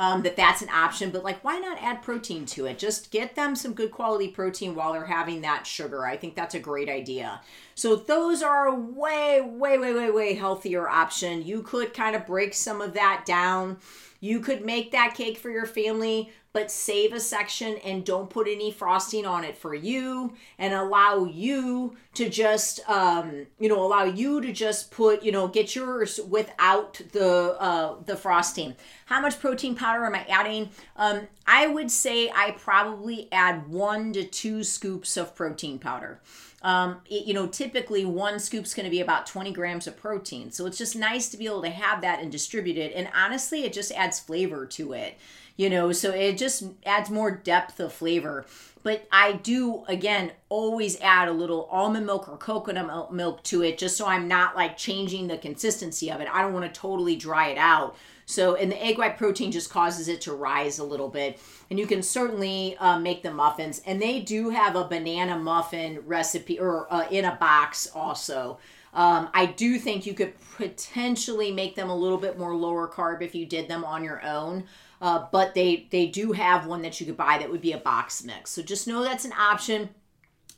um, 0.00 0.22
that 0.22 0.34
that's 0.34 0.62
an 0.62 0.70
option, 0.70 1.10
but 1.10 1.24
like 1.24 1.44
why 1.44 1.58
not 1.58 1.82
add 1.82 2.02
protein 2.02 2.46
to 2.46 2.64
it? 2.64 2.78
Just 2.78 3.10
get 3.10 3.34
them 3.34 3.54
some 3.54 3.74
good 3.74 3.90
quality 3.90 4.28
protein 4.28 4.74
while 4.74 4.94
they're 4.94 5.04
having 5.04 5.42
that 5.42 5.66
sugar. 5.66 6.06
I 6.06 6.16
think 6.16 6.34
that's 6.34 6.54
a 6.54 6.58
great 6.58 6.88
idea. 6.88 7.42
So 7.74 7.96
those 7.96 8.42
are 8.42 8.66
a 8.66 8.74
way, 8.74 9.42
way, 9.42 9.76
way, 9.76 9.92
way, 9.92 10.10
way 10.10 10.34
healthier 10.34 10.88
option. 10.88 11.44
You 11.44 11.62
could 11.62 11.92
kind 11.92 12.16
of 12.16 12.26
break 12.26 12.54
some 12.54 12.80
of 12.80 12.94
that 12.94 13.24
down. 13.26 13.76
You 14.20 14.40
could 14.40 14.64
make 14.64 14.92
that 14.92 15.14
cake 15.14 15.38
for 15.38 15.50
your 15.50 15.66
family 15.66 16.30
but 16.52 16.70
save 16.70 17.12
a 17.12 17.20
section 17.20 17.76
and 17.84 18.04
don't 18.04 18.28
put 18.28 18.48
any 18.48 18.72
frosting 18.72 19.24
on 19.24 19.44
it 19.44 19.56
for 19.56 19.72
you 19.72 20.34
and 20.58 20.74
allow 20.74 21.24
you 21.24 21.96
to 22.14 22.28
just 22.28 22.80
um, 22.88 23.46
you 23.58 23.68
know 23.68 23.80
allow 23.80 24.04
you 24.04 24.40
to 24.40 24.52
just 24.52 24.90
put 24.90 25.22
you 25.22 25.30
know 25.30 25.46
get 25.46 25.74
yours 25.76 26.18
without 26.28 27.00
the 27.12 27.56
uh, 27.60 27.96
the 28.04 28.16
frosting. 28.16 28.74
How 29.06 29.20
much 29.20 29.38
protein 29.38 29.74
powder 29.74 30.04
am 30.04 30.14
i 30.14 30.24
adding? 30.28 30.70
Um, 30.96 31.28
i 31.46 31.66
would 31.66 31.90
say 31.90 32.30
i 32.30 32.52
probably 32.52 33.28
add 33.32 33.68
one 33.68 34.12
to 34.12 34.24
two 34.24 34.62
scoops 34.62 35.16
of 35.16 35.34
protein 35.34 35.78
powder 35.78 36.20
um, 36.62 37.00
it, 37.08 37.26
you 37.26 37.34
know, 37.34 37.46
typically 37.46 38.04
one 38.04 38.38
scoop's 38.38 38.74
going 38.74 38.84
to 38.84 38.90
be 38.90 39.00
about 39.00 39.26
20 39.26 39.52
grams 39.52 39.86
of 39.86 39.96
protein. 39.96 40.50
So 40.50 40.66
it's 40.66 40.78
just 40.78 40.94
nice 40.94 41.28
to 41.30 41.36
be 41.36 41.46
able 41.46 41.62
to 41.62 41.70
have 41.70 42.02
that 42.02 42.20
and 42.20 42.30
distribute 42.30 42.76
it. 42.76 42.92
And 42.94 43.08
honestly, 43.14 43.64
it 43.64 43.72
just 43.72 43.92
adds 43.92 44.20
flavor 44.20 44.66
to 44.66 44.92
it 44.92 45.18
you 45.60 45.68
know, 45.68 45.92
so 45.92 46.10
it 46.10 46.38
just 46.38 46.64
adds 46.86 47.10
more 47.10 47.30
depth 47.30 47.80
of 47.80 47.92
flavor. 47.92 48.46
But 48.82 49.06
I 49.12 49.32
do, 49.32 49.84
again, 49.88 50.32
always 50.48 50.98
add 51.02 51.28
a 51.28 51.32
little 51.32 51.68
almond 51.70 52.06
milk 52.06 52.30
or 52.30 52.38
coconut 52.38 53.12
milk 53.12 53.42
to 53.44 53.62
it 53.62 53.76
just 53.76 53.98
so 53.98 54.06
I'm 54.06 54.26
not 54.26 54.56
like 54.56 54.78
changing 54.78 55.28
the 55.28 55.36
consistency 55.36 56.10
of 56.10 56.22
it. 56.22 56.28
I 56.32 56.40
don't 56.40 56.54
want 56.54 56.72
to 56.72 56.80
totally 56.80 57.14
dry 57.14 57.48
it 57.48 57.58
out. 57.58 57.94
So, 58.30 58.54
and 58.54 58.70
the 58.70 58.82
egg 58.82 58.98
white 58.98 59.18
protein 59.18 59.50
just 59.50 59.70
causes 59.70 60.08
it 60.08 60.20
to 60.22 60.32
rise 60.32 60.78
a 60.78 60.84
little 60.84 61.08
bit. 61.08 61.38
And 61.68 61.78
you 61.78 61.86
can 61.86 62.02
certainly 62.02 62.76
uh, 62.78 62.98
make 62.98 63.22
the 63.22 63.32
muffins. 63.32 63.82
And 63.84 64.00
they 64.00 64.20
do 64.20 64.50
have 64.50 64.76
a 64.76 64.84
banana 64.84 65.36
muffin 65.38 66.00
recipe 66.06 66.58
or 66.58 66.92
uh, 66.92 67.08
in 67.10 67.24
a 67.24 67.36
box 67.36 67.88
also. 67.94 68.58
Um, 68.92 69.28
I 69.34 69.46
do 69.46 69.78
think 69.78 70.06
you 70.06 70.14
could 70.14 70.34
potentially 70.56 71.52
make 71.52 71.76
them 71.76 71.90
a 71.90 71.96
little 71.96 72.18
bit 72.18 72.38
more 72.38 72.54
lower 72.54 72.88
carb 72.88 73.22
if 73.22 73.34
you 73.34 73.46
did 73.46 73.68
them 73.68 73.84
on 73.84 74.04
your 74.04 74.24
own. 74.24 74.64
Uh, 75.00 75.26
but 75.32 75.54
they 75.54 75.86
they 75.90 76.06
do 76.06 76.32
have 76.32 76.66
one 76.66 76.82
that 76.82 77.00
you 77.00 77.06
could 77.06 77.16
buy 77.16 77.38
that 77.38 77.50
would 77.50 77.62
be 77.62 77.72
a 77.72 77.78
box 77.78 78.22
mix. 78.22 78.50
So 78.50 78.62
just 78.62 78.86
know 78.86 79.02
that's 79.02 79.24
an 79.24 79.32
option. 79.32 79.88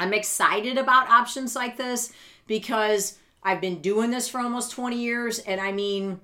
I'm 0.01 0.12
excited 0.12 0.79
about 0.79 1.09
options 1.09 1.55
like 1.55 1.77
this 1.77 2.12
because 2.49 3.18
I've 3.43 3.61
been 3.61 3.81
doing 3.81 4.11
this 4.11 4.29
for 4.29 4.41
almost 4.41 4.73
20 4.73 4.97
years, 4.97 5.39
and 5.41 5.61
I 5.61 5.70
mean, 5.70 6.20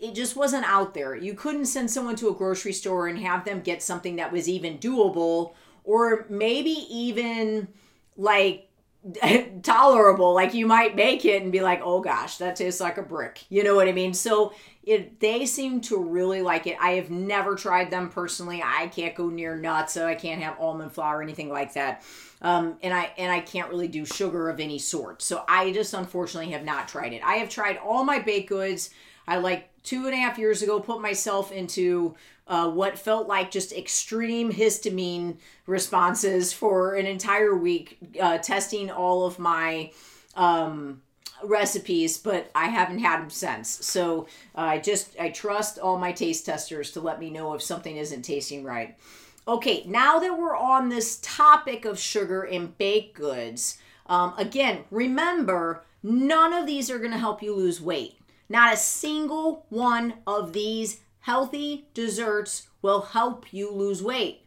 it 0.00 0.14
just 0.14 0.34
wasn't 0.34 0.64
out 0.64 0.94
there. 0.94 1.14
You 1.14 1.34
couldn't 1.34 1.66
send 1.66 1.90
someone 1.90 2.16
to 2.16 2.28
a 2.28 2.34
grocery 2.34 2.72
store 2.72 3.06
and 3.06 3.18
have 3.18 3.44
them 3.44 3.60
get 3.60 3.82
something 3.82 4.16
that 4.16 4.32
was 4.32 4.48
even 4.48 4.78
doable, 4.78 5.52
or 5.84 6.26
maybe 6.30 6.86
even 6.90 7.68
like 8.16 8.68
tolerable. 9.62 10.34
Like 10.34 10.54
you 10.54 10.66
might 10.66 10.96
make 10.96 11.24
it 11.24 11.42
and 11.42 11.52
be 11.52 11.60
like 11.60 11.80
oh 11.82 12.00
gosh 12.00 12.38
that 12.38 12.56
tastes 12.56 12.80
like 12.80 12.96
a 12.96 13.02
brick. 13.02 13.44
You 13.50 13.62
know 13.62 13.74
what 13.74 13.88
i 13.88 13.92
mean? 13.92 14.14
So 14.14 14.54
it 14.82 15.20
they 15.20 15.44
seem 15.44 15.82
to 15.82 15.98
really 15.98 16.40
like 16.40 16.66
it. 16.66 16.76
I 16.80 16.92
have 16.92 17.10
never 17.10 17.54
tried 17.54 17.90
them 17.90 18.08
personally. 18.08 18.62
I 18.64 18.88
can't 18.88 19.14
go 19.14 19.28
near 19.28 19.56
nuts 19.56 19.92
so 19.92 20.06
i 20.06 20.14
can't 20.14 20.42
have 20.42 20.58
almond 20.58 20.92
flour 20.92 21.18
or 21.18 21.22
anything 21.22 21.50
like 21.50 21.74
that. 21.74 22.02
Um, 22.42 22.78
and 22.82 22.94
i 22.94 23.10
and 23.18 23.30
i 23.30 23.40
can't 23.40 23.70
really 23.70 23.88
do 23.88 24.06
sugar 24.06 24.48
of 24.48 24.60
any 24.60 24.78
sort. 24.78 25.20
So 25.20 25.44
i 25.46 25.72
just 25.72 25.92
unfortunately 25.92 26.52
have 26.52 26.64
not 26.64 26.88
tried 26.88 27.12
it. 27.12 27.22
I 27.22 27.34
have 27.36 27.50
tried 27.50 27.76
all 27.78 28.04
my 28.04 28.18
baked 28.18 28.48
goods 28.48 28.90
i 29.26 29.36
like 29.36 29.68
two 29.82 30.06
and 30.06 30.14
a 30.14 30.16
half 30.16 30.38
years 30.38 30.62
ago 30.62 30.80
put 30.80 31.00
myself 31.00 31.52
into 31.52 32.14
uh, 32.50 32.68
what 32.68 32.98
felt 32.98 33.28
like 33.28 33.48
just 33.50 33.72
extreme 33.72 34.52
histamine 34.52 35.36
responses 35.66 36.52
for 36.52 36.96
an 36.96 37.06
entire 37.06 37.54
week, 37.54 37.96
uh, 38.20 38.38
testing 38.38 38.90
all 38.90 39.24
of 39.24 39.38
my 39.38 39.92
um, 40.34 41.00
recipes, 41.44 42.18
but 42.18 42.50
I 42.52 42.66
haven't 42.66 42.98
had 42.98 43.20
them 43.20 43.30
since. 43.30 43.68
So 43.86 44.26
uh, 44.56 44.62
I 44.62 44.78
just 44.78 45.16
I 45.18 45.30
trust 45.30 45.78
all 45.78 45.96
my 45.96 46.10
taste 46.10 46.44
testers 46.44 46.90
to 46.92 47.00
let 47.00 47.20
me 47.20 47.30
know 47.30 47.54
if 47.54 47.62
something 47.62 47.96
isn't 47.96 48.22
tasting 48.22 48.64
right. 48.64 48.98
Okay, 49.46 49.84
now 49.86 50.18
that 50.18 50.36
we're 50.36 50.56
on 50.56 50.88
this 50.88 51.20
topic 51.22 51.84
of 51.84 52.00
sugar 52.00 52.42
in 52.42 52.74
baked 52.78 53.14
goods, 53.14 53.78
um, 54.06 54.34
again, 54.36 54.84
remember 54.90 55.84
none 56.02 56.52
of 56.52 56.66
these 56.66 56.90
are 56.90 56.98
going 56.98 57.12
to 57.12 57.18
help 57.18 57.42
you 57.42 57.54
lose 57.54 57.80
weight. 57.80 58.19
Not 58.50 58.74
a 58.74 58.76
single 58.76 59.64
one 59.70 60.14
of 60.26 60.52
these 60.52 61.00
healthy 61.20 61.86
desserts 61.94 62.68
will 62.82 63.00
help 63.00 63.52
you 63.52 63.70
lose 63.70 64.02
weight. 64.02 64.44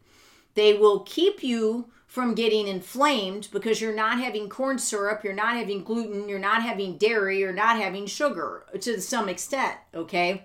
They 0.56 0.74
will 0.74 1.00
keep 1.00 1.42
you 1.42 1.90
from 2.06 2.36
getting 2.36 2.68
inflamed 2.68 3.48
because 3.52 3.82
you're 3.82 3.96
not 3.96 4.20
having 4.20 4.50
corn 4.50 4.78
syrup, 4.78 5.24
you're 5.24 5.34
not 5.34 5.56
having 5.56 5.84
gluten, 5.84 6.30
you're 6.30 6.38
not 6.38 6.62
having 6.62 6.98
dairy, 6.98 7.40
you're 7.40 7.54
not 7.54 7.78
having 7.78 8.06
sugar 8.06 8.66
to 8.80 9.02
some 9.02 9.30
extent, 9.30 9.78
okay? 9.96 10.44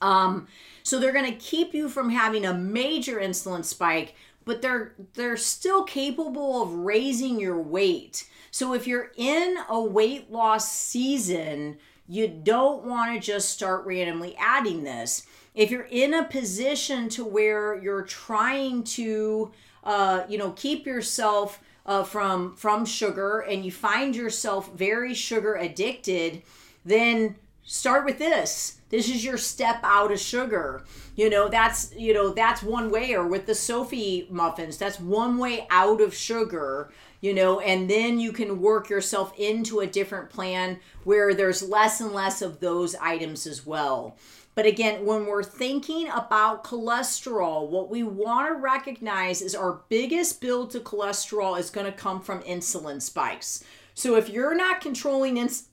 Um, 0.00 0.46
so 0.82 1.00
they're 1.00 1.12
going 1.12 1.32
to 1.32 1.38
keep 1.38 1.74
you 1.74 1.88
from 1.88 2.10
having 2.10 2.44
a 2.44 2.54
major 2.54 3.18
insulin 3.18 3.64
spike, 3.64 4.14
but 4.44 4.60
they're 4.60 4.94
they're 5.14 5.36
still 5.36 5.84
capable 5.84 6.62
of 6.62 6.72
raising 6.72 7.40
your 7.40 7.60
weight. 7.60 8.28
So 8.50 8.74
if 8.74 8.86
you're 8.86 9.12
in 9.16 9.56
a 9.68 9.80
weight 9.80 10.30
loss 10.30 10.70
season, 10.70 11.78
you 12.08 12.28
don't 12.28 12.84
want 12.84 13.14
to 13.14 13.20
just 13.20 13.50
start 13.50 13.86
randomly 13.86 14.36
adding 14.36 14.84
this. 14.84 15.26
If 15.54 15.70
you're 15.70 15.88
in 15.90 16.14
a 16.14 16.24
position 16.24 17.08
to 17.10 17.24
where 17.24 17.80
you're 17.82 18.02
trying 18.02 18.84
to, 18.84 19.52
uh, 19.84 20.22
you 20.28 20.38
know, 20.38 20.52
keep 20.52 20.86
yourself 20.86 21.60
uh, 21.84 22.04
from 22.04 22.54
from 22.54 22.84
sugar 22.84 23.40
and 23.40 23.64
you 23.64 23.72
find 23.72 24.14
yourself 24.14 24.72
very 24.72 25.14
sugar 25.14 25.54
addicted, 25.54 26.42
then 26.84 27.36
start 27.64 28.04
with 28.04 28.18
this. 28.18 28.78
This 28.88 29.08
is 29.08 29.24
your 29.24 29.38
step 29.38 29.80
out 29.82 30.12
of 30.12 30.20
sugar. 30.20 30.84
You 31.16 31.28
know 31.30 31.48
that's 31.48 31.94
you 31.94 32.14
know 32.14 32.30
that's 32.30 32.62
one 32.62 32.90
way 32.90 33.14
or 33.14 33.26
with 33.26 33.46
the 33.46 33.54
sophie 33.54 34.26
muffins 34.30 34.78
that's 34.78 34.98
one 34.98 35.38
way 35.38 35.66
out 35.70 36.00
of 36.00 36.14
sugar 36.14 36.90
you 37.22 37.32
know 37.32 37.58
and 37.60 37.88
then 37.88 38.20
you 38.20 38.32
can 38.32 38.60
work 38.60 38.90
yourself 38.90 39.32
into 39.38 39.80
a 39.80 39.86
different 39.86 40.28
plan 40.28 40.78
where 41.04 41.32
there's 41.32 41.62
less 41.62 42.02
and 42.02 42.12
less 42.12 42.42
of 42.42 42.60
those 42.60 42.94
items 42.96 43.46
as 43.46 43.64
well 43.64 44.14
but 44.54 44.66
again, 44.66 45.06
when 45.06 45.26
we're 45.26 45.42
thinking 45.42 46.08
about 46.10 46.62
cholesterol, 46.62 47.68
what 47.68 47.88
we 47.88 48.02
want 48.02 48.48
to 48.48 48.60
recognize 48.60 49.40
is 49.40 49.54
our 49.54 49.80
biggest 49.88 50.40
build 50.40 50.70
to 50.72 50.80
cholesterol 50.80 51.58
is 51.58 51.70
going 51.70 51.86
to 51.86 51.92
come 51.92 52.20
from 52.20 52.42
insulin 52.42 53.00
spikes. 53.00 53.64
So 53.94 54.16
if 54.16 54.28
you're 54.28 54.54
not 54.54 54.82
controlling 54.82 55.38
ins- 55.38 55.68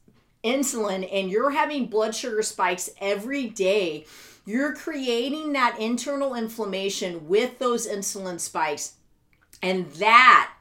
insulin 0.46 1.08
and 1.12 1.30
you're 1.30 1.52
having 1.52 1.88
blood 1.88 2.16
sugar 2.16 2.42
spikes 2.42 2.90
every 3.02 3.48
day, 3.50 4.06
you're 4.46 4.74
creating 4.74 5.52
that 5.54 5.78
internal 5.78 6.34
inflammation 6.34 7.28
with 7.28 7.60
those 7.60 7.86
insulin 7.86 8.40
spikes. 8.40 8.94
And 9.62 9.92
that 9.94 10.54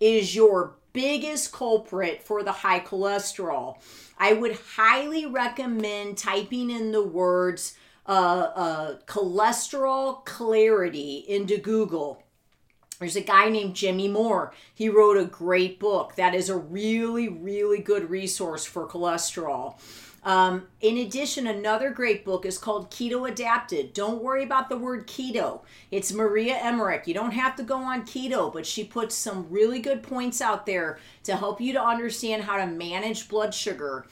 is 0.00 0.34
your 0.34 0.76
biggest 0.92 1.52
culprit 1.52 2.22
for 2.22 2.42
the 2.42 2.52
high 2.52 2.80
cholesterol. 2.80 3.76
I 4.18 4.32
would 4.32 4.58
highly 4.76 5.26
recommend 5.26 6.16
typing 6.16 6.70
in 6.70 6.92
the 6.92 7.02
words 7.02 7.76
uh, 8.06 8.50
uh, 8.54 8.98
cholesterol 9.06 10.24
clarity 10.24 11.24
into 11.28 11.58
Google. 11.58 12.22
There's 12.98 13.16
a 13.16 13.20
guy 13.20 13.50
named 13.50 13.76
Jimmy 13.76 14.08
Moore. 14.08 14.54
He 14.74 14.88
wrote 14.88 15.18
a 15.18 15.26
great 15.26 15.78
book 15.78 16.14
that 16.16 16.34
is 16.34 16.48
a 16.48 16.56
really, 16.56 17.28
really 17.28 17.80
good 17.80 18.08
resource 18.08 18.64
for 18.64 18.88
cholesterol. 18.88 19.78
Um, 20.26 20.66
in 20.80 20.98
addition, 20.98 21.46
another 21.46 21.90
great 21.90 22.24
book 22.24 22.44
is 22.44 22.58
called 22.58 22.90
Keto 22.90 23.30
Adapted. 23.30 23.92
Don't 23.92 24.20
worry 24.20 24.42
about 24.42 24.68
the 24.68 24.76
word 24.76 25.06
keto. 25.06 25.60
It's 25.92 26.12
Maria 26.12 26.56
Emmerich. 26.56 27.06
You 27.06 27.14
don't 27.14 27.30
have 27.30 27.54
to 27.56 27.62
go 27.62 27.76
on 27.76 28.02
keto, 28.04 28.52
but 28.52 28.66
she 28.66 28.82
puts 28.82 29.14
some 29.14 29.46
really 29.48 29.78
good 29.78 30.02
points 30.02 30.40
out 30.40 30.66
there 30.66 30.98
to 31.22 31.36
help 31.36 31.60
you 31.60 31.72
to 31.74 31.80
understand 31.80 32.42
how 32.42 32.56
to 32.56 32.66
manage 32.66 33.28
blood 33.28 33.54
sugar. 33.54 34.04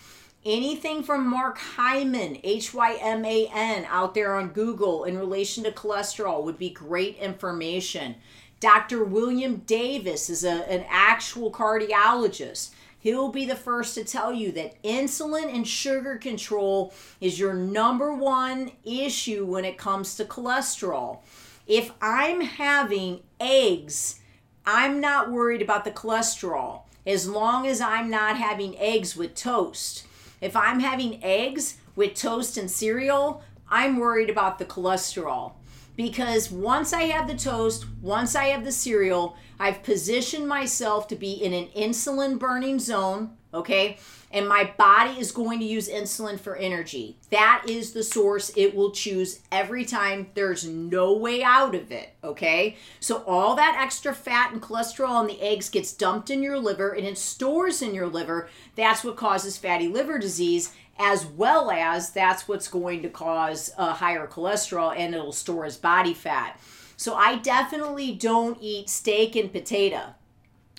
Anything 0.45 1.03
from 1.03 1.29
Mark 1.29 1.59
Hyman, 1.59 2.39
H 2.45 2.73
Y 2.73 2.97
M 3.01 3.25
A 3.25 3.51
N, 3.53 3.85
out 3.91 4.15
there 4.15 4.37
on 4.37 4.51
Google 4.51 5.03
in 5.03 5.19
relation 5.19 5.65
to 5.65 5.73
cholesterol 5.73 6.45
would 6.45 6.59
be 6.59 6.71
great 6.71 7.17
information. 7.17 8.15
Dr. 8.61 9.03
William 9.03 9.57
Davis 9.67 10.31
is 10.31 10.45
a, 10.45 10.71
an 10.71 10.85
actual 10.89 11.51
cardiologist. 11.51 12.71
He'll 13.05 13.29
be 13.29 13.45
the 13.45 13.55
first 13.55 13.97
to 13.97 14.05
tell 14.05 14.33
you 14.33 14.51
that 14.53 14.83
insulin 14.83 15.55
and 15.55 15.69
sugar 15.69 16.17
control 16.17 16.95
is 17.21 17.39
your 17.39 17.53
number 17.53 18.15
one 18.15 18.73
issue 18.83 19.45
when 19.45 19.67
it 19.67 19.77
comes 19.77 20.17
to 20.17 20.25
cholesterol. 20.25 21.19
If 21.67 21.93
I'm 22.01 22.41
having 22.41 23.21
eggs, 23.39 24.21
I'm 24.65 25.03
not 25.03 25.31
worried 25.31 25.61
about 25.61 25.85
the 25.85 25.91
cholesterol 25.91 26.85
as 27.07 27.29
long 27.29 27.67
as 27.67 27.79
I'm 27.83 28.09
not 28.09 28.39
having 28.39 28.75
eggs 28.79 29.15
with 29.15 29.35
toast. 29.35 30.07
If 30.41 30.57
I'm 30.57 30.81
having 30.81 31.23
eggs 31.23 31.77
with 31.95 32.15
toast 32.15 32.57
and 32.57 32.71
cereal, 32.71 33.43
I'm 33.69 33.99
worried 33.99 34.31
about 34.31 34.59
the 34.59 34.65
cholesterol 34.65 35.53
because 35.97 36.51
once 36.51 36.93
I 36.93 37.03
have 37.03 37.27
the 37.27 37.37
toast, 37.37 37.87
once 38.01 38.35
I 38.35 38.47
have 38.47 38.65
the 38.65 38.73
cereal, 38.73 39.37
I've 39.59 39.83
positioned 39.83 40.49
myself 40.49 41.07
to 41.09 41.17
be 41.17 41.33
in 41.33 41.53
an 41.53 41.69
insulin 41.69 42.39
burning 42.39 42.79
zone, 42.79 43.31
okay? 43.53 43.99
And 44.33 44.49
my 44.49 44.73
body 44.77 45.21
is 45.21 45.31
going 45.31 45.61
to 45.61 45.65
use 45.65 45.89
insulin 45.89 46.41
for 46.41 46.57
energy. 46.57 47.17
That 47.31 47.67
is 47.69 47.93
the 47.93 48.03
source 48.03 48.51
it 48.57 48.75
will 48.75 48.91
choose 48.91 49.39
every 49.53 49.85
time. 49.85 50.31
There's 50.35 50.67
no 50.67 51.17
way 51.17 51.45
out 51.45 51.77
of 51.77 51.93
it, 51.93 52.17
okay? 52.25 52.77
So 52.99 53.23
all 53.29 53.55
that 53.55 53.79
extra 53.81 54.13
fat 54.13 54.51
and 54.53 54.61
cholesterol 54.61 55.21
in 55.21 55.29
the 55.29 55.41
eggs 55.41 55.71
gets 55.71 55.93
dumped 55.93 56.31
in 56.31 56.43
your 56.43 56.59
liver 56.59 56.91
and 56.91 57.07
it 57.07 57.17
stores 57.17 57.81
in 57.81 57.95
your 57.95 58.09
liver. 58.09 58.49
That's 58.75 59.05
what 59.05 59.15
causes 59.15 59.57
fatty 59.57 59.87
liver 59.87 60.19
disease 60.19 60.73
as 60.99 61.27
well 61.27 61.71
as 61.71 62.11
that's 62.11 62.47
what's 62.47 62.69
going 62.69 63.03
to 63.03 63.09
cause 63.09 63.73
a 63.77 63.93
higher 63.93 64.27
cholesterol 64.27 64.97
and 64.97 65.15
it'll 65.15 65.33
store 65.33 65.65
as 65.65 65.77
body 65.77 66.15
fat. 66.15 66.61
So 66.97 67.15
I 67.15 67.37
definitely 67.37 68.13
don't 68.13 68.59
eat 68.61 68.89
steak 68.89 69.35
and 69.37 69.53
potato, 69.53 70.15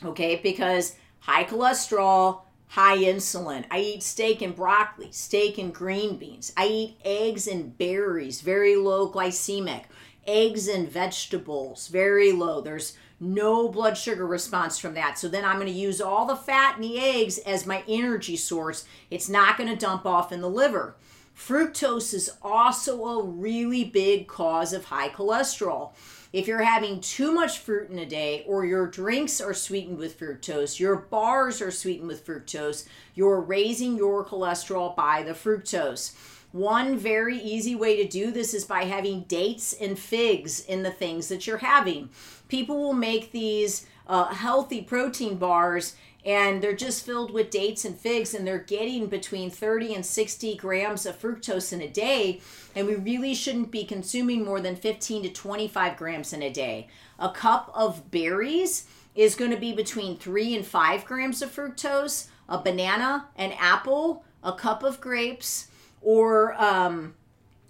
okay, 0.03 0.39
because 0.41 0.95
high 1.19 1.43
cholesterol, 1.43 2.41
high 2.67 2.97
insulin. 2.97 3.65
I 3.69 3.79
eat 3.79 4.03
steak 4.03 4.41
and 4.41 4.55
broccoli, 4.55 5.11
steak 5.11 5.57
and 5.57 5.73
green 5.73 6.17
beans. 6.17 6.53
I 6.55 6.67
eat 6.67 6.97
eggs 7.03 7.47
and 7.47 7.77
berries, 7.77 8.41
very 8.41 8.75
low 8.75 9.11
glycemic. 9.11 9.83
Eggs 10.27 10.67
and 10.67 10.89
vegetables, 10.89 11.87
very 11.87 12.31
low. 12.31 12.59
There's 12.59 12.97
no 13.19 13.69
blood 13.69 13.97
sugar 13.97 14.25
response 14.25 14.77
from 14.77 14.93
that. 14.95 15.17
So 15.17 15.27
then 15.27 15.45
I'm 15.45 15.55
going 15.55 15.71
to 15.71 15.79
use 15.79 16.01
all 16.01 16.25
the 16.25 16.35
fat 16.35 16.75
in 16.75 16.81
the 16.81 16.99
eggs 16.99 17.37
as 17.39 17.65
my 17.65 17.83
energy 17.87 18.35
source. 18.35 18.85
It's 19.09 19.29
not 19.29 19.57
going 19.57 19.69
to 19.69 19.75
dump 19.75 20.05
off 20.05 20.31
in 20.31 20.41
the 20.41 20.49
liver. 20.49 20.95
Fructose 21.37 22.13
is 22.13 22.31
also 22.41 23.03
a 23.05 23.23
really 23.23 23.83
big 23.83 24.27
cause 24.27 24.71
of 24.71 24.85
high 24.85 25.09
cholesterol. 25.09 25.91
If 26.31 26.47
you're 26.47 26.63
having 26.63 27.01
too 27.01 27.31
much 27.31 27.59
fruit 27.59 27.89
in 27.89 27.99
a 27.99 28.05
day, 28.05 28.43
or 28.47 28.65
your 28.65 28.87
drinks 28.87 29.39
are 29.39 29.53
sweetened 29.53 29.97
with 29.97 30.19
fructose, 30.19 30.79
your 30.79 30.95
bars 30.95 31.61
are 31.61 31.71
sweetened 31.71 32.07
with 32.07 32.25
fructose, 32.25 32.87
you're 33.15 33.39
raising 33.39 33.97
your 33.97 34.25
cholesterol 34.25 34.95
by 34.95 35.23
the 35.23 35.31
fructose. 35.31 36.13
One 36.51 36.97
very 36.97 37.37
easy 37.37 37.75
way 37.75 38.01
to 38.01 38.07
do 38.07 38.31
this 38.31 38.53
is 38.53 38.63
by 38.63 38.83
having 38.83 39.23
dates 39.23 39.73
and 39.73 39.99
figs 39.99 40.61
in 40.61 40.83
the 40.83 40.91
things 40.91 41.27
that 41.27 41.45
you're 41.45 41.57
having. 41.57 42.09
People 42.55 42.77
will 42.77 42.93
make 42.93 43.33
these 43.33 43.85
uh, 44.07 44.27
healthy 44.27 44.81
protein 44.81 45.35
bars 45.35 45.97
and 46.25 46.61
they're 46.61 46.73
just 46.73 47.05
filled 47.05 47.31
with 47.31 47.49
dates 47.49 47.83
and 47.83 47.99
figs 47.99 48.33
and 48.33 48.47
they're 48.47 48.59
getting 48.59 49.07
between 49.07 49.49
30 49.49 49.93
and 49.93 50.05
60 50.05 50.55
grams 50.55 51.05
of 51.05 51.19
fructose 51.19 51.73
in 51.73 51.81
a 51.81 51.89
day 51.89 52.39
and 52.73 52.87
we 52.87 52.95
really 52.95 53.33
shouldn't 53.35 53.71
be 53.71 53.83
consuming 53.83 54.45
more 54.45 54.61
than 54.61 54.77
15 54.77 55.23
to 55.23 55.29
25 55.29 55.97
grams 55.97 56.31
in 56.31 56.41
a 56.41 56.49
day. 56.49 56.87
A 57.19 57.29
cup 57.29 57.69
of 57.75 58.09
berries 58.09 58.85
is 59.15 59.35
going 59.35 59.51
to 59.51 59.57
be 59.57 59.73
between 59.73 60.15
3 60.15 60.55
and 60.55 60.65
5 60.65 61.03
grams 61.03 61.41
of 61.41 61.53
fructose 61.53 62.27
a 62.47 62.57
banana 62.57 63.27
an 63.35 63.51
apple 63.59 64.23
a 64.41 64.53
cup 64.53 64.81
of 64.81 65.01
grapes 65.01 65.67
or 66.01 66.53
um, 66.53 67.15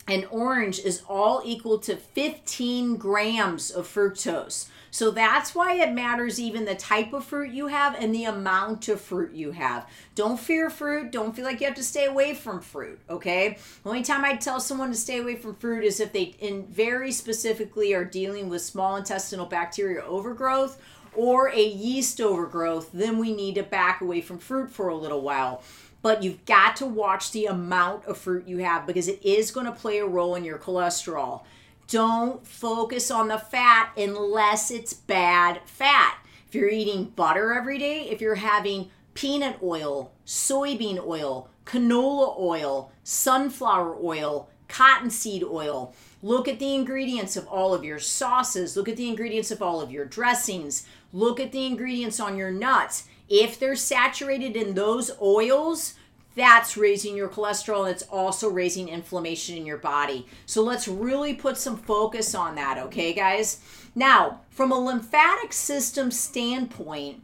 an 0.08 0.26
orange 0.30 0.80
is 0.80 1.02
all 1.10 1.42
equal 1.44 1.80
to 1.80 1.96
15 1.96 2.98
grams 2.98 3.72
of 3.72 3.88
fructose. 3.88 4.68
So 4.92 5.12
that's 5.12 5.54
why 5.54 5.74
it 5.74 5.92
matters 5.92 6.40
even 6.40 6.64
the 6.64 6.76
type 6.76 7.12
of 7.12 7.26
fruit 7.26 7.52
you 7.52 7.68
have 7.68 7.96
and 7.96 8.14
the 8.14 8.24
amount 8.24 8.88
of 8.88 9.02
fruit 9.02 9.34
you 9.34 9.52
have. 9.52 9.90
Don't 10.14 10.40
fear 10.40 10.70
fruit. 10.70 11.12
Don't 11.12 11.36
feel 11.36 11.44
like 11.44 11.60
you 11.60 11.66
have 11.66 11.76
to 11.76 11.84
stay 11.84 12.06
away 12.06 12.34
from 12.34 12.62
fruit, 12.62 13.00
okay? 13.10 13.58
The 13.84 13.90
only 13.90 14.04
time 14.04 14.24
I 14.24 14.36
tell 14.36 14.60
someone 14.60 14.92
to 14.92 14.96
stay 14.96 15.20
away 15.20 15.36
from 15.36 15.56
fruit 15.56 15.84
is 15.84 16.00
if 16.00 16.14
they 16.14 16.36
in 16.40 16.68
very 16.68 17.12
specifically 17.12 17.94
are 17.94 18.06
dealing 18.06 18.48
with 18.48 18.62
small 18.62 18.96
intestinal 18.96 19.48
bacteria 19.48 20.02
overgrowth 20.02 20.80
or 21.14 21.50
a 21.50 21.66
yeast 21.66 22.22
overgrowth, 22.22 22.92
then 22.94 23.18
we 23.18 23.34
need 23.34 23.56
to 23.56 23.64
back 23.64 24.02
away 24.02 24.22
from 24.22 24.38
fruit 24.38 24.70
for 24.72 24.90
a 24.90 24.96
little 24.96 25.22
while 25.22 25.64
but 26.06 26.22
you've 26.22 26.46
got 26.46 26.76
to 26.76 26.86
watch 26.86 27.32
the 27.32 27.48
amount 27.48 28.06
of 28.06 28.16
fruit 28.16 28.48
you 28.48 28.60
have 28.60 28.86
because 28.86 29.08
it 29.08 29.20
is 29.26 29.50
going 29.50 29.66
to 29.66 29.72
play 29.72 29.98
a 29.98 30.06
role 30.06 30.36
in 30.36 30.44
your 30.44 30.60
cholesterol. 30.60 31.42
Don't 31.88 32.46
focus 32.46 33.10
on 33.10 33.28
the 33.28 33.40
fat 33.40 33.90
unless 33.98 34.70
it's 34.70 34.94
bad 34.94 35.62
fat. 35.66 36.20
If 36.48 36.54
you're 36.54 36.70
eating 36.70 37.06
butter 37.06 37.54
every 37.54 37.80
day, 37.80 38.08
if 38.08 38.22
you're 38.22 38.36
having 38.36 38.92
peanut 39.16 39.58
oil, 39.64 40.12
soybean 40.28 41.04
oil, 41.04 41.50
canola 41.66 42.40
oil, 42.40 42.92
sunflower 43.04 43.98
oil, 44.00 44.48
cottonseed 44.68 45.44
oil, 45.44 45.96
look 46.22 46.48
at 46.48 46.60
the 46.60 46.76
ingredients 46.76 47.36
of 47.36 47.48
all 47.48 47.74
of 47.74 47.84
your 47.84 47.98
sauces, 47.98 48.78
look 48.78 48.88
at 48.88 48.98
the 48.98 49.10
ingredients 49.10 49.50
of 49.50 49.60
all 49.60 49.82
of 49.82 49.90
your 49.90 50.06
dressings, 50.06 50.86
look 51.12 51.40
at 51.40 51.52
the 51.52 51.66
ingredients 51.66 52.20
on 52.20 52.38
your 52.38 52.52
nuts 52.52 53.06
if 53.30 53.60
they're 53.60 53.76
saturated 53.76 54.56
in 54.56 54.74
those 54.74 55.12
oils, 55.22 55.96
that's 56.36 56.76
raising 56.76 57.16
your 57.16 57.30
cholesterol 57.30 57.82
and 57.82 57.92
it's 57.92 58.04
also 58.04 58.50
raising 58.50 58.90
inflammation 58.90 59.56
in 59.58 59.66
your 59.66 59.78
body. 59.78 60.28
So 60.46 60.62
let's 60.62 60.88
really 60.88 61.34
put 61.34 61.58
some 61.58 61.78
focus 61.78 62.36
on 62.36 62.56
that, 62.56 62.78
okay, 62.78 63.14
guys? 63.14 63.62
Now, 63.96 64.42
from 64.50 64.72
a 64.72 64.80
lymphatic 64.80 65.54
system 65.54 66.12
standpoint, 66.12 67.24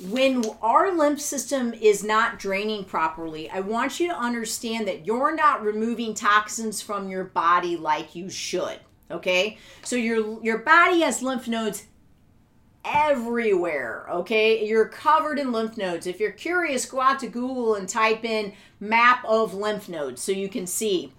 when 0.00 0.44
our 0.62 0.92
lymph 0.96 1.20
system 1.20 1.74
is 1.74 2.02
not 2.02 2.38
draining 2.38 2.84
properly, 2.84 3.50
I 3.50 3.60
want 3.60 4.00
you 4.00 4.08
to 4.08 4.18
understand 4.18 4.86
that 4.88 5.06
you're 5.06 5.34
not 5.34 5.62
removing 5.62 6.14
toxins 6.14 6.80
from 6.80 7.08
your 7.08 7.24
body 7.24 7.76
like 7.76 8.14
you 8.14 8.30
should. 8.30 8.78
Okay? 9.10 9.58
So 9.82 9.96
your 9.96 10.42
your 10.42 10.58
body 10.58 11.00
has 11.02 11.22
lymph 11.22 11.46
nodes 11.46 11.84
everywhere, 12.84 14.06
okay? 14.10 14.66
You're 14.66 14.88
covered 14.88 15.38
in 15.38 15.52
lymph 15.52 15.76
nodes. 15.76 16.06
If 16.06 16.20
you're 16.20 16.32
curious, 16.32 16.84
go 16.84 17.00
out 17.00 17.20
to 17.20 17.28
Google 17.28 17.74
and 17.74 17.88
type 17.88 18.24
in 18.24 18.52
map 18.80 19.24
of 19.24 19.54
lymph 19.54 19.88
nodes 19.88 20.22
so 20.22 20.32
you 20.32 20.48
can 20.48 20.66
see. 20.66 21.12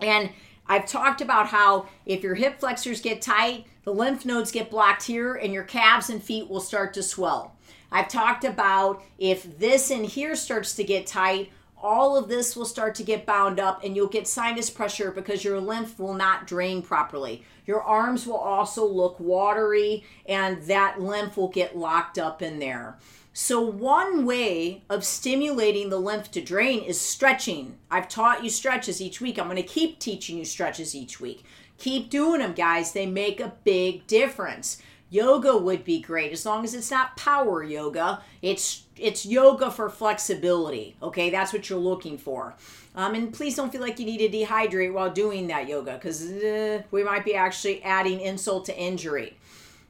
And 0.00 0.30
I've 0.66 0.86
talked 0.86 1.20
about 1.20 1.48
how 1.48 1.86
if 2.04 2.22
your 2.22 2.34
hip 2.34 2.60
flexors 2.60 3.00
get 3.00 3.22
tight, 3.22 3.66
the 3.84 3.94
lymph 3.94 4.26
nodes 4.26 4.52
get 4.52 4.70
blocked 4.70 5.04
here 5.04 5.34
and 5.34 5.52
your 5.52 5.64
calves 5.64 6.10
and 6.10 6.22
feet 6.22 6.48
will 6.48 6.60
start 6.60 6.92
to 6.94 7.02
swell. 7.02 7.54
I've 7.90 8.08
talked 8.08 8.44
about 8.44 9.02
if 9.18 9.58
this 9.58 9.90
in 9.90 10.04
here 10.04 10.36
starts 10.36 10.74
to 10.74 10.84
get 10.84 11.06
tight, 11.06 11.50
all 11.80 12.16
of 12.16 12.28
this 12.28 12.56
will 12.56 12.66
start 12.66 12.94
to 12.96 13.02
get 13.02 13.24
bound 13.24 13.58
up 13.60 13.82
and 13.84 13.96
you'll 13.96 14.08
get 14.08 14.26
sinus 14.26 14.68
pressure 14.68 15.10
because 15.10 15.44
your 15.44 15.60
lymph 15.60 15.98
will 15.98 16.14
not 16.14 16.46
drain 16.46 16.82
properly. 16.82 17.44
Your 17.68 17.82
arms 17.82 18.26
will 18.26 18.38
also 18.38 18.86
look 18.86 19.20
watery 19.20 20.02
and 20.26 20.62
that 20.62 21.02
lymph 21.02 21.36
will 21.36 21.50
get 21.50 21.76
locked 21.76 22.18
up 22.18 22.40
in 22.40 22.58
there. 22.60 22.96
So, 23.34 23.60
one 23.60 24.24
way 24.24 24.82
of 24.88 25.04
stimulating 25.04 25.90
the 25.90 25.98
lymph 25.98 26.30
to 26.30 26.40
drain 26.40 26.82
is 26.82 26.98
stretching. 26.98 27.76
I've 27.90 28.08
taught 28.08 28.42
you 28.42 28.48
stretches 28.48 29.02
each 29.02 29.20
week. 29.20 29.38
I'm 29.38 29.44
going 29.44 29.56
to 29.56 29.62
keep 29.62 29.98
teaching 29.98 30.38
you 30.38 30.46
stretches 30.46 30.94
each 30.94 31.20
week. 31.20 31.44
Keep 31.76 32.08
doing 32.08 32.40
them, 32.40 32.54
guys. 32.54 32.92
They 32.92 33.06
make 33.06 33.38
a 33.38 33.52
big 33.64 34.06
difference. 34.06 34.82
Yoga 35.10 35.56
would 35.56 35.84
be 35.84 36.00
great 36.00 36.32
as 36.32 36.44
long 36.44 36.64
as 36.64 36.74
it's 36.74 36.90
not 36.90 37.16
power 37.16 37.62
yoga. 37.62 38.22
It's 38.42 38.84
it's 38.96 39.24
yoga 39.24 39.70
for 39.70 39.88
flexibility. 39.88 40.96
Okay, 41.02 41.30
that's 41.30 41.52
what 41.52 41.70
you're 41.70 41.78
looking 41.78 42.18
for. 42.18 42.54
Um, 42.94 43.14
and 43.14 43.32
please 43.32 43.56
don't 43.56 43.70
feel 43.72 43.80
like 43.80 43.98
you 43.98 44.04
need 44.04 44.18
to 44.18 44.28
dehydrate 44.28 44.92
while 44.92 45.10
doing 45.10 45.46
that 45.46 45.68
yoga 45.68 45.94
because 45.94 46.30
uh, 46.30 46.82
we 46.90 47.04
might 47.04 47.24
be 47.24 47.34
actually 47.34 47.82
adding 47.82 48.20
insult 48.20 48.66
to 48.66 48.78
injury. 48.78 49.36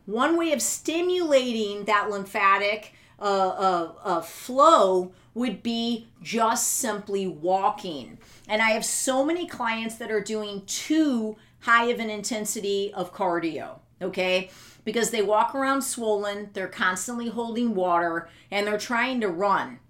One 0.07 0.37
way 0.37 0.53
of 0.53 0.63
stimulating 0.63 1.85
that 1.87 2.11
lymphatic 2.11 2.95
uh, 3.19 3.25
uh, 3.25 3.93
uh, 4.05 4.21
flow 4.21 5.13
would 5.35 5.63
be 5.63 6.09
just 6.23 6.75
simply 6.75 7.27
walking. 7.27 8.19
And 8.47 8.63
I 8.63 8.71
have 8.71 8.85
so 8.85 9.25
many 9.25 9.47
clients 9.47 9.97
that 9.97 10.11
are 10.11 10.23
doing 10.23 10.63
too 10.67 11.37
high 11.61 11.87
of 11.87 11.99
an 11.99 12.09
intensity 12.09 12.93
of 12.95 13.13
cardio. 13.13 13.81
Okay 14.01 14.51
because 14.89 15.11
they 15.11 15.21
walk 15.21 15.55
around 15.55 15.83
swollen, 15.83 16.49
they're 16.55 16.67
constantly 16.67 17.29
holding 17.29 17.75
water, 17.75 18.27
and 18.51 18.67
they're 18.67 18.79
trying 18.79 19.21
to 19.21 19.29
run. 19.29 19.81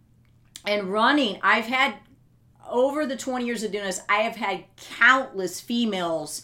And 0.66 0.92
running, 0.92 1.38
I've 1.40 1.66
had 1.66 1.94
over 2.68 3.07
the 3.07 3.16
20 3.16 3.46
years 3.46 3.62
of 3.62 3.70
doing 3.70 3.84
this, 3.84 4.01
I 4.09 4.22
have 4.22 4.34
had 4.34 4.64
countless 4.99 5.61
females 5.61 6.42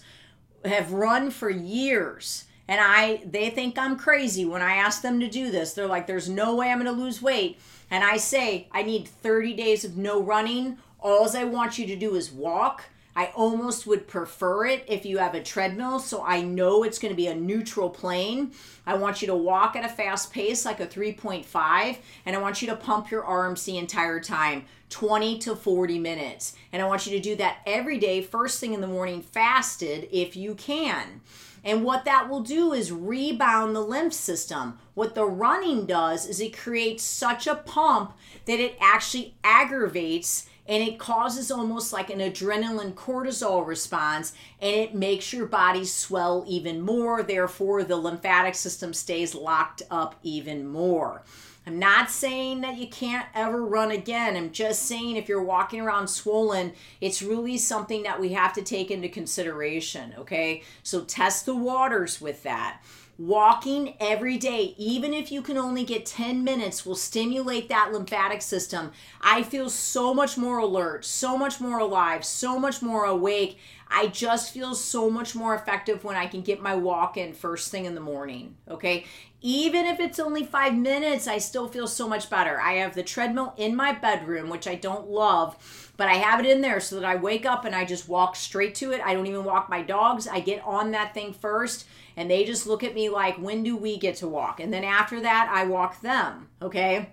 have 0.64 0.92
run 0.92 1.32
for 1.32 1.50
years 1.50 2.44
and 2.68 2.80
I 2.80 3.22
they 3.28 3.50
think 3.50 3.76
I'm 3.76 3.98
crazy 3.98 4.44
when 4.44 4.62
I 4.62 4.76
ask 4.76 5.02
them 5.02 5.18
to 5.18 5.28
do 5.28 5.50
this. 5.50 5.74
They're 5.74 5.88
like 5.88 6.06
there's 6.06 6.28
no 6.28 6.54
way 6.54 6.70
I'm 6.70 6.80
going 6.80 6.94
to 6.94 7.02
lose 7.02 7.20
weight. 7.20 7.58
And 7.90 8.04
I 8.04 8.18
say 8.18 8.68
I 8.70 8.84
need 8.84 9.08
30 9.08 9.52
days 9.54 9.84
of 9.84 9.96
no 9.96 10.22
running. 10.22 10.78
All 11.00 11.28
I 11.36 11.42
want 11.42 11.76
you 11.76 11.86
to 11.88 11.96
do 11.96 12.14
is 12.14 12.30
walk 12.30 12.84
I 13.16 13.26
almost 13.34 13.86
would 13.86 14.08
prefer 14.08 14.66
it 14.66 14.84
if 14.88 15.06
you 15.06 15.18
have 15.18 15.34
a 15.34 15.42
treadmill 15.42 16.00
so 16.00 16.22
I 16.24 16.42
know 16.42 16.82
it's 16.82 16.98
going 16.98 17.12
to 17.12 17.16
be 17.16 17.28
a 17.28 17.34
neutral 17.34 17.88
plane. 17.88 18.52
I 18.86 18.94
want 18.94 19.22
you 19.22 19.28
to 19.28 19.36
walk 19.36 19.76
at 19.76 19.84
a 19.84 19.88
fast 19.88 20.32
pace 20.32 20.64
like 20.64 20.80
a 20.80 20.86
3.5 20.86 21.96
and 22.26 22.34
I 22.36 22.40
want 22.40 22.60
you 22.60 22.68
to 22.68 22.76
pump 22.76 23.10
your 23.10 23.24
arms 23.24 23.64
the 23.64 23.78
entire 23.78 24.20
time 24.20 24.64
20 24.90 25.38
to 25.40 25.56
40 25.56 25.98
minutes. 25.98 26.54
And 26.72 26.82
I 26.82 26.86
want 26.86 27.06
you 27.06 27.12
to 27.12 27.20
do 27.20 27.36
that 27.36 27.58
every 27.66 27.98
day 27.98 28.22
first 28.22 28.60
thing 28.60 28.74
in 28.74 28.80
the 28.80 28.86
morning 28.86 29.22
fasted 29.22 30.08
if 30.12 30.36
you 30.36 30.54
can. 30.54 31.20
And 31.64 31.82
what 31.82 32.04
that 32.04 32.28
will 32.28 32.42
do 32.42 32.72
is 32.74 32.92
rebound 32.92 33.74
the 33.74 33.80
lymph 33.80 34.12
system. 34.12 34.78
What 34.92 35.14
the 35.14 35.24
running 35.24 35.86
does 35.86 36.26
is 36.26 36.38
it 36.38 36.56
creates 36.56 37.02
such 37.02 37.46
a 37.46 37.54
pump 37.54 38.12
that 38.44 38.60
it 38.60 38.76
actually 38.80 39.34
aggravates 39.42 40.46
and 40.66 40.82
it 40.82 40.98
causes 40.98 41.50
almost 41.50 41.92
like 41.92 42.10
an 42.10 42.20
adrenaline 42.20 42.94
cortisol 42.94 43.66
response 43.66 44.32
and 44.60 44.74
it 44.74 44.94
makes 44.94 45.32
your 45.32 45.46
body 45.46 45.84
swell 45.84 46.44
even 46.46 46.80
more. 46.80 47.22
Therefore 47.22 47.84
the 47.84 47.96
lymphatic 47.96 48.54
system 48.54 48.94
stays 48.94 49.34
locked 49.34 49.82
up 49.90 50.16
even 50.22 50.66
more. 50.66 51.22
I'm 51.66 51.78
not 51.78 52.10
saying 52.10 52.60
that 52.60 52.76
you 52.76 52.88
can't 52.88 53.26
ever 53.34 53.64
run 53.64 53.90
again. 53.90 54.36
I'm 54.36 54.52
just 54.52 54.82
saying 54.82 55.16
if 55.16 55.28
you're 55.28 55.42
walking 55.42 55.80
around 55.80 56.08
swollen 56.08 56.72
it's 57.00 57.22
really 57.22 57.58
something 57.58 58.02
that 58.04 58.20
we 58.20 58.32
have 58.32 58.52
to 58.54 58.62
take 58.62 58.90
into 58.90 59.08
consideration 59.08 60.14
okay? 60.18 60.62
So 60.82 61.02
test 61.02 61.46
the 61.46 61.54
waters 61.54 62.20
with 62.20 62.42
that 62.44 62.80
Walking 63.16 63.94
every 64.00 64.36
day, 64.36 64.74
even 64.76 65.14
if 65.14 65.30
you 65.30 65.40
can 65.40 65.56
only 65.56 65.84
get 65.84 66.04
10 66.04 66.42
minutes, 66.42 66.84
will 66.84 66.96
stimulate 66.96 67.68
that 67.68 67.92
lymphatic 67.92 68.42
system. 68.42 68.90
I 69.20 69.44
feel 69.44 69.70
so 69.70 70.12
much 70.12 70.36
more 70.36 70.58
alert, 70.58 71.04
so 71.04 71.38
much 71.38 71.60
more 71.60 71.78
alive, 71.78 72.24
so 72.24 72.58
much 72.58 72.82
more 72.82 73.04
awake. 73.04 73.58
I 73.96 74.08
just 74.08 74.52
feel 74.52 74.74
so 74.74 75.08
much 75.08 75.36
more 75.36 75.54
effective 75.54 76.02
when 76.02 76.16
I 76.16 76.26
can 76.26 76.42
get 76.42 76.60
my 76.60 76.74
walk 76.74 77.16
in 77.16 77.32
first 77.32 77.70
thing 77.70 77.84
in 77.84 77.94
the 77.94 78.00
morning. 78.00 78.56
Okay. 78.68 79.04
Even 79.40 79.86
if 79.86 80.00
it's 80.00 80.18
only 80.18 80.42
five 80.42 80.74
minutes, 80.74 81.28
I 81.28 81.38
still 81.38 81.68
feel 81.68 81.86
so 81.86 82.08
much 82.08 82.28
better. 82.28 82.60
I 82.60 82.74
have 82.74 82.94
the 82.94 83.04
treadmill 83.04 83.54
in 83.56 83.76
my 83.76 83.92
bedroom, 83.92 84.48
which 84.48 84.66
I 84.66 84.74
don't 84.74 85.08
love, 85.08 85.92
but 85.96 86.08
I 86.08 86.14
have 86.14 86.40
it 86.40 86.46
in 86.46 86.60
there 86.60 86.80
so 86.80 86.96
that 86.96 87.04
I 87.04 87.14
wake 87.14 87.46
up 87.46 87.64
and 87.64 87.74
I 87.74 87.84
just 87.84 88.08
walk 88.08 88.34
straight 88.34 88.74
to 88.76 88.90
it. 88.90 89.00
I 89.04 89.14
don't 89.14 89.26
even 89.26 89.44
walk 89.44 89.68
my 89.68 89.82
dogs. 89.82 90.26
I 90.26 90.40
get 90.40 90.64
on 90.64 90.90
that 90.90 91.14
thing 91.14 91.32
first 91.32 91.86
and 92.16 92.28
they 92.28 92.44
just 92.44 92.66
look 92.66 92.82
at 92.82 92.94
me 92.94 93.08
like, 93.10 93.36
when 93.36 93.62
do 93.62 93.76
we 93.76 93.96
get 93.96 94.16
to 94.16 94.28
walk? 94.28 94.58
And 94.58 94.72
then 94.72 94.82
after 94.82 95.20
that, 95.20 95.48
I 95.52 95.66
walk 95.66 96.00
them. 96.00 96.48
Okay. 96.60 97.10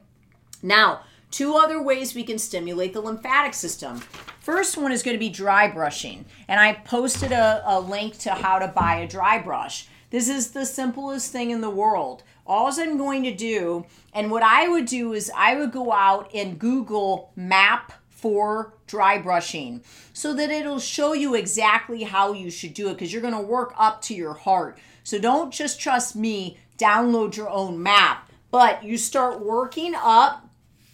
Now, 0.63 1.01
two 1.31 1.55
other 1.55 1.81
ways 1.81 2.13
we 2.13 2.23
can 2.23 2.37
stimulate 2.37 2.93
the 2.93 3.01
lymphatic 3.01 3.53
system. 3.53 3.97
First 4.41 4.77
one 4.77 4.91
is 4.91 5.01
going 5.01 5.15
to 5.15 5.19
be 5.19 5.29
dry 5.29 5.67
brushing. 5.67 6.25
And 6.47 6.59
I 6.59 6.73
posted 6.73 7.31
a, 7.31 7.63
a 7.65 7.79
link 7.79 8.17
to 8.19 8.31
how 8.31 8.59
to 8.59 8.67
buy 8.67 8.97
a 8.97 9.07
dry 9.07 9.39
brush. 9.39 9.87
This 10.11 10.27
is 10.27 10.51
the 10.51 10.65
simplest 10.65 11.31
thing 11.31 11.51
in 11.51 11.61
the 11.61 11.69
world. 11.69 12.23
All 12.45 12.69
I'm 12.77 12.97
going 12.97 13.23
to 13.23 13.33
do, 13.33 13.85
and 14.13 14.29
what 14.29 14.43
I 14.43 14.67
would 14.67 14.85
do 14.85 15.13
is 15.13 15.31
I 15.35 15.55
would 15.55 15.71
go 15.71 15.93
out 15.93 16.29
and 16.33 16.59
Google 16.59 17.31
map 17.35 17.93
for 18.09 18.73
dry 18.87 19.17
brushing 19.17 19.81
so 20.13 20.33
that 20.33 20.51
it'll 20.51 20.79
show 20.79 21.13
you 21.13 21.33
exactly 21.33 22.03
how 22.03 22.33
you 22.33 22.51
should 22.51 22.73
do 22.73 22.89
it 22.89 22.93
because 22.93 23.13
you're 23.13 23.21
going 23.21 23.33
to 23.33 23.39
work 23.39 23.73
up 23.77 24.01
to 24.03 24.13
your 24.13 24.33
heart. 24.33 24.77
So 25.03 25.17
don't 25.17 25.51
just 25.51 25.79
trust 25.79 26.15
me, 26.15 26.57
download 26.77 27.35
your 27.35 27.49
own 27.49 27.81
map, 27.81 28.29
but 28.51 28.83
you 28.83 28.97
start 28.97 29.39
working 29.39 29.93
up, 29.95 30.47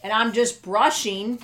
and 0.08 0.14
I'm 0.14 0.32
just 0.32 0.62
brushing 0.62 1.40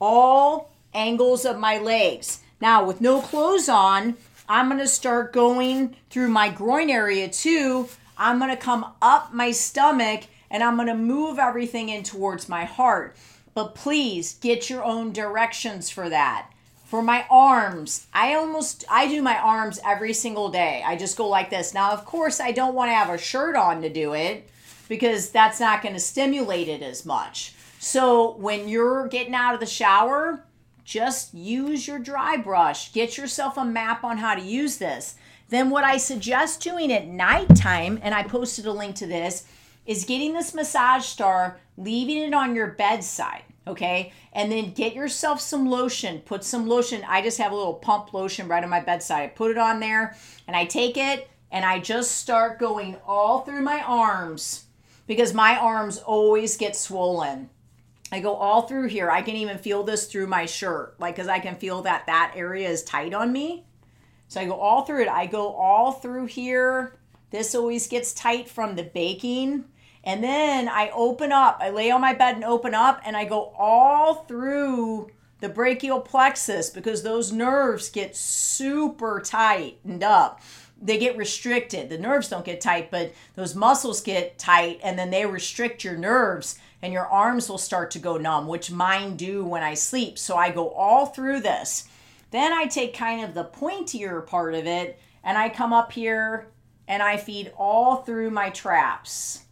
all 0.00 0.72
angles 0.94 1.44
of 1.44 1.58
my 1.58 1.76
legs. 1.76 2.40
Now, 2.58 2.82
with 2.82 3.02
no 3.02 3.20
clothes 3.20 3.68
on, 3.68 4.16
I'm 4.48 4.68
going 4.68 4.80
to 4.80 4.88
start 4.88 5.34
going 5.34 5.96
through 6.08 6.28
my 6.28 6.48
groin 6.48 6.88
area 6.88 7.28
too. 7.28 7.90
I'm 8.16 8.38
going 8.38 8.48
to 8.48 8.56
come 8.56 8.86
up 9.02 9.34
my 9.34 9.50
stomach 9.50 10.24
and 10.50 10.62
I'm 10.62 10.76
going 10.76 10.88
to 10.88 10.94
move 10.94 11.38
everything 11.38 11.90
in 11.90 12.02
towards 12.02 12.48
my 12.48 12.64
heart. 12.64 13.18
But 13.52 13.74
please 13.74 14.36
get 14.36 14.70
your 14.70 14.82
own 14.82 15.12
directions 15.12 15.90
for 15.90 16.08
that 16.08 16.50
for 16.86 17.02
my 17.04 17.24
arms 17.30 18.08
i 18.12 18.34
almost 18.34 18.84
i 18.90 19.06
do 19.06 19.22
my 19.22 19.38
arms 19.38 19.78
every 19.86 20.12
single 20.12 20.48
day 20.48 20.82
i 20.84 20.96
just 20.96 21.16
go 21.16 21.28
like 21.28 21.48
this 21.48 21.72
now 21.72 21.92
of 21.92 22.04
course 22.04 22.40
i 22.40 22.50
don't 22.50 22.74
want 22.74 22.88
to 22.88 22.94
have 22.94 23.10
a 23.10 23.16
shirt 23.16 23.54
on 23.54 23.80
to 23.80 23.88
do 23.88 24.12
it 24.12 24.50
because 24.88 25.30
that's 25.30 25.60
not 25.60 25.82
going 25.82 25.94
to 25.94 26.00
stimulate 26.00 26.66
it 26.66 26.82
as 26.82 27.06
much 27.06 27.54
so 27.82 28.36
when 28.36 28.68
you're 28.68 29.08
getting 29.08 29.34
out 29.34 29.54
of 29.54 29.60
the 29.60 29.64
shower 29.64 30.44
just 30.84 31.32
use 31.32 31.88
your 31.88 31.98
dry 31.98 32.36
brush 32.36 32.92
get 32.92 33.16
yourself 33.16 33.56
a 33.56 33.64
map 33.64 34.04
on 34.04 34.18
how 34.18 34.34
to 34.34 34.42
use 34.42 34.76
this 34.76 35.14
then 35.48 35.70
what 35.70 35.82
i 35.82 35.96
suggest 35.96 36.62
doing 36.62 36.92
at 36.92 37.06
nighttime 37.06 37.98
and 38.02 38.14
i 38.14 38.22
posted 38.22 38.66
a 38.66 38.72
link 38.72 38.94
to 38.94 39.06
this 39.06 39.46
is 39.86 40.04
getting 40.04 40.34
this 40.34 40.52
massage 40.52 41.06
star 41.06 41.58
leaving 41.78 42.18
it 42.18 42.34
on 42.34 42.54
your 42.54 42.68
bedside 42.68 43.42
okay? 43.66 44.12
And 44.32 44.50
then 44.50 44.72
get 44.72 44.94
yourself 44.94 45.40
some 45.40 45.68
lotion. 45.68 46.20
Put 46.20 46.44
some 46.44 46.68
lotion. 46.68 47.04
I 47.06 47.22
just 47.22 47.38
have 47.38 47.52
a 47.52 47.56
little 47.56 47.74
pump 47.74 48.12
lotion 48.12 48.48
right 48.48 48.64
on 48.64 48.70
my 48.70 48.80
bedside. 48.80 49.22
I 49.22 49.26
put 49.28 49.50
it 49.50 49.58
on 49.58 49.80
there 49.80 50.16
and 50.46 50.56
I 50.56 50.64
take 50.64 50.96
it 50.96 51.28
and 51.50 51.64
I 51.64 51.78
just 51.78 52.12
start 52.12 52.58
going 52.58 52.96
all 53.06 53.40
through 53.40 53.62
my 53.62 53.82
arms 53.82 54.64
because 55.06 55.34
my 55.34 55.56
arms 55.56 55.98
always 55.98 56.56
get 56.56 56.76
swollen. 56.76 57.50
I 58.12 58.20
go 58.20 58.34
all 58.34 58.62
through 58.62 58.88
here. 58.88 59.10
I 59.10 59.22
can 59.22 59.36
even 59.36 59.58
feel 59.58 59.82
this 59.84 60.06
through 60.06 60.26
my 60.26 60.46
shirt, 60.46 60.96
like 60.98 61.14
because 61.14 61.28
I 61.28 61.38
can 61.38 61.54
feel 61.54 61.82
that 61.82 62.06
that 62.06 62.32
area 62.34 62.68
is 62.68 62.82
tight 62.82 63.14
on 63.14 63.32
me. 63.32 63.64
So 64.28 64.40
I 64.40 64.46
go 64.46 64.54
all 64.54 64.84
through 64.84 65.02
it. 65.02 65.08
I 65.08 65.26
go 65.26 65.52
all 65.52 65.92
through 65.92 66.26
here. 66.26 66.96
This 67.30 67.54
always 67.54 67.86
gets 67.86 68.12
tight 68.12 68.48
from 68.48 68.74
the 68.74 68.82
baking. 68.82 69.64
And 70.02 70.24
then 70.24 70.68
I 70.68 70.90
open 70.94 71.30
up, 71.30 71.58
I 71.60 71.70
lay 71.70 71.90
on 71.90 72.00
my 72.00 72.14
bed 72.14 72.34
and 72.34 72.44
open 72.44 72.74
up, 72.74 73.00
and 73.04 73.16
I 73.16 73.26
go 73.26 73.52
all 73.56 74.24
through 74.24 75.10
the 75.40 75.48
brachial 75.48 76.00
plexus 76.00 76.70
because 76.70 77.02
those 77.02 77.32
nerves 77.32 77.90
get 77.90 78.16
super 78.16 79.20
tightened 79.20 80.02
up. 80.02 80.40
they 80.80 80.98
get 80.98 81.16
restricted. 81.16 81.90
The 81.90 81.98
nerves 81.98 82.28
don't 82.28 82.44
get 82.44 82.60
tight, 82.60 82.90
but 82.90 83.12
those 83.34 83.54
muscles 83.54 84.00
get 84.00 84.38
tight 84.38 84.80
and 84.82 84.98
then 84.98 85.10
they 85.10 85.26
restrict 85.26 85.84
your 85.84 85.96
nerves 85.96 86.58
and 86.82 86.92
your 86.92 87.06
arms 87.06 87.48
will 87.48 87.58
start 87.58 87.90
to 87.92 87.98
go 87.98 88.16
numb, 88.16 88.46
which 88.46 88.70
mine 88.70 89.16
do 89.16 89.44
when 89.44 89.62
I 89.62 89.74
sleep. 89.74 90.18
So 90.18 90.36
I 90.36 90.50
go 90.50 90.70
all 90.70 91.06
through 91.06 91.40
this. 91.40 91.88
Then 92.30 92.52
I 92.52 92.66
take 92.66 92.94
kind 92.94 93.24
of 93.24 93.34
the 93.34 93.44
pointier 93.44 94.26
part 94.26 94.54
of 94.54 94.66
it 94.66 94.98
and 95.22 95.36
I 95.36 95.48
come 95.48 95.72
up 95.72 95.92
here 95.92 96.48
and 96.88 97.02
I 97.02 97.16
feed 97.16 97.52
all 97.56 97.96
through 97.96 98.30
my 98.30 98.50
traps. 98.50 99.44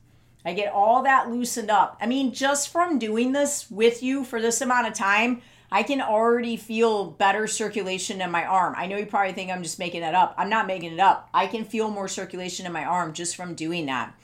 I 0.45 0.55
get 0.55 0.72
all 0.72 1.03
that 1.03 1.31
loosened 1.31 1.70
up. 1.70 1.99
I 2.01 2.07
mean, 2.07 2.33
just 2.33 2.70
from 2.70 2.99
doing 2.99 3.33
this 3.33 3.70
with 3.70 4.03
you 4.03 4.24
for 4.24 4.41
this 4.41 4.61
amount 4.61 4.87
of 4.87 4.95
time, 4.95 5.43
I 5.70 5.83
can 5.83 6.01
already 6.01 6.57
feel 6.57 7.11
better 7.11 7.47
circulation 7.47 8.22
in 8.22 8.31
my 8.31 8.45
arm. 8.45 8.74
I 8.76 8.87
know 8.87 8.97
you 8.97 9.05
probably 9.05 9.35
think 9.35 9.51
I'm 9.51 9.62
just 9.62 9.79
making 9.79 10.03
it 10.03 10.14
up. 10.14 10.35
I'm 10.39 10.49
not 10.49 10.66
making 10.66 10.95
it 10.95 11.01
up. 11.01 11.29
I 11.35 11.47
can 11.47 11.64
feel 11.64 11.91
more 11.91 12.09
circulation 12.09 12.64
in 12.64 12.72
my 12.72 12.85
arm 12.85 13.12
just 13.12 13.37
from 13.37 13.55
doing 13.55 13.87
that. 13.87 14.14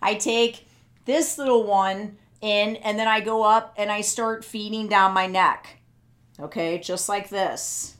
I 0.00 0.14
take 0.14 0.66
this 1.04 1.36
little 1.36 1.64
one 1.64 2.16
in 2.40 2.76
and 2.76 2.98
then 2.98 3.08
I 3.08 3.20
go 3.20 3.42
up 3.42 3.74
and 3.76 3.90
I 3.90 4.00
start 4.00 4.44
feeding 4.44 4.88
down 4.88 5.12
my 5.12 5.26
neck. 5.26 5.78
Okay, 6.38 6.78
just 6.78 7.08
like 7.08 7.28
this. 7.28 7.96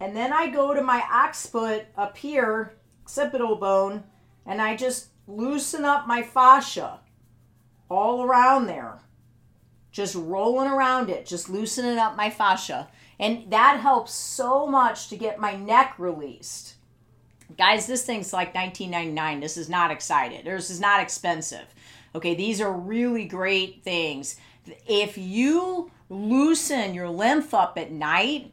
And 0.00 0.16
then 0.16 0.32
I 0.32 0.48
go 0.48 0.74
to 0.74 0.82
my 0.82 1.02
occiput 1.10 1.86
up 1.96 2.16
here, 2.18 2.76
occipital 3.02 3.56
bone, 3.56 4.04
and 4.44 4.60
I 4.60 4.76
just 4.76 5.08
loosen 5.26 5.84
up 5.84 6.06
my 6.06 6.22
fascia 6.22 7.00
all 7.88 8.22
around 8.22 8.66
there 8.66 9.00
just 9.96 10.14
rolling 10.14 10.68
around 10.68 11.08
it, 11.08 11.24
just 11.24 11.48
loosening 11.48 11.96
up 11.96 12.16
my 12.16 12.28
fascia. 12.28 12.86
And 13.18 13.50
that 13.50 13.80
helps 13.80 14.12
so 14.12 14.66
much 14.66 15.08
to 15.08 15.16
get 15.16 15.40
my 15.40 15.56
neck 15.56 15.94
released. 15.96 16.74
Guys, 17.56 17.86
this 17.86 18.04
thing's 18.04 18.30
like 18.30 18.52
19.99. 18.52 19.40
This 19.40 19.56
is 19.56 19.70
not 19.70 19.90
excited. 19.90 20.44
This 20.44 20.68
is 20.68 20.80
not 20.80 21.00
expensive. 21.00 21.64
Okay, 22.16 22.34
these 22.34 22.62
are 22.62 22.72
really 22.72 23.26
great 23.26 23.82
things. 23.82 24.36
If 24.88 25.18
you 25.18 25.90
loosen 26.08 26.94
your 26.94 27.10
lymph 27.10 27.52
up 27.52 27.76
at 27.76 27.92
night 27.92 28.52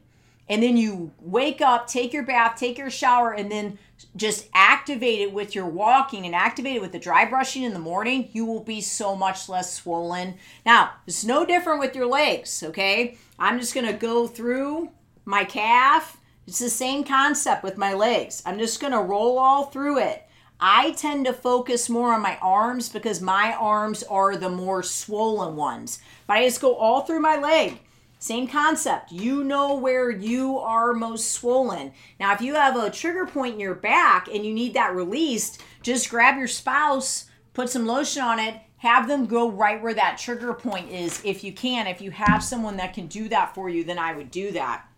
and 0.50 0.62
then 0.62 0.76
you 0.76 1.12
wake 1.18 1.62
up, 1.62 1.86
take 1.86 2.12
your 2.12 2.24
bath, 2.24 2.58
take 2.58 2.76
your 2.76 2.90
shower, 2.90 3.32
and 3.32 3.50
then 3.50 3.78
just 4.16 4.50
activate 4.52 5.20
it 5.20 5.32
with 5.32 5.54
your 5.54 5.64
walking 5.64 6.26
and 6.26 6.34
activate 6.34 6.76
it 6.76 6.82
with 6.82 6.92
the 6.92 6.98
dry 6.98 7.24
brushing 7.24 7.62
in 7.62 7.72
the 7.72 7.78
morning, 7.78 8.28
you 8.32 8.44
will 8.44 8.62
be 8.62 8.82
so 8.82 9.16
much 9.16 9.48
less 9.48 9.72
swollen. 9.72 10.34
Now, 10.66 10.90
it's 11.06 11.24
no 11.24 11.46
different 11.46 11.80
with 11.80 11.96
your 11.96 12.06
legs, 12.06 12.62
okay? 12.62 13.16
I'm 13.38 13.58
just 13.58 13.74
gonna 13.74 13.94
go 13.94 14.26
through 14.26 14.90
my 15.24 15.44
calf. 15.44 16.18
It's 16.46 16.58
the 16.58 16.68
same 16.68 17.02
concept 17.02 17.64
with 17.64 17.78
my 17.78 17.94
legs. 17.94 18.42
I'm 18.44 18.58
just 18.58 18.78
gonna 18.78 19.00
roll 19.00 19.38
all 19.38 19.64
through 19.64 20.00
it. 20.00 20.23
I 20.66 20.92
tend 20.92 21.26
to 21.26 21.34
focus 21.34 21.90
more 21.90 22.14
on 22.14 22.22
my 22.22 22.38
arms 22.40 22.88
because 22.88 23.20
my 23.20 23.52
arms 23.52 24.02
are 24.04 24.34
the 24.34 24.48
more 24.48 24.82
swollen 24.82 25.56
ones. 25.56 25.98
But 26.26 26.38
I 26.38 26.46
just 26.46 26.62
go 26.62 26.74
all 26.76 27.02
through 27.02 27.20
my 27.20 27.36
leg. 27.36 27.80
Same 28.18 28.48
concept. 28.48 29.12
You 29.12 29.44
know 29.44 29.76
where 29.76 30.10
you 30.10 30.58
are 30.58 30.94
most 30.94 31.32
swollen. 31.32 31.92
Now, 32.18 32.32
if 32.32 32.40
you 32.40 32.54
have 32.54 32.78
a 32.78 32.88
trigger 32.88 33.26
point 33.26 33.52
in 33.52 33.60
your 33.60 33.74
back 33.74 34.26
and 34.26 34.42
you 34.42 34.54
need 34.54 34.72
that 34.72 34.94
released, 34.94 35.60
just 35.82 36.08
grab 36.08 36.38
your 36.38 36.48
spouse, 36.48 37.26
put 37.52 37.68
some 37.68 37.84
lotion 37.84 38.22
on 38.22 38.38
it, 38.38 38.54
have 38.78 39.06
them 39.06 39.26
go 39.26 39.50
right 39.50 39.82
where 39.82 39.92
that 39.92 40.16
trigger 40.16 40.54
point 40.54 40.90
is 40.90 41.20
if 41.26 41.44
you 41.44 41.52
can. 41.52 41.86
If 41.86 42.00
you 42.00 42.10
have 42.10 42.42
someone 42.42 42.78
that 42.78 42.94
can 42.94 43.06
do 43.06 43.28
that 43.28 43.54
for 43.54 43.68
you, 43.68 43.84
then 43.84 43.98
I 43.98 44.14
would 44.14 44.30
do 44.30 44.50
that. 44.52 44.88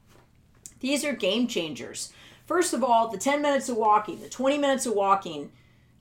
These 0.78 1.04
are 1.04 1.12
game 1.12 1.48
changers. 1.48 2.12
First 2.46 2.72
of 2.72 2.84
all, 2.84 3.08
the 3.08 3.18
10 3.18 3.42
minutes 3.42 3.68
of 3.68 3.76
walking, 3.76 4.20
the 4.20 4.28
20 4.28 4.56
minutes 4.56 4.86
of 4.86 4.94
walking. 4.94 5.50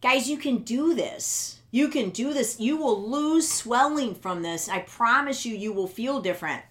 Guys, 0.01 0.29
you 0.29 0.37
can 0.37 0.59
do 0.59 0.93
this. 0.93 1.59
You 1.71 1.87
can 1.89 2.11
do 2.11 2.33
this. 2.33 2.59
You 2.59 2.77
will 2.77 3.09
lose 3.09 3.51
swelling 3.51 4.13
from 4.13 4.43
this. 4.43 4.69
I 4.69 4.79
promise 4.79 5.45
you, 5.45 5.55
you 5.55 5.73
will 5.73 5.87
feel 5.87 6.21
different. 6.21 6.61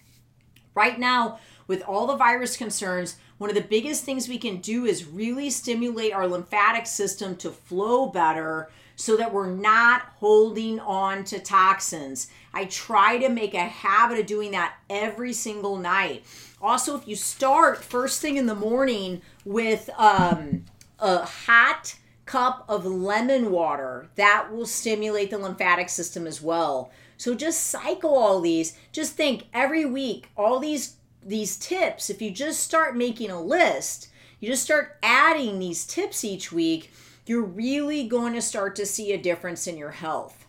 Right 0.73 0.97
now, 0.97 1.39
with 1.67 1.81
all 1.83 2.07
the 2.07 2.15
virus 2.15 2.55
concerns, 2.55 3.17
one 3.37 3.49
of 3.49 3.55
the 3.55 3.61
biggest 3.61 4.05
things 4.05 4.29
we 4.29 4.37
can 4.37 4.61
do 4.61 4.85
is 4.85 5.05
really 5.05 5.49
stimulate 5.49 6.13
our 6.13 6.27
lymphatic 6.27 6.87
system 6.87 7.35
to 7.37 7.49
flow 7.49 8.07
better 8.07 8.69
so 8.95 9.17
that 9.17 9.33
we're 9.33 9.51
not 9.51 10.03
holding 10.19 10.79
on 10.79 11.25
to 11.25 11.39
toxins. 11.39 12.29
I 12.53 12.65
try 12.65 13.17
to 13.17 13.27
make 13.27 13.53
a 13.53 13.59
habit 13.59 14.19
of 14.19 14.25
doing 14.25 14.51
that 14.51 14.75
every 14.89 15.33
single 15.33 15.77
night. 15.77 16.23
Also, 16.65 16.97
if 16.97 17.07
you 17.07 17.15
start 17.15 17.83
first 17.83 18.21
thing 18.21 18.37
in 18.37 18.47
the 18.47 18.55
morning 18.55 19.21
with 19.45 19.87
um, 19.99 20.65
a 20.97 21.23
hot 21.23 21.95
cup 22.25 22.65
of 22.67 22.87
lemon 22.87 23.51
water, 23.51 24.09
that 24.15 24.51
will 24.51 24.65
stimulate 24.65 25.29
the 25.29 25.37
lymphatic 25.37 25.89
system 25.89 26.25
as 26.25 26.41
well. 26.41 26.89
So 27.17 27.35
just 27.35 27.67
cycle 27.67 28.15
all 28.15 28.41
these. 28.41 28.75
Just 28.91 29.13
think 29.13 29.43
every 29.53 29.85
week, 29.85 30.29
all 30.35 30.59
these 30.59 30.95
these 31.23 31.55
tips, 31.55 32.09
if 32.09 32.19
you 32.19 32.31
just 32.31 32.61
start 32.61 32.97
making 32.97 33.29
a 33.29 33.39
list, 33.39 34.09
you 34.39 34.49
just 34.49 34.63
start 34.63 34.97
adding 35.03 35.59
these 35.59 35.85
tips 35.85 36.23
each 36.23 36.51
week, 36.51 36.91
you're 37.27 37.43
really 37.43 38.07
going 38.07 38.33
to 38.33 38.41
start 38.41 38.75
to 38.77 38.87
see 38.87 39.13
a 39.13 39.21
difference 39.21 39.67
in 39.67 39.77
your 39.77 39.91
health. 39.91 40.47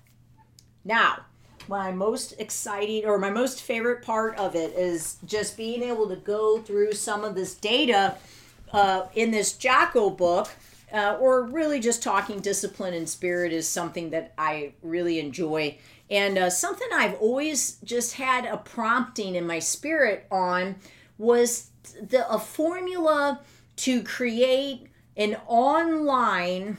Now, 0.82 1.26
my 1.68 1.92
most 1.92 2.34
exciting 2.38 3.04
or 3.04 3.18
my 3.18 3.30
most 3.30 3.62
favorite 3.62 4.02
part 4.02 4.36
of 4.38 4.54
it 4.54 4.72
is 4.74 5.18
just 5.24 5.56
being 5.56 5.82
able 5.82 6.08
to 6.08 6.16
go 6.16 6.58
through 6.60 6.92
some 6.92 7.24
of 7.24 7.34
this 7.34 7.54
data 7.54 8.16
uh, 8.72 9.06
in 9.14 9.30
this 9.30 9.52
Jocko 9.52 10.10
book, 10.10 10.48
uh, 10.92 11.16
or 11.20 11.42
really 11.42 11.80
just 11.80 12.02
talking 12.02 12.40
discipline 12.40 12.94
and 12.94 13.08
spirit 13.08 13.52
is 13.52 13.68
something 13.68 14.10
that 14.10 14.32
I 14.38 14.72
really 14.82 15.18
enjoy. 15.18 15.78
And 16.10 16.38
uh, 16.38 16.50
something 16.50 16.88
I've 16.92 17.14
always 17.14 17.78
just 17.84 18.14
had 18.14 18.44
a 18.44 18.56
prompting 18.56 19.34
in 19.34 19.46
my 19.46 19.58
spirit 19.58 20.26
on 20.30 20.76
was 21.18 21.70
the 22.00 22.28
a 22.30 22.38
formula 22.38 23.40
to 23.76 24.02
create 24.02 24.86
an 25.16 25.36
online 25.46 26.76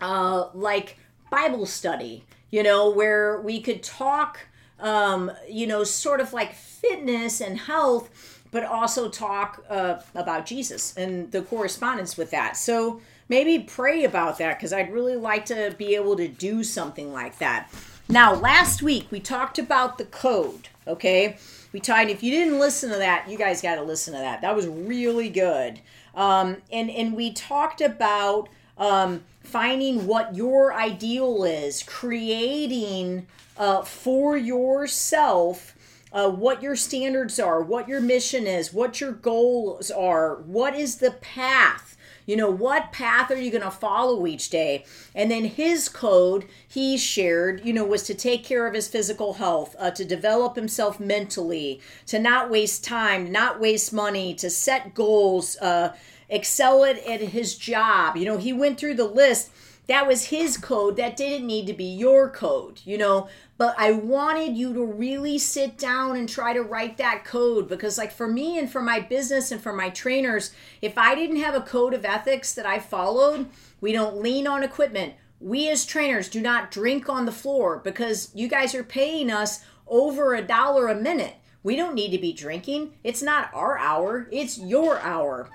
uh, 0.00 0.48
like 0.54 0.96
Bible 1.30 1.66
study, 1.66 2.24
you 2.50 2.62
know, 2.62 2.90
where 2.90 3.40
we 3.40 3.60
could 3.60 3.82
talk, 3.82 4.40
um, 4.78 5.30
you 5.48 5.66
know, 5.66 5.84
sort 5.84 6.20
of 6.20 6.32
like 6.32 6.54
fitness 6.54 7.40
and 7.40 7.58
health, 7.58 8.42
but 8.50 8.64
also 8.64 9.08
talk 9.08 9.64
uh, 9.68 10.00
about 10.14 10.46
Jesus 10.46 10.96
and 10.96 11.30
the 11.30 11.42
correspondence 11.42 12.16
with 12.16 12.30
that. 12.30 12.56
So 12.56 13.00
maybe 13.28 13.60
pray 13.60 14.04
about 14.04 14.38
that 14.38 14.58
because 14.58 14.72
I'd 14.72 14.92
really 14.92 15.16
like 15.16 15.46
to 15.46 15.74
be 15.78 15.94
able 15.94 16.16
to 16.16 16.28
do 16.28 16.64
something 16.64 17.12
like 17.12 17.38
that. 17.38 17.70
Now, 18.08 18.34
last 18.34 18.82
week 18.82 19.06
we 19.10 19.20
talked 19.20 19.58
about 19.58 19.98
the 19.98 20.04
code, 20.04 20.68
okay? 20.86 21.36
We 21.72 21.78
tied, 21.78 22.10
if 22.10 22.24
you 22.24 22.32
didn't 22.32 22.58
listen 22.58 22.90
to 22.90 22.96
that, 22.96 23.30
you 23.30 23.38
guys 23.38 23.62
got 23.62 23.76
to 23.76 23.82
listen 23.82 24.14
to 24.14 24.18
that. 24.18 24.40
That 24.40 24.56
was 24.56 24.66
really 24.66 25.28
good. 25.28 25.80
Um, 26.16 26.56
and, 26.72 26.90
and 26.90 27.14
we 27.14 27.32
talked 27.32 27.80
about 27.80 28.48
um, 28.76 29.22
finding 29.40 30.06
what 30.06 30.34
your 30.34 30.72
ideal 30.72 31.44
is, 31.44 31.82
creating 31.82 33.26
uh, 33.56 33.82
for 33.82 34.36
yourself 34.36 35.74
uh, 36.12 36.28
what 36.28 36.62
your 36.62 36.74
standards 36.74 37.38
are, 37.38 37.62
what 37.62 37.88
your 37.88 38.00
mission 38.00 38.46
is, 38.46 38.72
what 38.72 39.00
your 39.00 39.12
goals 39.12 39.90
are, 39.90 40.36
what 40.42 40.74
is 40.74 40.96
the 40.96 41.12
path 41.12 41.90
you 42.30 42.36
know, 42.36 42.48
what 42.48 42.92
path 42.92 43.32
are 43.32 43.36
you 43.36 43.50
going 43.50 43.64
to 43.64 43.72
follow 43.72 44.24
each 44.24 44.50
day? 44.50 44.84
And 45.16 45.32
then 45.32 45.46
his 45.46 45.88
code 45.88 46.46
he 46.68 46.96
shared, 46.96 47.64
you 47.64 47.72
know, 47.72 47.84
was 47.84 48.04
to 48.04 48.14
take 48.14 48.44
care 48.44 48.68
of 48.68 48.74
his 48.74 48.86
physical 48.86 49.34
health, 49.34 49.74
uh, 49.80 49.90
to 49.90 50.04
develop 50.04 50.54
himself 50.54 51.00
mentally, 51.00 51.80
to 52.06 52.20
not 52.20 52.48
waste 52.48 52.84
time, 52.84 53.32
not 53.32 53.58
waste 53.58 53.92
money, 53.92 54.32
to 54.34 54.48
set 54.48 54.94
goals, 54.94 55.56
uh, 55.60 55.92
excel 56.30 56.84
at, 56.84 57.04
at 57.06 57.20
his 57.20 57.56
job. 57.56 58.16
You 58.16 58.24
know, 58.24 58.38
he 58.38 58.52
went 58.52 58.78
through 58.78 58.94
the 58.94 59.04
list. 59.04 59.50
That 59.88 60.06
was 60.06 60.26
his 60.26 60.56
code. 60.56 60.96
That 60.96 61.16
didn't 61.16 61.46
need 61.46 61.66
to 61.66 61.72
be 61.72 61.84
your 61.84 62.30
code 62.30 62.80
you 62.84 62.96
know? 62.96 63.28
But 63.58 63.74
i 63.76 63.92
wanted 63.92 64.56
you 64.56 64.72
to 64.72 64.82
really 64.82 65.36
sit 65.36 65.76
down 65.76 66.16
and 66.16 66.26
try 66.26 66.54
to 66.54 66.62
write 66.62 66.96
that 66.96 67.24
code 67.26 67.68
because 67.68 67.98
like 67.98 68.10
for 68.10 68.26
me 68.26 68.58
and 68.58 68.70
for 68.70 68.80
my 68.80 69.00
business 69.00 69.52
and 69.52 69.60
for 69.60 69.74
my 69.74 69.90
trainers 69.90 70.52
if 70.80 70.96
i 70.96 71.14
didn't 71.14 71.36
have 71.36 71.54
a 71.54 71.60
code 71.60 71.92
of 71.92 72.06
ethics 72.06 72.54
that 72.54 72.64
i 72.64 72.78
followed 72.78 73.50
we 73.80 73.92
don't 73.92 74.20
lean 74.20 74.46
on 74.46 74.62
equipment. 74.62 75.14
We 75.40 75.70
as 75.70 75.86
trainers 75.86 76.28
do 76.28 76.40
not 76.40 76.70
drink 76.70 77.08
on 77.08 77.24
the 77.24 77.32
floor 77.32 77.80
because 77.82 78.30
you 78.34 78.46
guys 78.46 78.74
are 78.74 78.84
paying 78.84 79.30
us 79.30 79.64
over 79.86 80.34
a 80.34 80.42
dollar 80.42 80.88
a 80.88 80.94
minute. 80.94 81.36
We 81.62 81.76
don't 81.76 81.94
need 81.94 82.10
to 82.12 82.18
be 82.18 82.32
drinking. 82.32 82.94
It's 83.04 83.22
not 83.22 83.50
our 83.54 83.78
hour. 83.78 84.28
It's 84.30 84.58
your 84.58 85.00
hour 85.00 85.48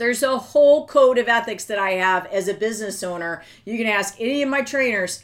there's 0.00 0.22
a 0.22 0.38
whole 0.38 0.86
code 0.86 1.18
of 1.18 1.28
ethics 1.28 1.66
that 1.66 1.78
I 1.78 1.90
have 1.90 2.24
as 2.26 2.48
a 2.48 2.54
business 2.54 3.02
owner. 3.02 3.44
You 3.66 3.76
can 3.76 3.86
ask 3.86 4.16
any 4.18 4.42
of 4.42 4.48
my 4.48 4.62
trainers. 4.62 5.22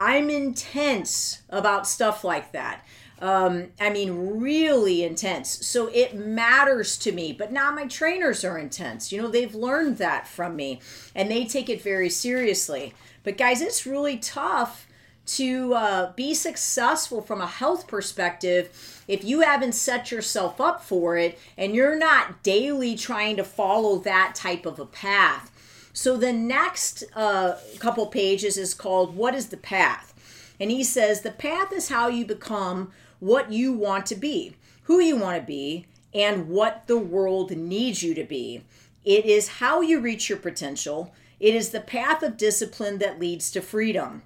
I'm 0.00 0.30
intense 0.30 1.42
about 1.50 1.86
stuff 1.86 2.24
like 2.24 2.52
that. 2.52 2.84
Um, 3.20 3.68
I 3.78 3.90
mean, 3.90 4.40
really 4.40 5.04
intense. 5.04 5.64
So 5.66 5.88
it 5.88 6.16
matters 6.16 6.96
to 6.98 7.12
me. 7.12 7.34
But 7.34 7.52
now 7.52 7.70
my 7.70 7.86
trainers 7.86 8.44
are 8.44 8.58
intense. 8.58 9.12
You 9.12 9.20
know, 9.20 9.28
they've 9.28 9.54
learned 9.54 9.98
that 9.98 10.26
from 10.26 10.56
me 10.56 10.80
and 11.14 11.30
they 11.30 11.44
take 11.44 11.68
it 11.68 11.82
very 11.82 12.08
seriously. 12.08 12.94
But 13.22 13.36
guys, 13.36 13.60
it's 13.60 13.86
really 13.86 14.16
tough 14.16 14.88
to 15.24 15.74
uh, 15.74 16.12
be 16.12 16.34
successful 16.34 17.22
from 17.22 17.40
a 17.40 17.46
health 17.46 17.86
perspective 17.86 19.04
if 19.06 19.24
you 19.24 19.40
haven't 19.40 19.74
set 19.74 20.10
yourself 20.10 20.60
up 20.60 20.82
for 20.82 21.16
it 21.16 21.38
and 21.56 21.74
you're 21.74 21.98
not 21.98 22.42
daily 22.42 22.96
trying 22.96 23.36
to 23.36 23.44
follow 23.44 23.98
that 23.98 24.34
type 24.34 24.66
of 24.66 24.78
a 24.78 24.86
path. 24.86 25.50
So 25.92 26.16
the 26.16 26.32
next 26.32 27.04
uh, 27.14 27.58
couple 27.78 28.06
pages 28.06 28.56
is 28.56 28.74
called 28.74 29.14
What 29.14 29.34
is 29.34 29.48
the 29.48 29.56
Path? 29.56 30.14
And 30.58 30.70
he 30.70 30.84
says 30.84 31.20
the 31.20 31.30
path 31.30 31.72
is 31.72 31.88
how 31.88 32.08
you 32.08 32.24
become 32.24 32.92
what 33.20 33.52
you 33.52 33.72
want 33.72 34.06
to 34.06 34.16
be, 34.16 34.56
who 34.84 35.00
you 35.00 35.16
want 35.16 35.40
to 35.40 35.46
be, 35.46 35.86
and 36.14 36.48
what 36.48 36.86
the 36.86 36.98
world 36.98 37.50
needs 37.50 38.02
you 38.02 38.14
to 38.14 38.24
be. 38.24 38.62
It 39.04 39.24
is 39.24 39.48
how 39.48 39.80
you 39.80 40.00
reach 40.00 40.28
your 40.28 40.38
potential. 40.38 41.14
It 41.40 41.54
is 41.54 41.70
the 41.70 41.80
path 41.80 42.22
of 42.22 42.36
discipline 42.36 42.98
that 42.98 43.18
leads 43.18 43.50
to 43.52 43.60
freedom. 43.60 44.22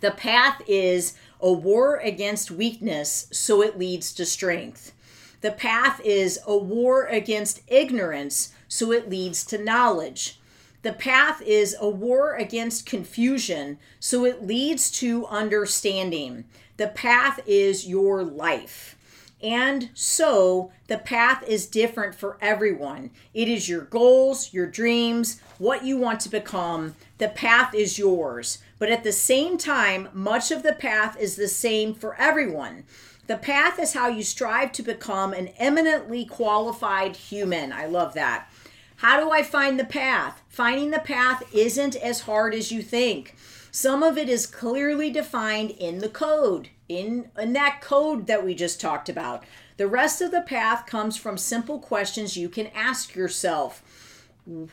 The 0.00 0.10
path 0.10 0.62
is 0.66 1.14
a 1.40 1.52
war 1.52 1.96
against 1.96 2.50
weakness, 2.50 3.28
so 3.30 3.62
it 3.62 3.78
leads 3.78 4.12
to 4.14 4.26
strength. 4.26 4.92
The 5.40 5.52
path 5.52 6.00
is 6.04 6.40
a 6.46 6.56
war 6.56 7.06
against 7.06 7.60
ignorance, 7.68 8.52
so 8.68 8.92
it 8.92 9.08
leads 9.08 9.44
to 9.46 9.62
knowledge. 9.62 10.40
The 10.82 10.92
path 10.92 11.42
is 11.42 11.76
a 11.80 11.88
war 11.88 12.34
against 12.34 12.86
confusion, 12.86 13.78
so 14.00 14.24
it 14.24 14.46
leads 14.46 14.90
to 14.92 15.26
understanding. 15.26 16.44
The 16.76 16.88
path 16.88 17.40
is 17.46 17.86
your 17.86 18.22
life. 18.22 18.95
And 19.42 19.90
so 19.92 20.72
the 20.86 20.98
path 20.98 21.42
is 21.46 21.66
different 21.66 22.14
for 22.14 22.38
everyone. 22.40 23.10
It 23.34 23.48
is 23.48 23.68
your 23.68 23.82
goals, 23.82 24.52
your 24.54 24.66
dreams, 24.66 25.40
what 25.58 25.84
you 25.84 25.98
want 25.98 26.20
to 26.20 26.28
become. 26.30 26.94
The 27.18 27.28
path 27.28 27.74
is 27.74 27.98
yours. 27.98 28.58
But 28.78 28.90
at 28.90 29.04
the 29.04 29.12
same 29.12 29.58
time, 29.58 30.08
much 30.12 30.50
of 30.50 30.62
the 30.62 30.72
path 30.72 31.18
is 31.20 31.36
the 31.36 31.48
same 31.48 31.94
for 31.94 32.14
everyone. 32.16 32.84
The 33.26 33.36
path 33.36 33.78
is 33.78 33.92
how 33.92 34.08
you 34.08 34.22
strive 34.22 34.72
to 34.72 34.82
become 34.82 35.32
an 35.32 35.48
eminently 35.58 36.24
qualified 36.24 37.16
human. 37.16 37.72
I 37.72 37.86
love 37.86 38.14
that. 38.14 38.48
How 38.96 39.20
do 39.20 39.30
I 39.30 39.42
find 39.42 39.78
the 39.78 39.84
path? 39.84 40.42
Finding 40.48 40.90
the 40.90 40.98
path 41.00 41.42
isn't 41.54 41.96
as 41.96 42.20
hard 42.20 42.54
as 42.54 42.72
you 42.72 42.82
think. 42.82 43.36
Some 43.76 44.02
of 44.02 44.16
it 44.16 44.30
is 44.30 44.46
clearly 44.46 45.10
defined 45.10 45.72
in 45.72 45.98
the 45.98 46.08
code, 46.08 46.70
in, 46.88 47.28
in 47.38 47.52
that 47.52 47.82
code 47.82 48.26
that 48.26 48.42
we 48.42 48.54
just 48.54 48.80
talked 48.80 49.10
about. 49.10 49.44
The 49.76 49.86
rest 49.86 50.22
of 50.22 50.30
the 50.30 50.40
path 50.40 50.86
comes 50.86 51.18
from 51.18 51.36
simple 51.36 51.78
questions 51.78 52.38
you 52.38 52.48
can 52.48 52.68
ask 52.68 53.14
yourself. 53.14 53.82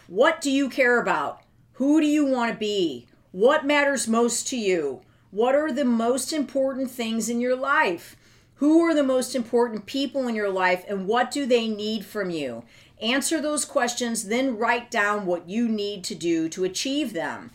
What 0.08 0.40
do 0.40 0.50
you 0.50 0.70
care 0.70 1.02
about? 1.02 1.42
Who 1.74 2.00
do 2.00 2.08
you 2.08 2.24
want 2.26 2.54
to 2.54 2.58
be? 2.58 3.10
What 3.34 3.66
matters 3.66 4.08
most 4.08 4.48
to 4.48 4.58
you? 4.58 5.02
What 5.32 5.54
are 5.54 5.74
the 5.74 5.84
most 5.84 6.32
important 6.32 6.90
things 6.90 7.28
in 7.28 7.42
your 7.42 7.58
life? 7.58 8.16
Who 8.56 8.80
are 8.86 8.96
the 8.96 9.04
most 9.04 9.36
important 9.36 9.86
people 9.86 10.30
in 10.30 10.36
your 10.36 10.50
life 10.50 10.86
and 10.88 11.08
what 11.08 11.30
do 11.30 11.46
they 11.46 11.68
need 11.68 12.06
from 12.06 12.30
you? 12.30 12.64
Answer 13.02 13.42
those 13.42 13.66
questions, 13.66 14.30
then 14.30 14.58
write 14.58 14.90
down 14.90 15.26
what 15.26 15.50
you 15.50 15.68
need 15.68 16.06
to 16.06 16.16
do 16.16 16.48
to 16.48 16.64
achieve 16.64 17.12
them. 17.12 17.52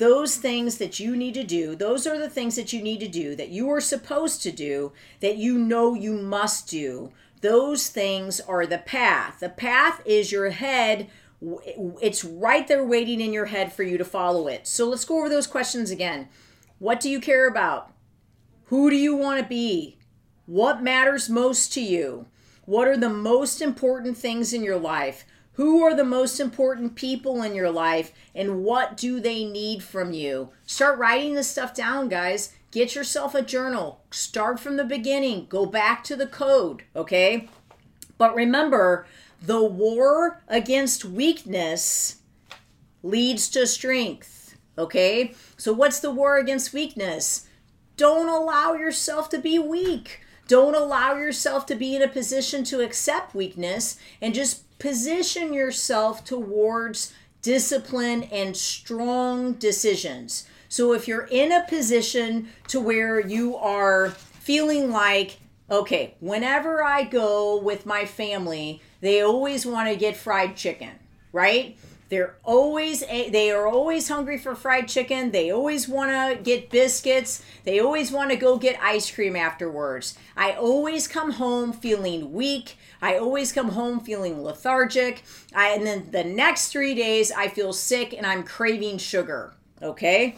Those 0.00 0.36
things 0.36 0.78
that 0.78 0.98
you 0.98 1.14
need 1.14 1.34
to 1.34 1.44
do, 1.44 1.76
those 1.76 2.06
are 2.06 2.18
the 2.18 2.30
things 2.30 2.56
that 2.56 2.72
you 2.72 2.80
need 2.80 3.00
to 3.00 3.06
do, 3.06 3.36
that 3.36 3.50
you 3.50 3.68
are 3.68 3.82
supposed 3.82 4.42
to 4.44 4.50
do, 4.50 4.92
that 5.20 5.36
you 5.36 5.58
know 5.58 5.92
you 5.92 6.14
must 6.14 6.70
do. 6.70 7.12
Those 7.42 7.88
things 7.88 8.40
are 8.40 8.64
the 8.64 8.78
path. 8.78 9.40
The 9.40 9.50
path 9.50 10.00
is 10.06 10.32
your 10.32 10.48
head. 10.48 11.10
It's 12.00 12.24
right 12.24 12.66
there 12.66 12.82
waiting 12.82 13.20
in 13.20 13.34
your 13.34 13.44
head 13.44 13.74
for 13.74 13.82
you 13.82 13.98
to 13.98 14.04
follow 14.06 14.48
it. 14.48 14.66
So 14.66 14.88
let's 14.88 15.04
go 15.04 15.18
over 15.18 15.28
those 15.28 15.46
questions 15.46 15.90
again. 15.90 16.30
What 16.78 17.00
do 17.00 17.10
you 17.10 17.20
care 17.20 17.46
about? 17.46 17.92
Who 18.68 18.88
do 18.88 18.96
you 18.96 19.14
want 19.14 19.42
to 19.42 19.46
be? 19.46 19.98
What 20.46 20.82
matters 20.82 21.28
most 21.28 21.74
to 21.74 21.82
you? 21.82 22.26
What 22.64 22.88
are 22.88 22.96
the 22.96 23.10
most 23.10 23.60
important 23.60 24.16
things 24.16 24.54
in 24.54 24.62
your 24.62 24.78
life? 24.78 25.26
Who 25.60 25.82
are 25.82 25.94
the 25.94 26.04
most 26.04 26.40
important 26.40 26.94
people 26.94 27.42
in 27.42 27.54
your 27.54 27.70
life? 27.70 28.12
And 28.34 28.64
what 28.64 28.96
do 28.96 29.20
they 29.20 29.44
need 29.44 29.82
from 29.82 30.14
you? 30.14 30.48
Start 30.64 30.98
writing 30.98 31.34
this 31.34 31.50
stuff 31.50 31.74
down, 31.74 32.08
guys. 32.08 32.54
Get 32.70 32.94
yourself 32.94 33.34
a 33.34 33.42
journal. 33.42 34.00
Start 34.10 34.58
from 34.58 34.78
the 34.78 34.86
beginning. 34.86 35.44
Go 35.50 35.66
back 35.66 36.02
to 36.04 36.16
the 36.16 36.26
code, 36.26 36.84
okay? 36.96 37.46
But 38.16 38.34
remember, 38.34 39.06
the 39.42 39.62
war 39.62 40.40
against 40.48 41.04
weakness 41.04 42.22
leads 43.02 43.50
to 43.50 43.66
strength, 43.66 44.56
okay? 44.78 45.34
So, 45.58 45.74
what's 45.74 46.00
the 46.00 46.10
war 46.10 46.38
against 46.38 46.72
weakness? 46.72 47.46
Don't 47.98 48.30
allow 48.30 48.72
yourself 48.72 49.28
to 49.28 49.38
be 49.38 49.58
weak. 49.58 50.22
Don't 50.48 50.74
allow 50.74 51.16
yourself 51.16 51.66
to 51.66 51.74
be 51.74 51.94
in 51.94 52.00
a 52.00 52.08
position 52.08 52.64
to 52.64 52.80
accept 52.80 53.34
weakness 53.34 53.98
and 54.22 54.32
just 54.32 54.64
position 54.80 55.52
yourself 55.52 56.24
towards 56.24 57.12
discipline 57.42 58.24
and 58.24 58.56
strong 58.56 59.52
decisions. 59.54 60.48
So 60.68 60.92
if 60.92 61.06
you're 61.06 61.28
in 61.30 61.52
a 61.52 61.64
position 61.68 62.48
to 62.68 62.80
where 62.80 63.20
you 63.20 63.56
are 63.56 64.10
feeling 64.10 64.90
like, 64.90 65.38
okay, 65.70 66.14
whenever 66.20 66.82
I 66.82 67.04
go 67.04 67.60
with 67.60 67.86
my 67.86 68.04
family, 68.04 68.82
they 69.00 69.22
always 69.22 69.64
want 69.64 69.88
to 69.88 69.96
get 69.96 70.16
fried 70.16 70.56
chicken, 70.56 70.98
right? 71.32 71.78
They're 72.10 72.34
always 72.42 73.00
they 73.00 73.52
are 73.52 73.68
always 73.68 74.08
hungry 74.08 74.36
for 74.36 74.56
fried 74.56 74.88
chicken. 74.88 75.30
They 75.30 75.50
always 75.52 75.88
want 75.88 76.10
to 76.10 76.42
get 76.42 76.68
biscuits. 76.68 77.42
They 77.62 77.78
always 77.78 78.10
want 78.10 78.30
to 78.30 78.36
go 78.36 78.58
get 78.58 78.82
ice 78.82 79.08
cream 79.10 79.36
afterwards. 79.36 80.18
I 80.36 80.52
always 80.52 81.06
come 81.06 81.30
home 81.30 81.72
feeling 81.72 82.32
weak. 82.32 82.76
I 83.00 83.16
always 83.16 83.52
come 83.52 83.70
home 83.70 84.00
feeling 84.00 84.42
lethargic. 84.42 85.22
I, 85.54 85.68
and 85.68 85.86
then 85.86 86.10
the 86.10 86.24
next 86.24 86.68
3 86.72 86.94
days 86.96 87.30
I 87.30 87.46
feel 87.46 87.72
sick 87.72 88.12
and 88.12 88.26
I'm 88.26 88.42
craving 88.42 88.98
sugar. 88.98 89.54
Okay? 89.80 90.36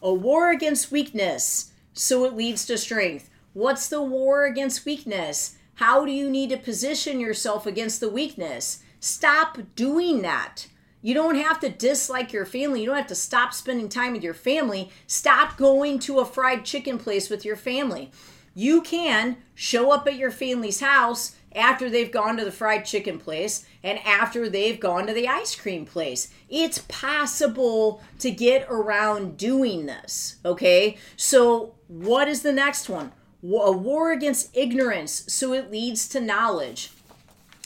A 0.00 0.12
war 0.12 0.50
against 0.50 0.90
weakness, 0.90 1.72
so 1.92 2.24
it 2.24 2.34
leads 2.34 2.64
to 2.66 2.78
strength. 2.78 3.28
What's 3.52 3.88
the 3.88 4.02
war 4.02 4.46
against 4.46 4.86
weakness? 4.86 5.56
How 5.74 6.06
do 6.06 6.10
you 6.10 6.30
need 6.30 6.50
to 6.50 6.56
position 6.56 7.20
yourself 7.20 7.66
against 7.66 8.00
the 8.00 8.08
weakness? 8.08 8.82
Stop 8.98 9.58
doing 9.76 10.22
that. 10.22 10.68
You 11.02 11.14
don't 11.14 11.34
have 11.34 11.58
to 11.60 11.68
dislike 11.68 12.32
your 12.32 12.46
family. 12.46 12.80
You 12.80 12.86
don't 12.86 12.96
have 12.96 13.06
to 13.08 13.14
stop 13.16 13.52
spending 13.52 13.88
time 13.88 14.12
with 14.12 14.22
your 14.22 14.34
family. 14.34 14.90
Stop 15.08 15.56
going 15.56 15.98
to 16.00 16.20
a 16.20 16.24
fried 16.24 16.64
chicken 16.64 16.96
place 16.96 17.28
with 17.28 17.44
your 17.44 17.56
family. 17.56 18.12
You 18.54 18.82
can 18.82 19.38
show 19.54 19.90
up 19.90 20.06
at 20.06 20.16
your 20.16 20.30
family's 20.30 20.80
house 20.80 21.34
after 21.54 21.90
they've 21.90 22.10
gone 22.10 22.36
to 22.36 22.44
the 22.44 22.52
fried 22.52 22.84
chicken 22.84 23.18
place 23.18 23.66
and 23.82 23.98
after 24.00 24.48
they've 24.48 24.78
gone 24.78 25.06
to 25.06 25.12
the 25.12 25.28
ice 25.28 25.56
cream 25.56 25.84
place. 25.84 26.28
It's 26.48 26.78
possible 26.88 28.00
to 28.20 28.30
get 28.30 28.66
around 28.70 29.36
doing 29.36 29.86
this, 29.86 30.36
okay? 30.44 30.96
So, 31.16 31.74
what 31.88 32.28
is 32.28 32.42
the 32.42 32.52
next 32.52 32.88
one? 32.88 33.12
A 33.42 33.72
war 33.72 34.12
against 34.12 34.56
ignorance, 34.56 35.24
so 35.28 35.52
it 35.52 35.70
leads 35.70 36.08
to 36.10 36.20
knowledge. 36.20 36.90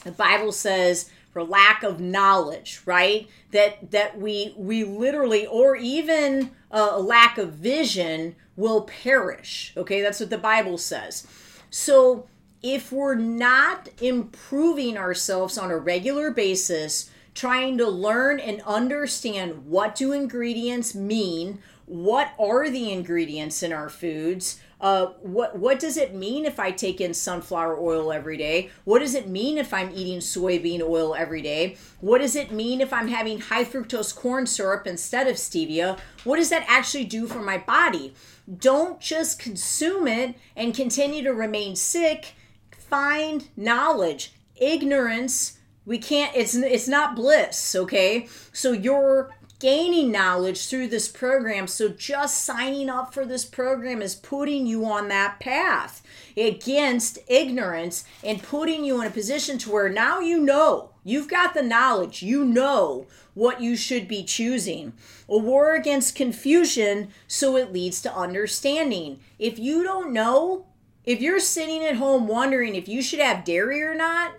The 0.05 0.13
Bible 0.13 0.53
says, 0.53 1.11
for 1.37 1.45
lack 1.45 1.83
of 1.83 2.01
knowledge 2.01 2.81
right? 2.87 3.29
That 3.51 3.91
that 3.91 4.19
we 4.19 4.55
we 4.57 4.85
literally 4.85 5.47
or 5.47 5.77
even 5.77 6.53
a 6.71 6.99
lack 6.99 7.37
of 7.37 7.53
vision 7.53 8.37
will 8.57 8.85
perish 8.85 9.75
okay? 9.77 10.01
That's 10.01 10.19
what 10.19 10.31
the 10.31 10.39
bible 10.39 10.79
says. 10.79 11.27
So 11.69 12.27
if 12.63 12.91
we're 12.91 13.17
not 13.17 13.91
improving 14.01 14.97
ourselves 14.97 15.59
on 15.59 15.71
a 15.71 15.77
regular 15.77 16.31
basis 16.31 17.11
trying 17.35 17.77
to 17.77 17.87
learn 17.87 18.41
and 18.41 18.63
understand 18.63 19.67
what 19.67 19.95
do 19.95 20.13
ingredients 20.13 20.95
mean 20.95 21.59
what 21.85 22.33
are 22.39 22.71
the 22.71 22.91
ingredients 22.91 23.63
in 23.63 23.75
our 23.75 23.91
foods 23.91 24.59
uh, 24.81 25.07
what 25.23 25.59
what 25.59 25.79
does 25.79 25.97
it 25.97 26.15
mean 26.15 26.45
if 26.45 26.61
I 26.61 26.71
take 26.71 27.01
in 27.01 27.15
sunflower 27.15 27.79
oil 27.81 28.13
every 28.13 28.37
day? 28.37 28.71
What 28.85 28.99
does 28.99 29.15
it 29.15 29.27
mean 29.27 29.57
if 29.57 29.73
I'm 29.73 29.91
eating 29.95 30.19
soybean 30.19 30.83
oil 30.83 31.15
every 31.15 31.41
day? 31.41 31.77
What 32.01 32.19
does 32.19 32.37
it 32.37 32.53
mean 32.53 32.83
if 32.83 32.93
I'm 32.93 33.09
having 33.09 33.41
high 33.41 33.65
fructose 33.65 34.15
corn 34.15 34.47
syrup 34.47 34.87
instead 34.87 35.29
of 35.29 35.37
stevia? 35.37 35.99
What 36.25 36.37
does 36.37 36.51
that 36.51 36.67
actually 36.69 37.05
do 37.05 37.27
for 37.27 37.41
my 37.41 37.57
body? 37.57 38.15
Don't 38.59 39.01
just 39.01 39.39
consume 39.39 40.07
it 40.07 40.37
and 40.55 40.75
continue 40.75 41.23
to 41.23 41.33
remain 41.33 41.75
sick. 41.75 42.35
Find 42.71 43.49
knowledge. 43.57 44.35
Ignorance, 44.57 45.59
we 45.87 45.99
can't 45.99 46.37
it's 46.37 46.55
it's 46.55 46.89
not 46.89 47.17
bliss, 47.17 47.75
okay? 47.75 48.29
So 48.53 48.73
your 48.73 49.36
gaining 49.59 50.13
knowledge 50.13 50.69
through 50.69 50.89
this 50.89 51.09
program. 51.09 51.67
So 51.67 51.89
just 51.89 52.45
signing 52.45 52.91
up 52.91 53.15
for 53.15 53.25
this 53.25 53.45
program 53.45 54.03
is 54.03 54.15
putting 54.15 54.67
you 54.67 54.85
on 54.85 55.09
that 55.09 55.41
path 55.41 56.03
against 56.37 57.19
ignorance 57.29 58.05
and 58.23 58.43
putting 58.43 58.85
you 58.85 59.01
in 59.01 59.07
a 59.07 59.11
position 59.11 59.59
to 59.59 59.71
where 59.71 59.89
now 59.89 60.21
you 60.21 60.39
know, 60.41 60.91
you've 61.05 61.29
got 61.29 61.55
the 61.55 61.63
knowledge, 61.63 62.23
you 62.23 62.45
know 62.45 63.07
what 63.35 63.61
you 63.61 63.77
should 63.77 64.09
be 64.09 64.25
choosing. 64.25 64.93
A 65.29 65.37
war 65.37 65.75
against 65.75 66.15
confusion 66.15 67.09
so 67.27 67.57
it 67.57 67.73
leads 67.73 68.01
to 68.03 68.15
understanding. 68.15 69.21
If 69.39 69.59
you 69.59 69.83
don't 69.83 70.13
know, 70.13 70.67
if 71.05 71.21
you're 71.21 71.41
sitting 71.41 71.85
at 71.85 71.97
home 71.97 72.27
wondering 72.27 72.75
if 72.75 72.89
you 72.89 73.03
should 73.03 73.21
have 73.21 73.45
dairy 73.45 73.83
or 73.83 73.95
not, 73.95 74.35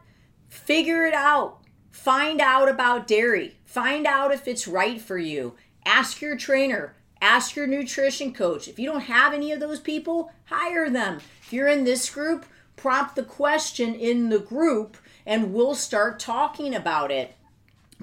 figure 0.49 1.05
it 1.05 1.13
out. 1.13 1.59
Find 1.97 2.39
out 2.39 2.69
about 2.69 3.07
dairy. 3.07 3.57
Find 3.65 4.05
out 4.05 4.31
if 4.31 4.47
it's 4.47 4.65
right 4.65 5.01
for 5.01 5.17
you. 5.17 5.55
Ask 5.85 6.21
your 6.21 6.37
trainer. 6.37 6.93
Ask 7.19 7.55
your 7.55 7.67
nutrition 7.67 8.33
coach. 8.33 8.69
If 8.69 8.79
you 8.79 8.89
don't 8.89 9.01
have 9.01 9.33
any 9.33 9.51
of 9.51 9.59
those 9.59 9.81
people, 9.81 10.31
hire 10.45 10.89
them. 10.89 11.19
If 11.41 11.51
you're 11.51 11.67
in 11.67 11.83
this 11.83 12.09
group, 12.09 12.45
prompt 12.77 13.15
the 13.15 13.23
question 13.23 13.93
in 13.93 14.29
the 14.29 14.39
group 14.39 14.95
and 15.25 15.53
we'll 15.53 15.75
start 15.75 16.19
talking 16.19 16.73
about 16.73 17.11
it 17.11 17.35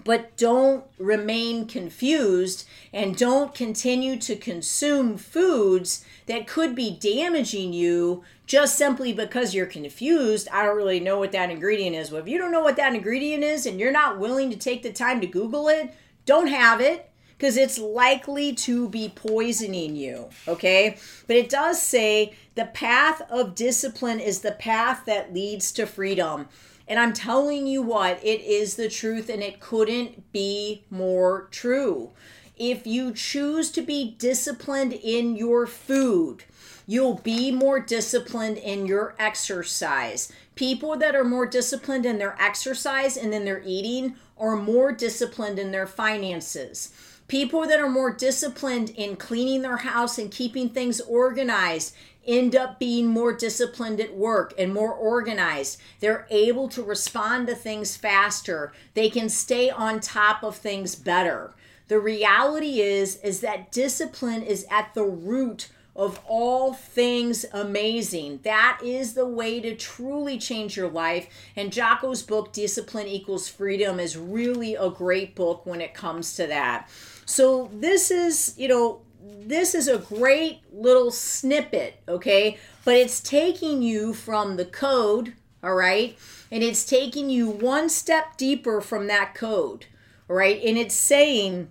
but 0.02 0.36
don't 0.36 0.84
remain 0.98 1.66
confused 1.66 2.66
and 2.92 3.16
don't 3.16 3.54
continue 3.54 4.16
to 4.16 4.34
consume 4.34 5.16
foods 5.16 6.04
that 6.26 6.46
could 6.46 6.74
be 6.74 6.96
damaging 6.98 7.72
you 7.72 8.24
just 8.46 8.76
simply 8.76 9.12
because 9.12 9.54
you're 9.54 9.66
confused. 9.66 10.48
I 10.52 10.64
don't 10.64 10.76
really 10.76 11.00
know 11.00 11.18
what 11.18 11.32
that 11.32 11.50
ingredient 11.50 11.96
is. 11.96 12.10
Well, 12.10 12.22
if 12.22 12.28
you 12.28 12.38
don't 12.38 12.52
know 12.52 12.62
what 12.62 12.76
that 12.76 12.94
ingredient 12.94 13.44
is 13.44 13.66
and 13.66 13.78
you're 13.78 13.92
not 13.92 14.18
willing 14.18 14.50
to 14.50 14.56
take 14.56 14.82
the 14.82 14.92
time 14.92 15.20
to 15.20 15.26
Google 15.26 15.68
it, 15.68 15.94
don't 16.26 16.46
have 16.46 16.80
it 16.80 17.10
because 17.36 17.56
it's 17.56 17.78
likely 17.78 18.54
to 18.54 18.88
be 18.88 19.12
poisoning 19.14 19.96
you. 19.96 20.28
Okay. 20.48 20.96
But 21.26 21.36
it 21.36 21.48
does 21.48 21.80
say 21.80 22.34
the 22.54 22.66
path 22.66 23.22
of 23.30 23.54
discipline 23.54 24.20
is 24.20 24.40
the 24.40 24.52
path 24.52 25.04
that 25.06 25.34
leads 25.34 25.72
to 25.72 25.86
freedom. 25.86 26.48
And 26.86 27.00
I'm 27.00 27.12
telling 27.12 27.66
you 27.66 27.82
what, 27.82 28.22
it 28.22 28.42
is 28.42 28.76
the 28.76 28.88
truth 28.88 29.28
and 29.28 29.42
it 29.42 29.60
couldn't 29.60 30.32
be 30.32 30.84
more 30.90 31.48
true. 31.50 32.12
If 32.56 32.86
you 32.86 33.12
choose 33.12 33.72
to 33.72 33.82
be 33.82 34.14
disciplined 34.16 34.92
in 34.92 35.34
your 35.34 35.66
food, 35.66 36.44
you'll 36.86 37.16
be 37.16 37.50
more 37.50 37.80
disciplined 37.80 38.58
in 38.58 38.86
your 38.86 39.16
exercise. 39.18 40.30
People 40.54 40.96
that 40.98 41.16
are 41.16 41.24
more 41.24 41.46
disciplined 41.46 42.06
in 42.06 42.18
their 42.18 42.40
exercise 42.40 43.16
and 43.16 43.34
in 43.34 43.44
their 43.44 43.60
eating 43.66 44.14
are 44.38 44.54
more 44.54 44.92
disciplined 44.92 45.58
in 45.58 45.72
their 45.72 45.86
finances. 45.86 46.92
People 47.26 47.66
that 47.66 47.80
are 47.80 47.88
more 47.88 48.12
disciplined 48.12 48.90
in 48.90 49.16
cleaning 49.16 49.62
their 49.62 49.78
house 49.78 50.16
and 50.16 50.30
keeping 50.30 50.68
things 50.68 51.00
organized 51.00 51.92
end 52.24 52.54
up 52.54 52.78
being 52.78 53.06
more 53.06 53.32
disciplined 53.32 54.00
at 54.00 54.14
work 54.14 54.54
and 54.56 54.72
more 54.72 54.92
organized. 54.92 55.80
They're 55.98 56.26
able 56.30 56.68
to 56.68 56.84
respond 56.84 57.48
to 57.48 57.56
things 57.56 57.96
faster. 57.96 58.72
They 58.94 59.10
can 59.10 59.28
stay 59.28 59.70
on 59.70 59.98
top 59.98 60.44
of 60.44 60.56
things 60.56 60.94
better. 60.94 61.52
The 61.88 62.00
reality 62.00 62.80
is 62.80 63.16
is 63.16 63.40
that 63.40 63.72
discipline 63.72 64.42
is 64.42 64.66
at 64.70 64.94
the 64.94 65.04
root 65.04 65.68
of 65.96 66.20
all 66.26 66.72
things 66.72 67.46
amazing. 67.52 68.40
That 68.42 68.80
is 68.82 69.14
the 69.14 69.26
way 69.26 69.60
to 69.60 69.76
truly 69.76 70.38
change 70.38 70.76
your 70.76 70.88
life. 70.88 71.28
And 71.54 71.70
Jocko's 71.70 72.22
book, 72.22 72.52
Discipline 72.52 73.06
Equals 73.06 73.48
Freedom, 73.48 74.00
is 74.00 74.16
really 74.16 74.74
a 74.74 74.90
great 74.90 75.36
book 75.36 75.64
when 75.64 75.80
it 75.80 75.94
comes 75.94 76.34
to 76.36 76.46
that. 76.48 76.88
So, 77.26 77.70
this 77.72 78.10
is, 78.10 78.54
you 78.58 78.68
know, 78.68 79.02
this 79.46 79.74
is 79.74 79.88
a 79.88 79.98
great 79.98 80.60
little 80.72 81.10
snippet, 81.10 82.00
okay? 82.08 82.58
But 82.84 82.96
it's 82.96 83.20
taking 83.20 83.82
you 83.82 84.12
from 84.12 84.56
the 84.56 84.64
code, 84.64 85.34
all 85.62 85.74
right? 85.74 86.18
And 86.50 86.62
it's 86.62 86.84
taking 86.84 87.30
you 87.30 87.48
one 87.48 87.88
step 87.88 88.36
deeper 88.36 88.80
from 88.80 89.06
that 89.06 89.34
code, 89.34 89.86
right? 90.28 90.62
And 90.62 90.78
it's 90.78 90.94
saying, 90.94 91.68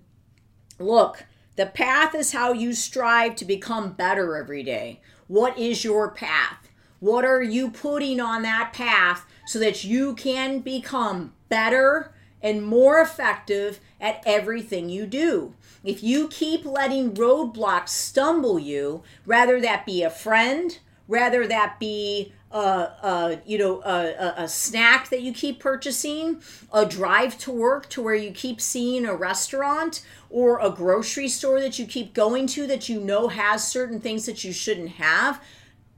look, 0.79 1.25
the 1.55 1.65
path 1.65 2.15
is 2.15 2.31
how 2.31 2.53
you 2.53 2.73
strive 2.73 3.35
to 3.37 3.45
become 3.45 3.93
better 3.93 4.35
every 4.35 4.63
day. 4.63 5.01
What 5.27 5.57
is 5.57 5.83
your 5.83 6.09
path? 6.09 6.69
What 6.99 7.25
are 7.25 7.41
you 7.41 7.69
putting 7.69 8.19
on 8.19 8.43
that 8.43 8.71
path 8.73 9.25
so 9.45 9.59
that 9.59 9.83
you 9.83 10.15
can 10.15 10.59
become 10.59 11.33
better 11.49 12.13
and 12.41 12.65
more 12.65 12.99
effective 13.01 13.79
at 13.99 14.23
everything 14.25 14.89
you 14.89 15.05
do? 15.05 15.53
If 15.83 16.01
you 16.01 16.27
keep 16.29 16.65
letting 16.65 17.13
roadblocks 17.13 17.89
stumble 17.89 18.57
you, 18.57 19.03
rather 19.25 19.59
that 19.61 19.85
be 19.85 20.01
a 20.01 20.09
friend, 20.09 20.79
rather 21.07 21.45
that 21.45 21.79
be 21.79 22.31
a 22.53 23.41
you 23.45 23.57
know 23.57 23.81
a, 23.83 24.43
a, 24.43 24.47
snack 24.47 25.09
that 25.09 25.21
you 25.21 25.33
keep 25.33 25.59
purchasing, 25.59 26.41
a 26.71 26.85
drive 26.85 27.37
to 27.39 27.51
work 27.51 27.89
to 27.89 28.01
where 28.01 28.15
you 28.15 28.31
keep 28.31 28.61
seeing 28.61 29.05
a 29.05 29.15
restaurant 29.15 30.05
or 30.29 30.59
a 30.59 30.69
grocery 30.69 31.27
store 31.27 31.59
that 31.59 31.79
you 31.79 31.85
keep 31.85 32.13
going 32.13 32.47
to 32.47 32.67
that 32.67 32.87
you 32.89 32.99
know 32.99 33.27
has 33.27 33.67
certain 33.67 33.99
things 33.99 34.25
that 34.25 34.43
you 34.43 34.53
shouldn't 34.53 34.91
have, 34.91 35.41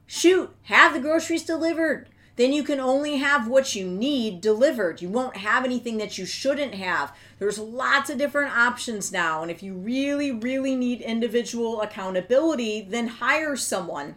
shoot, 0.08 0.56
have 0.64 0.93
the 0.93 0.99
groceries 0.99 1.43
delivered 1.43 2.08
then 2.36 2.51
you 2.51 2.64
can 2.64 2.80
only 2.80 3.18
have 3.18 3.47
what 3.47 3.76
you 3.76 3.88
need 3.88 4.41
delivered. 4.41 5.01
You 5.01 5.10
won't 5.10 5.38
have 5.38 5.64
anything 5.64 5.97
that 5.97 6.18
you 6.18 6.26
shouldn't 6.26 6.76
have. 6.76 7.16
There's 7.39 7.58
lots 7.58 8.10
of 8.10 8.18
different 8.18 8.56
options 8.56 9.12
now. 9.12 9.41
And 9.41 9.49
if 9.49 9.64
you 9.64 9.74
really, 9.74 10.32
really 10.32 10.76
need 10.76 11.01
individual 11.01 11.82
accountability, 11.82 12.82
then 12.82 13.08
hire 13.08 13.56
someone. 13.56 14.16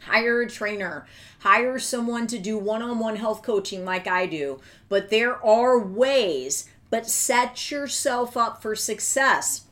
Hire 0.00 0.42
a 0.42 0.48
trainer. 0.48 1.06
Hire 1.40 1.78
someone 1.78 2.26
to 2.28 2.38
do 2.38 2.58
one 2.58 2.82
on 2.82 2.98
one 2.98 3.16
health 3.16 3.42
coaching 3.42 3.84
like 3.84 4.06
I 4.06 4.26
do. 4.26 4.60
But 4.88 5.10
there 5.10 5.44
are 5.44 5.78
ways, 5.78 6.68
but 6.90 7.06
set 7.06 7.70
yourself 7.70 8.36
up 8.36 8.60
for 8.60 8.74
success. 8.74 9.66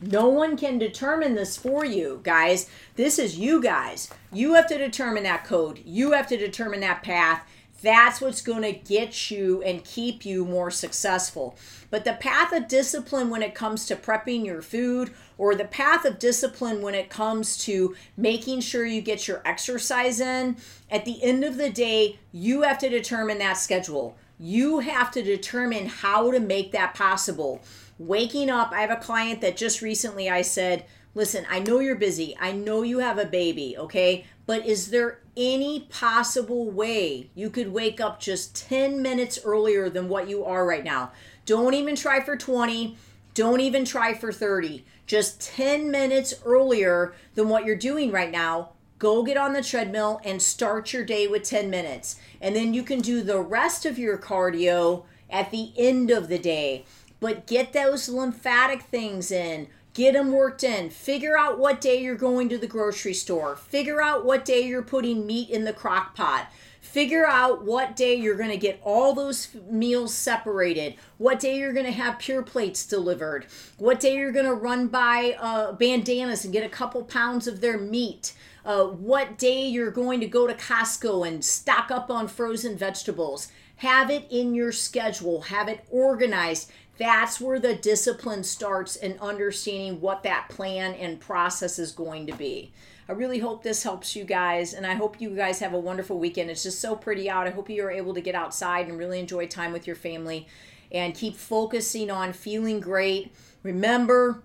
No 0.00 0.28
one 0.28 0.56
can 0.56 0.78
determine 0.78 1.36
this 1.36 1.56
for 1.56 1.84
you, 1.84 2.20
guys. 2.24 2.68
This 2.96 3.18
is 3.18 3.38
you 3.38 3.62
guys. 3.62 4.10
You 4.32 4.54
have 4.54 4.66
to 4.66 4.76
determine 4.76 5.22
that 5.22 5.44
code. 5.44 5.80
You 5.84 6.12
have 6.12 6.26
to 6.28 6.36
determine 6.36 6.80
that 6.80 7.04
path. 7.04 7.46
That's 7.82 8.20
what's 8.20 8.42
going 8.42 8.62
to 8.62 8.72
get 8.72 9.30
you 9.30 9.62
and 9.62 9.84
keep 9.84 10.24
you 10.24 10.44
more 10.44 10.70
successful. 10.70 11.56
But 11.90 12.04
the 12.04 12.14
path 12.14 12.52
of 12.52 12.68
discipline 12.68 13.28
when 13.28 13.42
it 13.42 13.54
comes 13.54 13.86
to 13.86 13.96
prepping 13.96 14.46
your 14.46 14.62
food, 14.62 15.12
or 15.36 15.54
the 15.54 15.64
path 15.64 16.04
of 16.04 16.20
discipline 16.20 16.80
when 16.80 16.94
it 16.94 17.10
comes 17.10 17.58
to 17.64 17.96
making 18.16 18.60
sure 18.60 18.86
you 18.86 19.00
get 19.00 19.26
your 19.26 19.42
exercise 19.44 20.20
in, 20.20 20.56
at 20.90 21.04
the 21.04 21.22
end 21.22 21.42
of 21.42 21.56
the 21.56 21.70
day, 21.70 22.18
you 22.30 22.62
have 22.62 22.78
to 22.78 22.88
determine 22.88 23.38
that 23.38 23.58
schedule. 23.58 24.16
You 24.38 24.78
have 24.78 25.10
to 25.12 25.22
determine 25.22 25.86
how 25.86 26.30
to 26.30 26.40
make 26.40 26.72
that 26.72 26.94
possible 26.94 27.60
waking 27.98 28.50
up. 28.50 28.72
I 28.72 28.80
have 28.80 28.90
a 28.90 28.96
client 28.96 29.40
that 29.40 29.56
just 29.56 29.82
recently 29.82 30.30
I 30.30 30.42
said, 30.42 30.84
listen, 31.14 31.44
I 31.50 31.58
know 31.58 31.78
you're 31.80 31.94
busy. 31.94 32.36
I 32.40 32.52
know 32.52 32.82
you 32.82 33.00
have 33.00 33.18
a 33.18 33.26
baby, 33.26 33.76
okay? 33.76 34.24
But 34.46 34.66
is 34.66 34.90
there 34.90 35.20
any 35.36 35.80
possible 35.80 36.70
way 36.70 37.30
you 37.34 37.50
could 37.50 37.72
wake 37.72 38.00
up 38.00 38.20
just 38.20 38.54
10 38.68 39.00
minutes 39.00 39.38
earlier 39.44 39.88
than 39.88 40.08
what 40.08 40.28
you 40.28 40.44
are 40.44 40.66
right 40.66 40.84
now? 40.84 41.12
Don't 41.46 41.74
even 41.74 41.96
try 41.96 42.20
for 42.20 42.36
20. 42.36 42.96
Don't 43.34 43.60
even 43.60 43.84
try 43.84 44.14
for 44.14 44.32
30. 44.32 44.84
Just 45.06 45.40
10 45.40 45.90
minutes 45.90 46.34
earlier 46.44 47.14
than 47.34 47.48
what 47.48 47.64
you're 47.64 47.76
doing 47.76 48.12
right 48.12 48.30
now. 48.30 48.70
Go 48.98 49.22
get 49.22 49.36
on 49.36 49.52
the 49.52 49.62
treadmill 49.62 50.20
and 50.24 50.40
start 50.40 50.92
your 50.92 51.04
day 51.04 51.26
with 51.26 51.42
10 51.42 51.70
minutes. 51.70 52.20
And 52.40 52.54
then 52.54 52.72
you 52.74 52.82
can 52.82 53.00
do 53.00 53.22
the 53.22 53.40
rest 53.40 53.84
of 53.84 53.98
your 53.98 54.18
cardio 54.18 55.04
at 55.28 55.50
the 55.50 55.72
end 55.76 56.10
of 56.10 56.28
the 56.28 56.38
day 56.38 56.84
but 57.22 57.46
get 57.46 57.72
those 57.72 58.08
lymphatic 58.08 58.82
things 58.82 59.30
in. 59.30 59.68
Get 59.94 60.14
them 60.14 60.32
worked 60.32 60.64
in. 60.64 60.88
Figure 60.88 61.36
out 61.36 61.58
what 61.58 61.80
day 61.80 62.00
you're 62.00 62.14
going 62.14 62.48
to 62.48 62.56
the 62.56 62.66
grocery 62.66 63.12
store. 63.12 63.56
Figure 63.56 64.00
out 64.00 64.24
what 64.24 64.44
day 64.44 64.62
you're 64.62 64.82
putting 64.82 65.26
meat 65.26 65.50
in 65.50 65.64
the 65.64 65.72
crock 65.72 66.14
pot. 66.14 66.50
Figure 66.80 67.26
out 67.26 67.64
what 67.64 67.94
day 67.94 68.14
you're 68.14 68.36
going 68.36 68.50
to 68.50 68.56
get 68.56 68.80
all 68.82 69.14
those 69.14 69.48
meals 69.70 70.14
separated. 70.14 70.96
What 71.18 71.40
day 71.40 71.58
you're 71.58 71.74
going 71.74 71.86
to 71.86 71.92
have 71.92 72.18
pure 72.18 72.42
plates 72.42 72.86
delivered. 72.86 73.46
What 73.76 74.00
day 74.00 74.16
you're 74.16 74.32
going 74.32 74.46
to 74.46 74.54
run 74.54 74.88
by 74.88 75.36
uh, 75.38 75.72
bandanas 75.72 76.44
and 76.44 76.52
get 76.52 76.64
a 76.64 76.70
couple 76.70 77.04
pounds 77.04 77.46
of 77.46 77.60
their 77.60 77.78
meat. 77.78 78.32
Uh, 78.64 78.84
what 78.84 79.38
day 79.38 79.66
you're 79.66 79.90
going 79.90 80.20
to 80.20 80.26
go 80.26 80.46
to 80.46 80.54
Costco 80.54 81.26
and 81.26 81.44
stock 81.44 81.90
up 81.90 82.10
on 82.10 82.28
frozen 82.28 82.76
vegetables. 82.76 83.48
Have 83.76 84.10
it 84.10 84.26
in 84.30 84.54
your 84.54 84.70
schedule, 84.70 85.42
have 85.42 85.68
it 85.68 85.84
organized 85.90 86.70
that's 87.02 87.40
where 87.40 87.58
the 87.58 87.74
discipline 87.74 88.44
starts 88.44 88.94
in 88.94 89.18
understanding 89.20 90.00
what 90.00 90.22
that 90.22 90.48
plan 90.48 90.94
and 90.94 91.18
process 91.18 91.76
is 91.80 91.90
going 91.90 92.28
to 92.28 92.32
be. 92.36 92.72
I 93.08 93.12
really 93.12 93.40
hope 93.40 93.64
this 93.64 93.82
helps 93.82 94.14
you 94.14 94.22
guys, 94.22 94.72
and 94.72 94.86
I 94.86 94.94
hope 94.94 95.20
you 95.20 95.30
guys 95.30 95.58
have 95.58 95.74
a 95.74 95.78
wonderful 95.80 96.20
weekend. 96.20 96.48
It's 96.48 96.62
just 96.62 96.80
so 96.80 96.94
pretty 96.94 97.28
out. 97.28 97.48
I 97.48 97.50
hope 97.50 97.68
you 97.68 97.84
are 97.84 97.90
able 97.90 98.14
to 98.14 98.20
get 98.20 98.36
outside 98.36 98.86
and 98.86 98.96
really 98.96 99.18
enjoy 99.18 99.48
time 99.48 99.72
with 99.72 99.84
your 99.84 99.96
family. 99.96 100.46
and 100.92 101.14
keep 101.14 101.36
focusing 101.36 102.10
on 102.10 102.32
feeling 102.32 102.78
great. 102.78 103.32
Remember, 103.62 104.42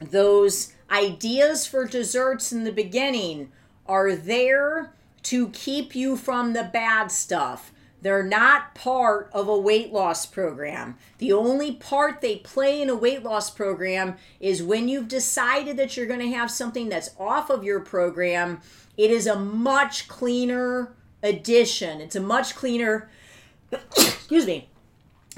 those 0.00 0.72
ideas 0.90 1.66
for 1.66 1.86
desserts 1.86 2.52
in 2.52 2.64
the 2.64 2.72
beginning 2.72 3.52
are 3.86 4.16
there 4.16 4.94
to 5.22 5.48
keep 5.50 5.94
you 5.94 6.16
from 6.16 6.52
the 6.52 6.64
bad 6.64 7.10
stuff. 7.10 7.70
They're 8.04 8.22
not 8.22 8.74
part 8.74 9.30
of 9.32 9.48
a 9.48 9.56
weight 9.56 9.90
loss 9.90 10.26
program. 10.26 10.98
The 11.16 11.32
only 11.32 11.72
part 11.72 12.20
they 12.20 12.36
play 12.36 12.82
in 12.82 12.90
a 12.90 12.94
weight 12.94 13.22
loss 13.22 13.48
program 13.48 14.16
is 14.40 14.62
when 14.62 14.90
you've 14.90 15.08
decided 15.08 15.78
that 15.78 15.96
you're 15.96 16.04
going 16.04 16.20
to 16.20 16.36
have 16.36 16.50
something 16.50 16.90
that's 16.90 17.12
off 17.18 17.48
of 17.48 17.64
your 17.64 17.80
program. 17.80 18.60
It 18.98 19.10
is 19.10 19.26
a 19.26 19.38
much 19.38 20.06
cleaner 20.06 20.92
addition. 21.22 22.02
It's 22.02 22.14
a 22.14 22.20
much 22.20 22.54
cleaner, 22.54 23.08
excuse 23.72 24.46
me, 24.46 24.68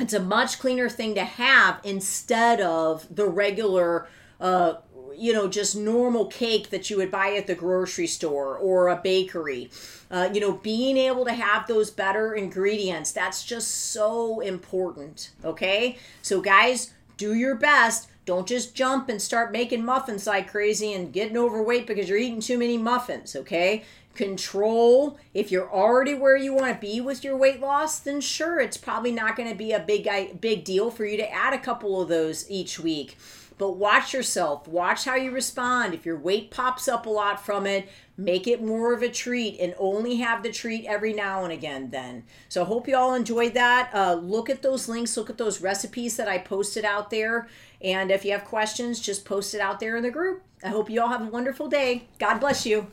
it's 0.00 0.14
a 0.14 0.18
much 0.18 0.58
cleaner 0.58 0.88
thing 0.88 1.14
to 1.14 1.24
have 1.24 1.78
instead 1.84 2.60
of 2.60 3.06
the 3.14 3.28
regular 3.28 4.08
uh, 4.40 4.74
you 5.16 5.32
know, 5.32 5.48
just 5.48 5.76
normal 5.76 6.26
cake 6.26 6.70
that 6.70 6.90
you 6.90 6.96
would 6.98 7.10
buy 7.10 7.34
at 7.36 7.46
the 7.46 7.54
grocery 7.54 8.06
store 8.06 8.56
or 8.56 8.88
a 8.88 8.96
bakery. 8.96 9.70
Uh, 10.10 10.28
you 10.32 10.40
know, 10.40 10.52
being 10.52 10.96
able 10.96 11.24
to 11.24 11.32
have 11.32 11.66
those 11.66 11.90
better 11.90 12.34
ingredients, 12.34 13.12
that's 13.12 13.44
just 13.44 13.68
so 13.92 14.40
important. 14.40 15.30
Okay. 15.44 15.98
So, 16.22 16.40
guys, 16.40 16.92
do 17.16 17.34
your 17.34 17.56
best. 17.56 18.08
Don't 18.24 18.46
just 18.46 18.74
jump 18.74 19.08
and 19.08 19.22
start 19.22 19.52
making 19.52 19.84
muffins 19.84 20.26
like 20.26 20.50
crazy 20.50 20.92
and 20.92 21.12
getting 21.12 21.36
overweight 21.36 21.86
because 21.86 22.08
you're 22.08 22.18
eating 22.18 22.40
too 22.40 22.58
many 22.58 22.76
muffins. 22.76 23.36
Okay. 23.36 23.84
Control. 24.14 25.18
If 25.34 25.50
you're 25.50 25.70
already 25.70 26.14
where 26.14 26.36
you 26.36 26.54
want 26.54 26.72
to 26.72 26.80
be 26.80 27.00
with 27.00 27.22
your 27.22 27.36
weight 27.36 27.60
loss, 27.60 27.98
then 27.98 28.20
sure, 28.20 28.58
it's 28.58 28.76
probably 28.76 29.12
not 29.12 29.36
going 29.36 29.48
to 29.48 29.54
be 29.54 29.72
a 29.72 29.80
big 29.80 30.08
big 30.40 30.64
deal 30.64 30.90
for 30.90 31.04
you 31.04 31.16
to 31.18 31.32
add 31.32 31.52
a 31.52 31.58
couple 31.58 32.00
of 32.00 32.08
those 32.08 32.50
each 32.50 32.80
week. 32.80 33.16
But 33.58 33.72
watch 33.72 34.12
yourself. 34.12 34.68
Watch 34.68 35.04
how 35.04 35.14
you 35.14 35.30
respond. 35.30 35.94
If 35.94 36.04
your 36.04 36.18
weight 36.18 36.50
pops 36.50 36.88
up 36.88 37.06
a 37.06 37.10
lot 37.10 37.44
from 37.44 37.66
it, 37.66 37.88
make 38.18 38.46
it 38.46 38.62
more 38.62 38.92
of 38.92 39.02
a 39.02 39.08
treat 39.08 39.58
and 39.58 39.74
only 39.78 40.16
have 40.16 40.42
the 40.42 40.52
treat 40.52 40.84
every 40.84 41.12
now 41.12 41.44
and 41.44 41.52
again 41.52 41.90
then. 41.90 42.24
So 42.48 42.62
I 42.62 42.66
hope 42.66 42.86
you 42.86 42.96
all 42.96 43.14
enjoyed 43.14 43.54
that. 43.54 43.90
Uh, 43.94 44.14
look 44.14 44.50
at 44.50 44.62
those 44.62 44.88
links, 44.88 45.16
look 45.16 45.30
at 45.30 45.38
those 45.38 45.60
recipes 45.60 46.16
that 46.16 46.28
I 46.28 46.38
posted 46.38 46.84
out 46.84 47.10
there. 47.10 47.48
And 47.80 48.10
if 48.10 48.24
you 48.24 48.32
have 48.32 48.44
questions, 48.44 49.00
just 49.00 49.24
post 49.24 49.54
it 49.54 49.60
out 49.60 49.80
there 49.80 49.96
in 49.96 50.02
the 50.02 50.10
group. 50.10 50.42
I 50.62 50.68
hope 50.68 50.90
you 50.90 51.00
all 51.00 51.08
have 51.08 51.22
a 51.22 51.30
wonderful 51.30 51.68
day. 51.68 52.08
God 52.18 52.38
bless 52.38 52.66
you. 52.66 52.88